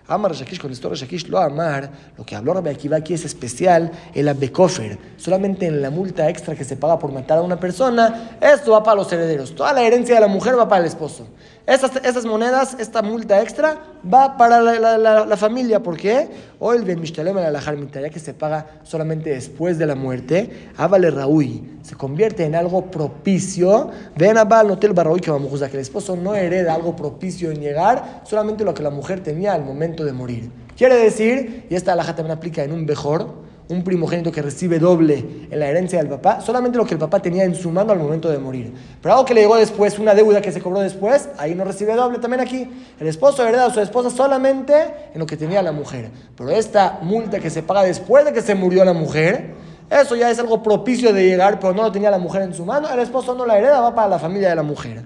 Amar 0.09 0.33
Shakish 0.33 0.61
con 0.61 0.73
esto 0.73 0.93
Shakish 0.95 1.29
lo 1.29 1.39
amar, 1.39 1.91
lo 2.19 2.25
que 2.25 2.35
habló 2.35 2.55
Rabbi 2.55 2.71
Akiva 2.71 2.97
aquí 2.97 3.15
es 3.15 3.25
especial, 3.25 3.91
el 4.15 4.29
abekofer. 4.29 4.99
Solamente 5.17 5.67
en 5.67 5.81
la 5.81 5.91
multa 5.91 6.29
extra 6.29 6.55
que 6.55 6.65
se 6.65 6.77
paga 6.77 6.99
por 6.99 7.13
matar 7.13 7.39
a 7.39 7.43
una 7.43 7.59
persona, 7.59 8.37
esto 8.41 8.73
va 8.73 8.83
para 8.83 8.97
los 8.97 9.13
herederos. 9.13 9.55
Toda 9.55 9.73
la 9.73 9.83
herencia 9.83 10.17
de 10.17 10.21
la 10.21 10.27
mujer 10.27 10.59
va 10.59 10.69
para 10.69 10.81
el 10.81 10.89
esposo. 10.89 11.29
Esas, 11.67 11.93
esas 12.05 12.25
monedas, 12.25 12.77
esta 12.81 13.03
multa 13.03 13.41
extra, 13.41 13.79
va 14.13 14.37
para 14.37 14.61
la, 14.61 14.99
la, 14.99 15.27
la, 15.27 15.37
familia. 15.37 15.81
¿Por 15.81 15.97
qué? 15.97 16.29
O 16.59 16.73
el 16.73 16.83
Ben 16.83 17.01
Mishtalem 17.01 17.37
la 17.37 17.61
ya 17.61 18.11
que 18.11 18.19
se 18.19 18.35
paga 18.35 18.81
solamente 18.83 19.31
después 19.31 19.79
de 19.79 19.87
la 19.87 19.95
muerte, 19.95 20.71
Abale 20.77 21.11
Raúl 21.11 21.73
se 21.83 21.97
convierte 21.97 22.45
en 22.45 22.55
algo 22.55 22.91
propicio. 22.91 23.91
Ven 24.17 24.39
a 24.39 24.45
Bal 24.45 24.69
Notel 24.69 24.93
Barraúi 24.93 25.21
que 25.21 25.31
vamos 25.31 25.63
a 25.63 25.69
que 25.69 25.77
el 25.77 25.83
esposo 25.83 26.17
no 26.17 26.35
hereda 26.35 26.75
algo 26.75 26.97
propicio 26.97 27.51
en 27.51 27.61
llegar, 27.61 28.23
solamente 28.25 28.65
lo 28.65 28.75
que 28.75 28.83
la 28.83 28.91
mujer 28.91 29.21
tenía 29.21 29.53
al 29.53 29.65
momento 29.65 30.05
de 30.05 30.13
morir. 30.13 30.51
Quiere 30.77 30.97
decir, 30.97 31.67
y 31.69 31.75
esta 31.75 31.93
alhaja 31.93 32.17
también 32.17 32.37
aplica 32.37 32.65
en 32.65 32.73
un 32.73 32.85
mejor, 32.85 33.29
un 33.69 33.85
primogénito 33.85 34.31
que 34.31 34.43
recibe 34.43 34.79
doble 34.79 35.47
en 35.51 35.59
la 35.59 35.69
herencia 35.69 35.99
del 35.99 36.09
papá, 36.09 36.41
solamente 36.41 36.79
lo 36.79 36.85
que 36.85 36.95
el 36.95 37.01
papá 37.01 37.21
tenía 37.21 37.45
en 37.45 37.55
su 37.55 37.71
mano 37.71 37.93
al 37.93 37.99
momento 37.99 38.29
de 38.29 38.39
morir. 38.39 38.73
Pero 39.01 39.15
algo 39.15 39.25
que 39.25 39.35
le 39.35 39.43
llegó 39.43 39.57
después, 39.57 39.99
una 39.99 40.15
deuda 40.15 40.41
que 40.41 40.53
se 40.53 40.61
cobró 40.61 40.81
después, 40.81 41.29
ahí 41.39 41.55
no 41.55 41.65
recibe 41.65 41.95
doble. 41.95 42.19
También 42.19 42.41
aquí, 42.41 42.69
el 42.99 43.07
esposo 43.07 43.47
hereda 43.47 43.67
a 43.67 43.71
su 43.71 43.81
esposa 43.81 44.11
solamente 44.11 44.75
en 45.15 45.19
lo 45.19 45.27
que 45.27 45.37
tenía 45.37 45.63
la 45.63 45.73
mujer. 45.73 46.11
Pero 46.37 46.51
esta 46.51 46.99
multa 47.03 47.39
que 47.39 47.51
se 47.51 47.63
paga 47.63 47.83
después 47.83 48.25
de 48.25 48.33
que 48.33 48.43
se 48.43 48.55
murió 48.55 48.85
la 48.85 48.93
mujer, 48.93 49.55
eso 50.01 50.17
ya 50.17 50.31
es 50.31 50.39
algo 50.39 50.63
propicio 50.63 51.13
de 51.13 51.25
llegar, 51.25 51.61
pero 51.61 51.75
no 51.75 51.83
lo 51.83 51.93
tenía 51.93 52.11
la 52.11 52.19
mujer 52.19 52.43
en 52.43 52.55
su 52.55 52.65
mano, 52.65 52.89
el 52.89 53.01
esposo 53.01 53.35
no 53.35 53.45
la 53.45 53.59
hereda, 53.59 53.81
va 53.81 53.95
para 53.95 54.09
la 54.09 54.19
familia 54.19 54.49
de 54.49 54.57
la 54.57 54.63
mujer. 54.63 55.03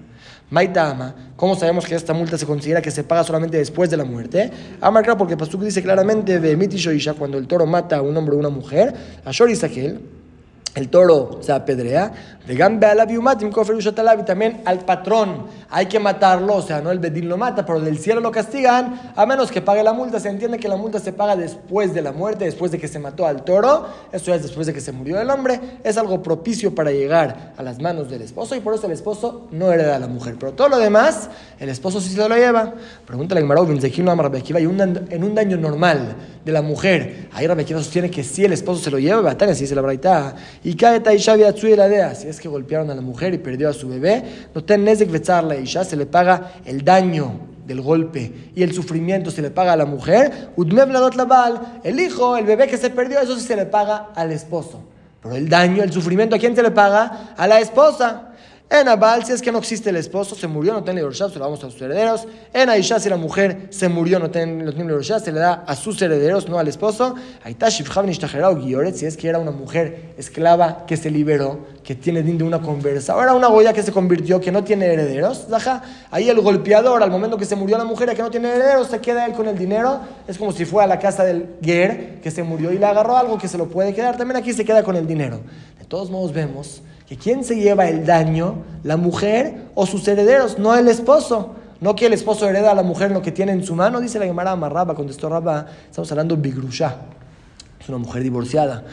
Maitama, 0.49 1.13
¿cómo 1.35 1.55
sabemos 1.55 1.85
que 1.85 1.93
esta 1.93 2.13
multa 2.13 2.37
se 2.37 2.45
considera 2.45 2.81
que 2.81 2.89
se 2.89 3.03
paga 3.03 3.25
solamente 3.25 3.57
después 3.57 3.89
de 3.89 3.97
la 3.97 4.05
muerte? 4.05 4.49
Amarca 4.79 5.17
porque 5.17 5.35
Pasuk 5.35 5.61
dice 5.61 5.83
claramente 5.83 6.39
de 6.39 6.55
Mitishoisha, 6.55 7.15
cuando 7.15 7.37
el 7.37 7.47
toro 7.47 7.65
mata 7.65 7.97
a 7.97 8.01
un 8.01 8.15
hombre 8.15 8.35
o 8.35 8.39
una 8.39 8.47
mujer, 8.47 8.93
a 9.25 9.31
Shori 9.31 9.57
el 10.77 10.89
toro 10.89 11.39
se 11.41 11.51
apedrea, 11.51 12.13
y 12.47 14.23
también 14.23 14.61
al 14.63 14.79
patrón 14.79 15.47
hay 15.69 15.87
que 15.87 15.99
matarlo, 15.99 16.55
o 16.55 16.61
sea, 16.61 16.81
no 16.81 16.91
el 16.91 16.99
bedín 16.99 17.27
lo 17.27 17.35
mata, 17.35 17.65
pero 17.65 17.81
del 17.81 17.97
cielo 17.97 18.21
lo 18.21 18.31
castigan, 18.31 19.11
a 19.15 19.25
menos 19.25 19.51
que 19.51 19.61
pague 19.61 19.83
la 19.83 19.91
multa. 19.91 20.19
Se 20.19 20.29
entiende 20.29 20.57
que 20.57 20.69
la 20.69 20.77
multa 20.77 20.99
se 20.99 21.11
paga 21.11 21.35
después 21.35 21.93
de 21.93 22.01
la 22.01 22.11
muerte, 22.11 22.45
después 22.45 22.71
de 22.71 22.79
que 22.79 22.87
se 22.87 22.99
mató 22.99 23.25
al 23.25 23.43
toro, 23.43 23.87
eso 24.11 24.33
es 24.33 24.43
después 24.43 24.67
de 24.67 24.73
que 24.73 24.79
se 24.79 24.91
murió 24.91 25.19
el 25.19 25.29
hombre, 25.29 25.59
es 25.83 25.97
algo 25.97 26.21
propicio 26.23 26.73
para 26.73 26.91
llegar 26.91 27.53
a 27.57 27.63
las 27.63 27.81
manos 27.81 28.09
del 28.09 28.21
esposo 28.21 28.55
y 28.55 28.59
por 28.59 28.75
eso 28.75 28.85
el 28.85 28.93
esposo 28.93 29.47
no 29.51 29.71
hereda 29.71 29.95
a 29.95 29.99
la 29.99 30.07
mujer. 30.07 30.35
Pero 30.39 30.53
todo 30.53 30.69
lo 30.69 30.77
demás, 30.77 31.29
el 31.59 31.69
esposo 31.69 31.99
sí 31.99 32.11
se 32.11 32.29
lo 32.29 32.35
lleva. 32.35 32.75
Pregúntale 33.05 33.41
a 33.41 34.59
y 34.59 34.63
en 34.63 35.23
un 35.23 35.35
daño 35.35 35.57
normal 35.57 36.15
de 36.45 36.51
la 36.51 36.61
mujer, 36.61 37.27
ahí 37.33 37.45
Rabekiva 37.45 37.79
sostiene 37.79 38.09
que 38.09 38.23
si 38.23 38.45
el 38.45 38.53
esposo 38.53 38.81
se 38.81 38.91
lo 38.91 38.99
lleva, 38.99 39.21
Batania, 39.21 39.53
si 39.53 39.67
se 39.67 39.75
la 39.75 39.81
braita, 39.81 40.35
y 40.67 40.75
cae 40.75 40.99
Taishavi 40.99 41.43
Atsui 41.43 41.77
la 41.77 42.13
si 42.13 42.27
es 42.27 42.41
que 42.41 42.49
golpearon 42.49 42.91
a 42.91 42.95
la 42.95 42.99
mujer 42.99 43.33
y 43.33 43.37
perdió 43.37 43.69
a 43.69 43.73
su 43.73 43.87
bebé, 43.87 44.21
no 44.53 44.61
ten 44.65 44.83
Nezek 44.83 45.09
la 45.43 45.55
Isha, 45.55 45.85
se 45.85 45.95
le 45.95 46.05
paga 46.05 46.55
el 46.65 46.83
daño 46.83 47.39
del 47.65 47.79
golpe 47.79 48.51
y 48.53 48.63
el 48.63 48.73
sufrimiento 48.73 49.31
se 49.31 49.41
le 49.41 49.49
paga 49.49 49.71
a 49.71 49.75
la 49.77 49.85
mujer, 49.85 50.49
Udmev 50.57 50.89
el 51.85 51.99
hijo, 52.01 52.35
el 52.35 52.45
bebé 52.45 52.67
que 52.67 52.75
se 52.77 52.89
perdió, 52.89 53.21
eso 53.21 53.37
sí 53.37 53.47
se 53.47 53.55
le 53.55 53.65
paga 53.65 54.09
al 54.13 54.33
esposo. 54.33 54.81
Pero 55.23 55.35
el 55.35 55.47
daño, 55.47 55.83
el 55.83 55.93
sufrimiento, 55.93 56.35
¿a 56.35 56.39
quién 56.39 56.53
se 56.53 56.61
le 56.61 56.71
paga? 56.71 57.33
A 57.37 57.47
la 57.47 57.61
esposa. 57.61 58.26
En 58.69 58.89
Abal, 58.89 59.23
si 59.23 59.31
es 59.31 59.41
que 59.41 59.49
no 59.49 59.59
existe 59.59 59.91
el 59.91 59.95
esposo, 59.95 60.35
se 60.35 60.45
murió, 60.45 60.73
no 60.73 60.83
tiene 60.83 60.99
Yorshab, 60.99 61.31
se 61.31 61.39
lo 61.39 61.45
damos 61.45 61.63
a 61.63 61.71
sus 61.71 61.81
herederos. 61.81 62.27
En 62.53 62.69
Aisha, 62.69 62.99
si 62.99 63.07
la 63.07 63.15
mujer 63.15 63.67
se 63.69 63.87
murió, 63.87 64.19
no 64.19 64.29
tiene, 64.29 64.61
no 64.61 65.03
se 65.03 65.31
le 65.31 65.39
da 65.39 65.63
a 65.65 65.73
sus 65.73 66.01
herederos, 66.01 66.49
no 66.49 66.59
al 66.59 66.67
esposo. 66.67 67.15
si 67.71 69.05
es 69.05 69.15
que 69.15 69.29
era 69.29 69.39
una 69.39 69.51
mujer 69.51 70.13
esclava 70.17 70.85
que 70.85 70.97
se 70.97 71.09
liberó, 71.09 71.59
que 71.81 71.95
tiene 71.95 72.21
din 72.23 72.37
de 72.37 72.43
una 72.43 72.61
conversa. 72.61 73.13
Ahora 73.13 73.33
una 73.33 73.47
goya 73.47 73.71
que 73.71 73.81
se 73.83 73.93
convirtió, 73.93 74.41
que 74.41 74.51
no 74.51 74.65
tiene 74.65 74.87
herederos. 74.87 75.47
Ahí 76.11 76.27
el 76.27 76.41
golpeador, 76.41 77.01
al 77.01 77.09
momento 77.09 77.37
que 77.37 77.45
se 77.45 77.55
murió 77.55 77.77
la 77.77 77.85
mujer, 77.85 78.13
que 78.17 78.21
no 78.21 78.29
tiene 78.29 78.49
herederos, 78.49 78.87
se 78.87 78.99
queda 78.99 79.25
él 79.25 79.31
con 79.31 79.47
el 79.47 79.57
dinero. 79.57 80.01
Es 80.27 80.37
como 80.37 80.51
si 80.51 80.65
fue 80.65 80.83
a 80.83 80.87
la 80.87 80.99
casa 80.99 81.23
del 81.23 81.55
Ger, 81.61 82.19
que 82.21 82.31
se 82.31 82.43
murió 82.43 82.73
y 82.73 82.77
le 82.77 82.85
agarró 82.85 83.15
algo 83.15 83.37
que 83.37 83.47
se 83.47 83.57
lo 83.57 83.69
puede 83.69 83.93
quedar. 83.93 84.17
También 84.17 84.35
aquí 84.35 84.51
se 84.51 84.65
queda 84.65 84.83
con 84.83 84.97
el 84.97 85.07
dinero. 85.07 85.39
De 85.79 85.85
todos 85.85 86.11
modos 86.11 86.33
vemos 86.33 86.81
que 87.07 87.17
quién 87.17 87.43
se 87.43 87.55
lleva 87.55 87.87
el 87.87 88.05
daño, 88.05 88.63
la 88.83 88.97
mujer 88.97 89.69
o 89.75 89.85
sus 89.85 90.07
herederos, 90.07 90.59
no 90.59 90.75
el 90.75 90.87
esposo. 90.87 91.55
No 91.79 91.95
que 91.95 92.07
el 92.07 92.13
esposo 92.13 92.49
hereda 92.49 92.71
a 92.71 92.75
la 92.75 92.81
mujer 92.81 93.11
lo 93.11 93.21
que 93.21 93.31
tiene 93.31 93.51
en 93.51 93.63
su 93.63 93.75
mano, 93.75 94.01
dice 94.01 94.17
la 94.17 94.25
Gemara 94.25 94.51
Amarraba, 94.51 94.95
contestó 94.95 95.29
Rabba, 95.29 95.67
estamos 95.89 96.11
hablando 96.11 96.35
de 96.35 96.41
Bigrusha. 96.41 96.95
Es 97.79 97.89
una 97.89 97.99
mujer 97.99 98.21
divorciada. 98.21 98.83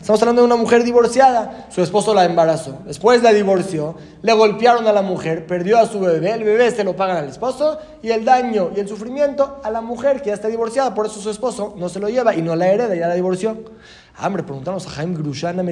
Estamos 0.00 0.20
hablando 0.22 0.42
de 0.42 0.46
una 0.46 0.56
mujer 0.56 0.82
divorciada. 0.82 1.68
Su 1.70 1.82
esposo 1.82 2.12
la 2.14 2.24
embarazó. 2.24 2.78
Después 2.84 3.22
la 3.22 3.32
divorció. 3.32 3.94
Le 4.22 4.32
golpearon 4.32 4.84
a 4.88 4.92
la 4.92 5.02
mujer. 5.02 5.46
Perdió 5.46 5.78
a 5.78 5.86
su 5.86 6.00
bebé. 6.00 6.32
El 6.32 6.42
bebé 6.42 6.72
se 6.72 6.82
lo 6.82 6.96
pagan 6.96 7.18
al 7.18 7.28
esposo. 7.28 7.78
Y 8.02 8.10
el 8.10 8.24
daño 8.24 8.70
y 8.74 8.80
el 8.80 8.88
sufrimiento 8.88 9.60
a 9.62 9.70
la 9.70 9.82
mujer 9.82 10.20
que 10.20 10.30
ya 10.30 10.34
está 10.34 10.48
divorciada. 10.48 10.94
Por 10.94 11.06
eso 11.06 11.20
su 11.20 11.30
esposo 11.30 11.74
no 11.76 11.88
se 11.88 12.00
lo 12.00 12.08
lleva 12.08 12.34
y 12.34 12.42
no 12.42 12.56
la 12.56 12.66
hereda, 12.66 12.96
ya 12.96 13.06
la 13.06 13.14
divorció. 13.14 13.56
Hombre, 14.22 14.44
preguntamos 14.44 14.86
a 14.86 14.90
Jaime 14.90 15.16
Grushana 15.16 15.64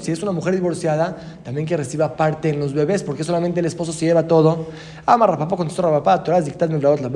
si 0.00 0.12
es 0.12 0.22
una 0.22 0.32
mujer 0.32 0.54
divorciada, 0.54 1.16
también 1.42 1.66
que 1.66 1.74
reciba 1.74 2.16
parte 2.16 2.50
en 2.50 2.60
los 2.60 2.74
bebés, 2.74 3.02
porque 3.02 3.24
solamente 3.24 3.60
el 3.60 3.66
esposo 3.66 3.94
se 3.94 4.04
lleva 4.04 4.26
todo. 4.26 4.66
Amar 5.06 5.38
papá 5.38 5.56
contestó 5.56 5.80
papá, 5.82 6.22
Torah 6.22 6.42
dictad 6.42 6.68
la 6.68 7.08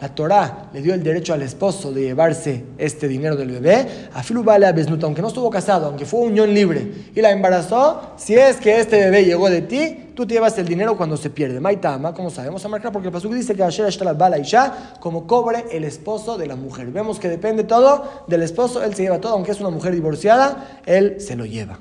La 0.00 0.08
Torah 0.08 0.70
le 0.72 0.82
dio 0.82 0.92
el 0.92 1.04
derecho 1.04 1.32
al 1.32 1.42
esposo 1.42 1.92
de 1.92 2.02
llevarse 2.02 2.64
este 2.78 3.06
dinero 3.06 3.36
del 3.36 3.52
bebé. 3.52 4.08
A 4.12 4.24
Filu 4.24 4.42
vale 4.42 4.66
a 4.66 4.72
Besnuta, 4.72 5.06
aunque 5.06 5.22
no 5.22 5.28
estuvo 5.28 5.48
casado, 5.50 5.86
aunque 5.86 6.04
fue 6.04 6.18
unión 6.20 6.52
libre 6.52 7.10
y 7.14 7.20
la 7.20 7.30
embarazó, 7.30 8.14
si 8.16 8.34
es 8.34 8.56
que 8.56 8.80
este 8.80 8.98
bebé 8.98 9.24
llegó 9.24 9.48
de 9.48 9.62
ti, 9.62 10.11
tú 10.14 10.26
te 10.26 10.34
llevas 10.34 10.56
el 10.58 10.66
dinero 10.66 10.96
cuando 10.96 11.16
se 11.16 11.30
pierde. 11.30 11.60
Maitama, 11.60 12.14
como 12.14 12.30
sabemos, 12.30 12.64
a 12.64 12.68
porque 12.92 13.08
el 13.08 13.12
pasuk 13.12 13.32
dice 13.32 13.54
que 13.54 13.62
ayer 13.62 13.86
está 13.86 14.04
la 14.04 14.12
bala 14.12 14.38
y 14.38 14.44
ya, 14.44 14.94
como 15.00 15.26
cobre 15.26 15.64
el 15.70 15.84
esposo 15.84 16.38
de 16.38 16.46
la 16.46 16.56
mujer. 16.56 16.88
Vemos 16.88 17.18
que 17.18 17.28
depende 17.28 17.64
todo 17.64 18.24
del 18.26 18.42
esposo, 18.42 18.82
él 18.82 18.94
se 18.94 19.02
lleva 19.02 19.20
todo, 19.20 19.34
aunque 19.34 19.52
es 19.52 19.60
una 19.60 19.70
mujer 19.70 19.92
divorciada, 19.94 20.80
él 20.86 21.20
se 21.20 21.36
lo 21.36 21.44
lleva. 21.44 21.78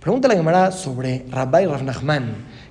Pregunta 0.00 0.28
la 0.28 0.34
Gemara 0.34 0.72
sobre 0.72 1.26
Rabbi 1.30 1.66
Rav 1.66 1.84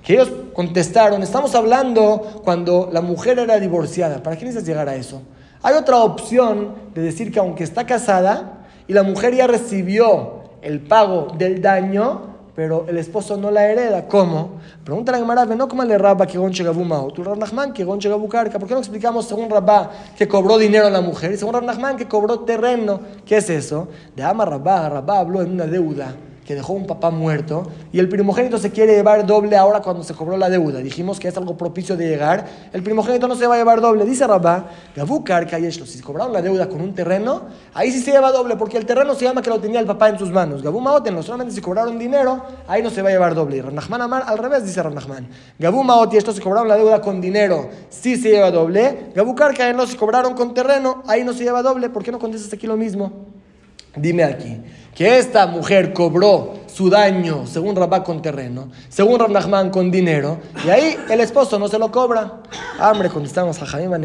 que 0.03 0.13
ellos 0.13 0.31
contestaron, 0.53 1.21
estamos 1.21 1.53
hablando 1.53 2.41
cuando 2.43 2.89
la 2.91 3.01
mujer 3.01 3.37
era 3.37 3.59
divorciada. 3.59 4.23
¿Para 4.23 4.37
qué 4.37 4.45
necesitas 4.45 4.67
llegar 4.67 4.89
a 4.89 4.95
eso? 4.95 5.21
Hay 5.61 5.75
otra 5.75 5.97
opción 5.97 6.73
de 6.95 7.01
decir 7.01 7.31
que 7.31 7.39
aunque 7.39 7.63
está 7.63 7.85
casada 7.85 8.65
y 8.87 8.93
la 8.93 9.03
mujer 9.03 9.35
ya 9.35 9.45
recibió 9.45 10.39
el 10.61 10.79
pago 10.79 11.27
del 11.37 11.61
daño, 11.61 12.28
pero 12.59 12.83
el 12.89 12.97
esposo 12.97 13.37
no 13.37 13.51
la 13.51 13.65
hereda. 13.71 14.05
¿Cómo? 14.05 14.59
Pregunta 14.83 15.13
la 15.13 15.19
Gemara, 15.19 15.45
no 15.45 15.69
como 15.69 15.81
le 15.85 15.97
rabba 15.97 16.27
que 16.27 16.37
gonche 16.37 16.61
gabu 16.61 16.83
mao, 16.83 17.09
tu 17.09 17.23
Nachman 17.23 17.71
que 17.71 17.85
gonche 17.85 18.09
gabu 18.09 18.27
carca. 18.27 18.59
¿Por 18.59 18.67
qué 18.67 18.73
no 18.73 18.81
explicamos 18.81 19.29
según 19.29 19.49
Rabba 19.49 19.89
que 20.17 20.27
cobró 20.27 20.57
dinero 20.57 20.87
a 20.87 20.89
la 20.89 20.99
mujer 20.99 21.31
y 21.31 21.37
según 21.37 21.53
Rab 21.53 21.63
Nachman 21.63 21.95
que 21.95 22.05
cobró 22.05 22.41
terreno? 22.41 22.99
¿Qué 23.25 23.37
es 23.37 23.49
eso? 23.49 23.87
De 24.13 24.23
ama 24.23 24.43
Rabba, 24.43 24.89
Rabba 24.89 25.19
habló 25.19 25.41
en 25.41 25.51
una 25.51 25.67
deuda 25.67 26.13
que 26.49 26.55
dejó 26.55 26.73
un 26.73 26.87
papá 26.87 27.11
muerto 27.11 27.67
y 27.91 27.99
el 27.99 28.09
primogénito 28.09 28.57
se 28.57 28.71
quiere 28.71 28.95
llevar 28.95 29.23
doble 29.23 29.55
ahora 29.55 29.81
cuando 29.81 30.03
se 30.03 30.15
cobró 30.15 30.35
la 30.35 30.49
deuda. 30.49 30.79
Dijimos 30.79 31.19
que 31.19 31.27
es 31.27 31.37
algo 31.37 31.55
propicio 31.55 31.95
de 31.95 32.09
llegar. 32.09 32.43
El 32.73 32.81
primogénito 32.81 33.27
no 33.27 33.35
se 33.35 33.45
va 33.45 33.53
a 33.53 33.57
llevar 33.59 33.81
doble. 33.81 34.03
Dice 34.03 34.25
Rabá, 34.25 34.65
si 34.95 36.01
cobraron 36.01 36.33
la 36.33 36.41
deuda 36.41 36.67
con 36.67 36.81
un 36.81 36.95
terreno, 36.95 37.43
ahí 37.75 37.91
sí 37.91 37.99
se 37.99 38.13
lleva 38.13 38.31
doble 38.31 38.55
porque 38.55 38.77
el 38.77 38.87
terreno 38.87 39.13
se 39.13 39.25
llama 39.25 39.43
que 39.43 39.51
lo 39.51 39.59
tenía 39.59 39.79
el 39.79 39.85
papá 39.85 40.09
en 40.09 40.17
sus 40.17 40.31
manos. 40.31 40.63
Gabú 40.63 40.81
no 40.81 41.21
solamente 41.21 41.53
si 41.53 41.61
cobraron 41.61 41.99
dinero, 41.99 42.41
ahí 42.67 42.81
no 42.81 42.89
se 42.89 43.03
va 43.03 43.09
a 43.09 43.11
llevar 43.11 43.35
doble. 43.35 43.57
Y 43.57 43.59
Amar 43.59 44.23
al 44.25 44.39
revés 44.39 44.65
dice 44.65 44.81
Ranachman. 44.81 45.29
Gabú 45.59 45.85
y 46.11 46.17
estos 46.17 46.33
si 46.33 46.41
cobraron 46.41 46.67
la 46.67 46.77
deuda 46.77 46.99
con 46.99 47.21
dinero, 47.21 47.69
sí 47.89 48.15
se 48.15 48.31
lleva 48.31 48.49
doble. 48.49 49.11
Gabú 49.13 49.35
no 49.75 49.85
si 49.85 49.95
cobraron 49.95 50.33
con 50.33 50.55
terreno, 50.55 51.03
ahí 51.05 51.23
no 51.23 51.33
se 51.33 51.43
lleva 51.43 51.61
doble. 51.61 51.91
¿Por 51.91 52.01
qué 52.01 52.11
no 52.11 52.17
contestas 52.17 52.51
aquí 52.51 52.65
lo 52.65 52.75
mismo? 52.75 53.11
Dime 53.95 54.23
aquí 54.23 54.59
que 54.99 55.17
esta 55.17 55.47
mujer 55.47 55.93
cobró 55.93 56.55
su 56.67 56.89
daño, 56.89 57.47
según 57.47 57.73
Rabá, 57.73 58.03
con 58.03 58.21
terreno, 58.21 58.67
según 58.89 59.17
Rab 59.17 59.31
Nachman, 59.31 59.69
con 59.69 59.89
dinero, 59.89 60.39
y 60.65 60.69
ahí 60.69 60.97
el 61.09 61.21
esposo 61.21 61.57
no 61.57 61.69
se 61.69 61.79
lo 61.79 61.89
cobra. 61.89 62.41
Hambre, 62.77 63.07
contestamos 63.07 63.61
a 63.61 63.65
Jaime. 63.65 63.95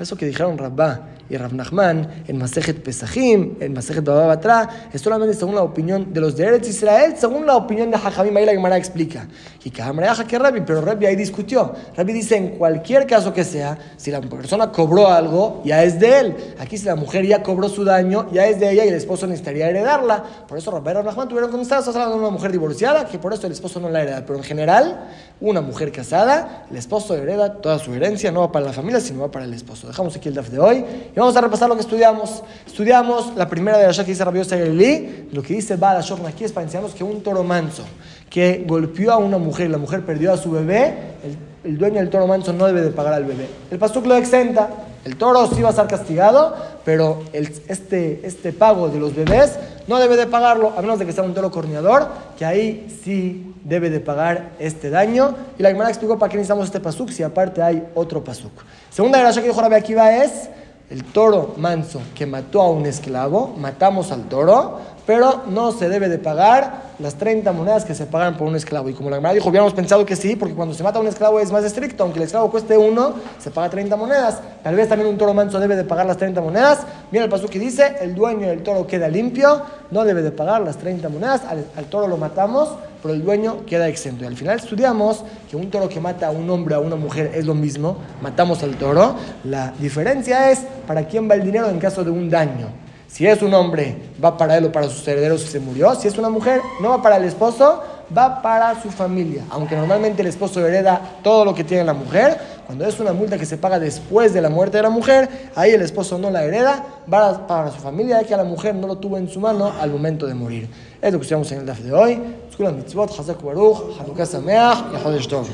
Eso 0.00 0.16
que 0.16 0.26
dijeron 0.26 0.58
Rabá 0.58 1.15
y 1.28 1.36
Rab 1.36 1.52
Nachman 1.52 2.24
en 2.26 2.38
Masejet 2.38 2.82
Pesachim, 2.82 3.56
en 3.60 3.72
Masejet 3.72 4.04
Bababatra, 4.04 4.88
es 4.92 5.00
solamente 5.00 5.34
según 5.34 5.54
la 5.54 5.62
opinión 5.62 6.12
de 6.12 6.20
los 6.20 6.36
de 6.36 6.44
Eretz 6.44 6.68
Israel, 6.68 7.14
según 7.16 7.46
la 7.46 7.56
opinión 7.56 7.90
de 7.90 7.98
Jajamim, 7.98 8.36
ahí 8.36 8.46
la 8.46 8.52
Gemara 8.52 8.76
explica. 8.76 9.26
Y 9.64 9.80
Hambre 9.80 10.06
que 10.28 10.38
Rabbi, 10.38 10.60
pero 10.64 10.80
Rabbi 10.80 11.06
ahí 11.06 11.16
discutió. 11.16 11.72
Rabbi 11.96 12.12
dice, 12.12 12.36
en 12.36 12.50
cualquier 12.50 13.06
caso 13.06 13.34
que 13.34 13.42
sea, 13.42 13.76
si 13.96 14.12
la 14.12 14.20
persona 14.20 14.70
cobró 14.70 15.08
algo, 15.08 15.62
ya 15.64 15.82
es 15.82 15.98
de 15.98 16.20
él. 16.20 16.36
Aquí 16.60 16.78
si 16.78 16.86
la 16.86 16.94
mujer 16.94 17.26
ya 17.26 17.42
cobró 17.42 17.68
su 17.68 17.84
daño, 17.84 18.28
ya 18.32 18.46
es 18.46 18.60
de 18.60 18.70
ella 18.70 18.84
y 18.84 18.88
el 18.88 18.94
esposo 18.94 19.26
necesitaría 19.26 19.68
heredarla. 19.68 20.22
Por 20.46 20.58
eso 20.58 20.70
Rabbi 20.70 20.90
y 20.90 20.94
Nachman 21.04 21.28
tuvieron 21.28 21.50
que 21.50 21.60
estar 21.60 21.80
hablando 21.80 22.14
de 22.14 22.20
una 22.20 22.30
mujer 22.30 22.52
divorciada, 22.52 23.06
que 23.06 23.18
por 23.18 23.32
eso 23.32 23.46
el 23.46 23.52
esposo 23.52 23.80
no 23.80 23.88
la 23.88 24.02
hereda. 24.02 24.22
Pero 24.24 24.38
en 24.38 24.44
general, 24.44 25.08
una 25.40 25.60
mujer 25.60 25.90
casada, 25.90 26.66
el 26.70 26.76
esposo 26.76 27.16
hereda 27.16 27.54
toda 27.54 27.80
su 27.80 27.92
herencia, 27.92 28.30
no 28.30 28.40
va 28.40 28.52
para 28.52 28.66
la 28.66 28.72
familia, 28.72 29.00
sino 29.00 29.22
va 29.22 29.30
para 29.32 29.46
el 29.46 29.54
esposo. 29.54 29.88
Dejamos 29.88 30.14
aquí 30.14 30.28
el 30.28 30.34
DAF 30.34 30.50
de 30.50 30.60
hoy 30.60 30.84
y 31.16 31.18
vamos 31.18 31.34
a 31.34 31.40
repasar 31.40 31.66
lo 31.70 31.76
que 31.76 31.80
estudiamos. 31.80 32.42
Estudiamos 32.66 33.34
la 33.36 33.48
primera 33.48 33.78
de 33.78 33.86
la 33.86 33.94
que 33.94 34.10
dice 34.10 34.22
Rabbi 34.22 34.42
Galilí, 34.42 35.28
lo 35.32 35.42
que 35.42 35.54
dice 35.54 35.76
Bala 35.76 36.04
aquí 36.28 36.44
es 36.44 36.52
para 36.52 36.64
enseñarnos 36.64 36.92
que 36.92 37.02
un 37.02 37.22
toro 37.22 37.42
manso 37.42 37.84
que 38.28 38.64
golpeó 38.68 39.12
a 39.12 39.16
una 39.16 39.38
mujer 39.38 39.68
y 39.68 39.70
la 39.70 39.78
mujer 39.78 40.04
perdió 40.04 40.34
a 40.34 40.36
su 40.36 40.50
bebé, 40.50 40.94
el, 41.64 41.78
dueño 41.78 42.00
del 42.00 42.10
toro 42.10 42.26
manso 42.26 42.52
no 42.52 42.66
debe 42.66 42.82
de 42.82 42.90
pagar 42.90 43.14
al 43.14 43.24
bebé. 43.24 43.48
El 43.70 43.78
pastor 43.78 44.06
lo 44.06 44.14
exenta. 44.14 44.68
El 45.06 45.16
toro 45.16 45.46
sí 45.46 45.62
va 45.62 45.70
a 45.70 45.72
ser 45.72 45.86
castigado, 45.86 46.54
pero 46.84 47.22
este, 47.32 48.20
este 48.22 48.52
pago 48.52 48.88
de 48.88 49.00
los 49.00 49.14
bebés 49.14 49.58
no 49.86 49.98
debe 49.98 50.16
de 50.16 50.26
pagarlo, 50.26 50.74
a 50.76 50.82
menos 50.82 50.98
de 50.98 51.06
que 51.06 51.12
sea 51.12 51.24
un 51.24 51.32
toro 51.32 51.50
corneador, 51.50 52.08
que 52.36 52.44
ahí 52.44 52.94
sí 53.02 53.54
debe 53.64 53.88
de 53.88 54.00
pagar 54.00 54.50
este 54.58 54.90
daño. 54.90 55.34
Y 55.58 55.62
la 55.62 55.70
hermana 55.70 55.88
explicó 55.88 56.18
para 56.18 56.30
qué 56.30 56.36
necesitamos 56.36 56.66
este 56.66 56.80
pasuk, 56.80 57.08
si 57.08 57.22
aparte 57.22 57.62
hay 57.62 57.88
otro 57.94 58.22
pasuk. 58.22 58.52
Segunda 58.90 59.18
gracia 59.18 59.40
que 59.40 59.48
dijo 59.48 59.62
Rabbi 59.62 59.76
Akiva 59.76 60.14
es 60.14 60.50
el 60.88 61.04
toro 61.04 61.54
manso 61.56 62.00
que 62.14 62.26
mató 62.26 62.62
a 62.62 62.70
un 62.70 62.86
esclavo, 62.86 63.54
matamos 63.58 64.12
al 64.12 64.28
toro, 64.28 64.78
pero 65.06 65.42
no 65.48 65.72
se 65.72 65.88
debe 65.88 66.08
de 66.08 66.18
pagar 66.18 66.86
las 66.98 67.14
30 67.14 67.52
monedas 67.52 67.84
que 67.84 67.94
se 67.94 68.06
pagan 68.06 68.36
por 68.36 68.48
un 68.48 68.56
esclavo. 68.56 68.88
Y 68.88 68.94
como 68.94 69.10
la 69.10 69.16
Gemara 69.16 69.34
dijo, 69.34 69.48
hubiéramos 69.48 69.72
pensado 69.72 70.04
que 70.04 70.16
sí, 70.16 70.34
porque 70.34 70.54
cuando 70.54 70.74
se 70.74 70.82
mata 70.82 70.98
a 70.98 71.02
un 71.02 71.06
esclavo 71.06 71.38
es 71.38 71.52
más 71.52 71.64
estricto, 71.64 72.02
aunque 72.02 72.18
el 72.18 72.24
esclavo 72.24 72.50
cueste 72.50 72.76
uno, 72.76 73.14
se 73.38 73.50
paga 73.50 73.70
30 73.70 73.96
monedas. 73.96 74.40
Tal 74.62 74.74
vez 74.74 74.88
también 74.88 75.08
un 75.08 75.16
toro 75.16 75.32
manso 75.32 75.60
debe 75.60 75.76
de 75.76 75.84
pagar 75.84 76.06
las 76.06 76.16
30 76.16 76.40
monedas. 76.40 76.80
Mira 77.10 77.24
el 77.24 77.30
paso 77.30 77.46
que 77.48 77.58
dice, 77.58 77.96
el 78.00 78.14
dueño 78.14 78.48
del 78.48 78.62
toro 78.62 78.86
queda 78.86 79.08
limpio, 79.08 79.62
no 79.90 80.04
debe 80.04 80.22
de 80.22 80.32
pagar 80.32 80.62
las 80.62 80.76
30 80.78 81.08
monedas, 81.08 81.42
al, 81.44 81.84
toro 81.84 82.08
lo 82.08 82.16
matamos, 82.16 82.70
pero 83.02 83.14
el 83.14 83.24
dueño 83.24 83.64
queda 83.66 83.88
exento. 83.88 84.24
Y 84.24 84.26
al 84.26 84.36
final 84.36 84.56
estudiamos 84.58 85.24
que 85.50 85.56
un 85.56 85.70
toro 85.70 85.88
que 85.88 86.00
mata 86.00 86.28
a 86.28 86.30
un 86.30 86.48
hombre 86.50 86.74
o 86.74 86.78
a 86.78 86.80
una 86.80 86.96
mujer 86.96 87.32
es 87.34 87.46
lo 87.46 87.54
mismo, 87.54 87.96
matamos 88.22 88.62
al 88.62 88.76
toro. 88.76 89.16
La 89.44 89.72
diferencia 89.78 90.50
es 90.50 90.60
para 90.86 91.06
quién 91.06 91.30
va 91.30 91.34
el 91.34 91.42
dinero 91.42 91.68
en 91.68 91.78
caso 91.78 92.04
de 92.04 92.10
un 92.10 92.28
daño. 92.30 92.68
Si 93.08 93.26
es 93.26 93.40
un 93.40 93.54
hombre, 93.54 93.96
va 94.22 94.36
para 94.36 94.58
él 94.58 94.64
o 94.66 94.72
para 94.72 94.88
sus 94.88 95.06
herederos 95.08 95.42
si 95.42 95.48
se 95.48 95.60
murió. 95.60 95.94
Si 95.94 96.08
es 96.08 96.18
una 96.18 96.28
mujer, 96.28 96.60
no 96.80 96.90
va 96.90 97.02
para 97.02 97.16
el 97.16 97.24
esposo, 97.24 97.82
va 98.16 98.42
para 98.42 98.80
su 98.82 98.90
familia. 98.90 99.44
Aunque 99.50 99.76
normalmente 99.76 100.22
el 100.22 100.28
esposo 100.28 100.64
hereda 100.66 101.00
todo 101.22 101.44
lo 101.44 101.54
que 101.54 101.64
tiene 101.64 101.84
la 101.84 101.94
mujer, 101.94 102.38
cuando 102.66 102.84
es 102.84 102.98
una 102.98 103.12
multa 103.12 103.38
que 103.38 103.46
se 103.46 103.56
paga 103.56 103.78
después 103.78 104.34
de 104.34 104.40
la 104.40 104.48
muerte 104.48 104.76
de 104.78 104.82
la 104.82 104.90
mujer, 104.90 105.28
ahí 105.54 105.70
el 105.70 105.82
esposo 105.82 106.18
no 106.18 106.30
la 106.30 106.44
hereda, 106.44 106.84
va 107.12 107.46
para 107.46 107.70
su 107.70 107.78
familia, 107.78 108.20
ya 108.20 108.26
que 108.26 108.34
a 108.34 108.38
la 108.38 108.44
mujer 108.44 108.74
no 108.74 108.88
lo 108.88 108.98
tuvo 108.98 109.18
en 109.18 109.28
su 109.28 109.38
mano 109.38 109.72
al 109.80 109.90
momento 109.90 110.26
de 110.26 110.34
morir. 110.34 110.68
Es 111.00 111.12
lo 111.12 111.18
que 111.18 111.22
estudiamos 111.22 111.50
en 111.52 111.60
el 111.60 111.66
DAF 111.66 111.78
de 111.80 111.92
hoy. 111.92 112.20
Mitzvot, 112.58 113.10
Hazak 113.16 113.42
Baruch, 113.42 113.98
Hanukkah 113.98 114.26
Sameach 114.26 114.78
y 114.92 115.28
Tov. 115.28 115.46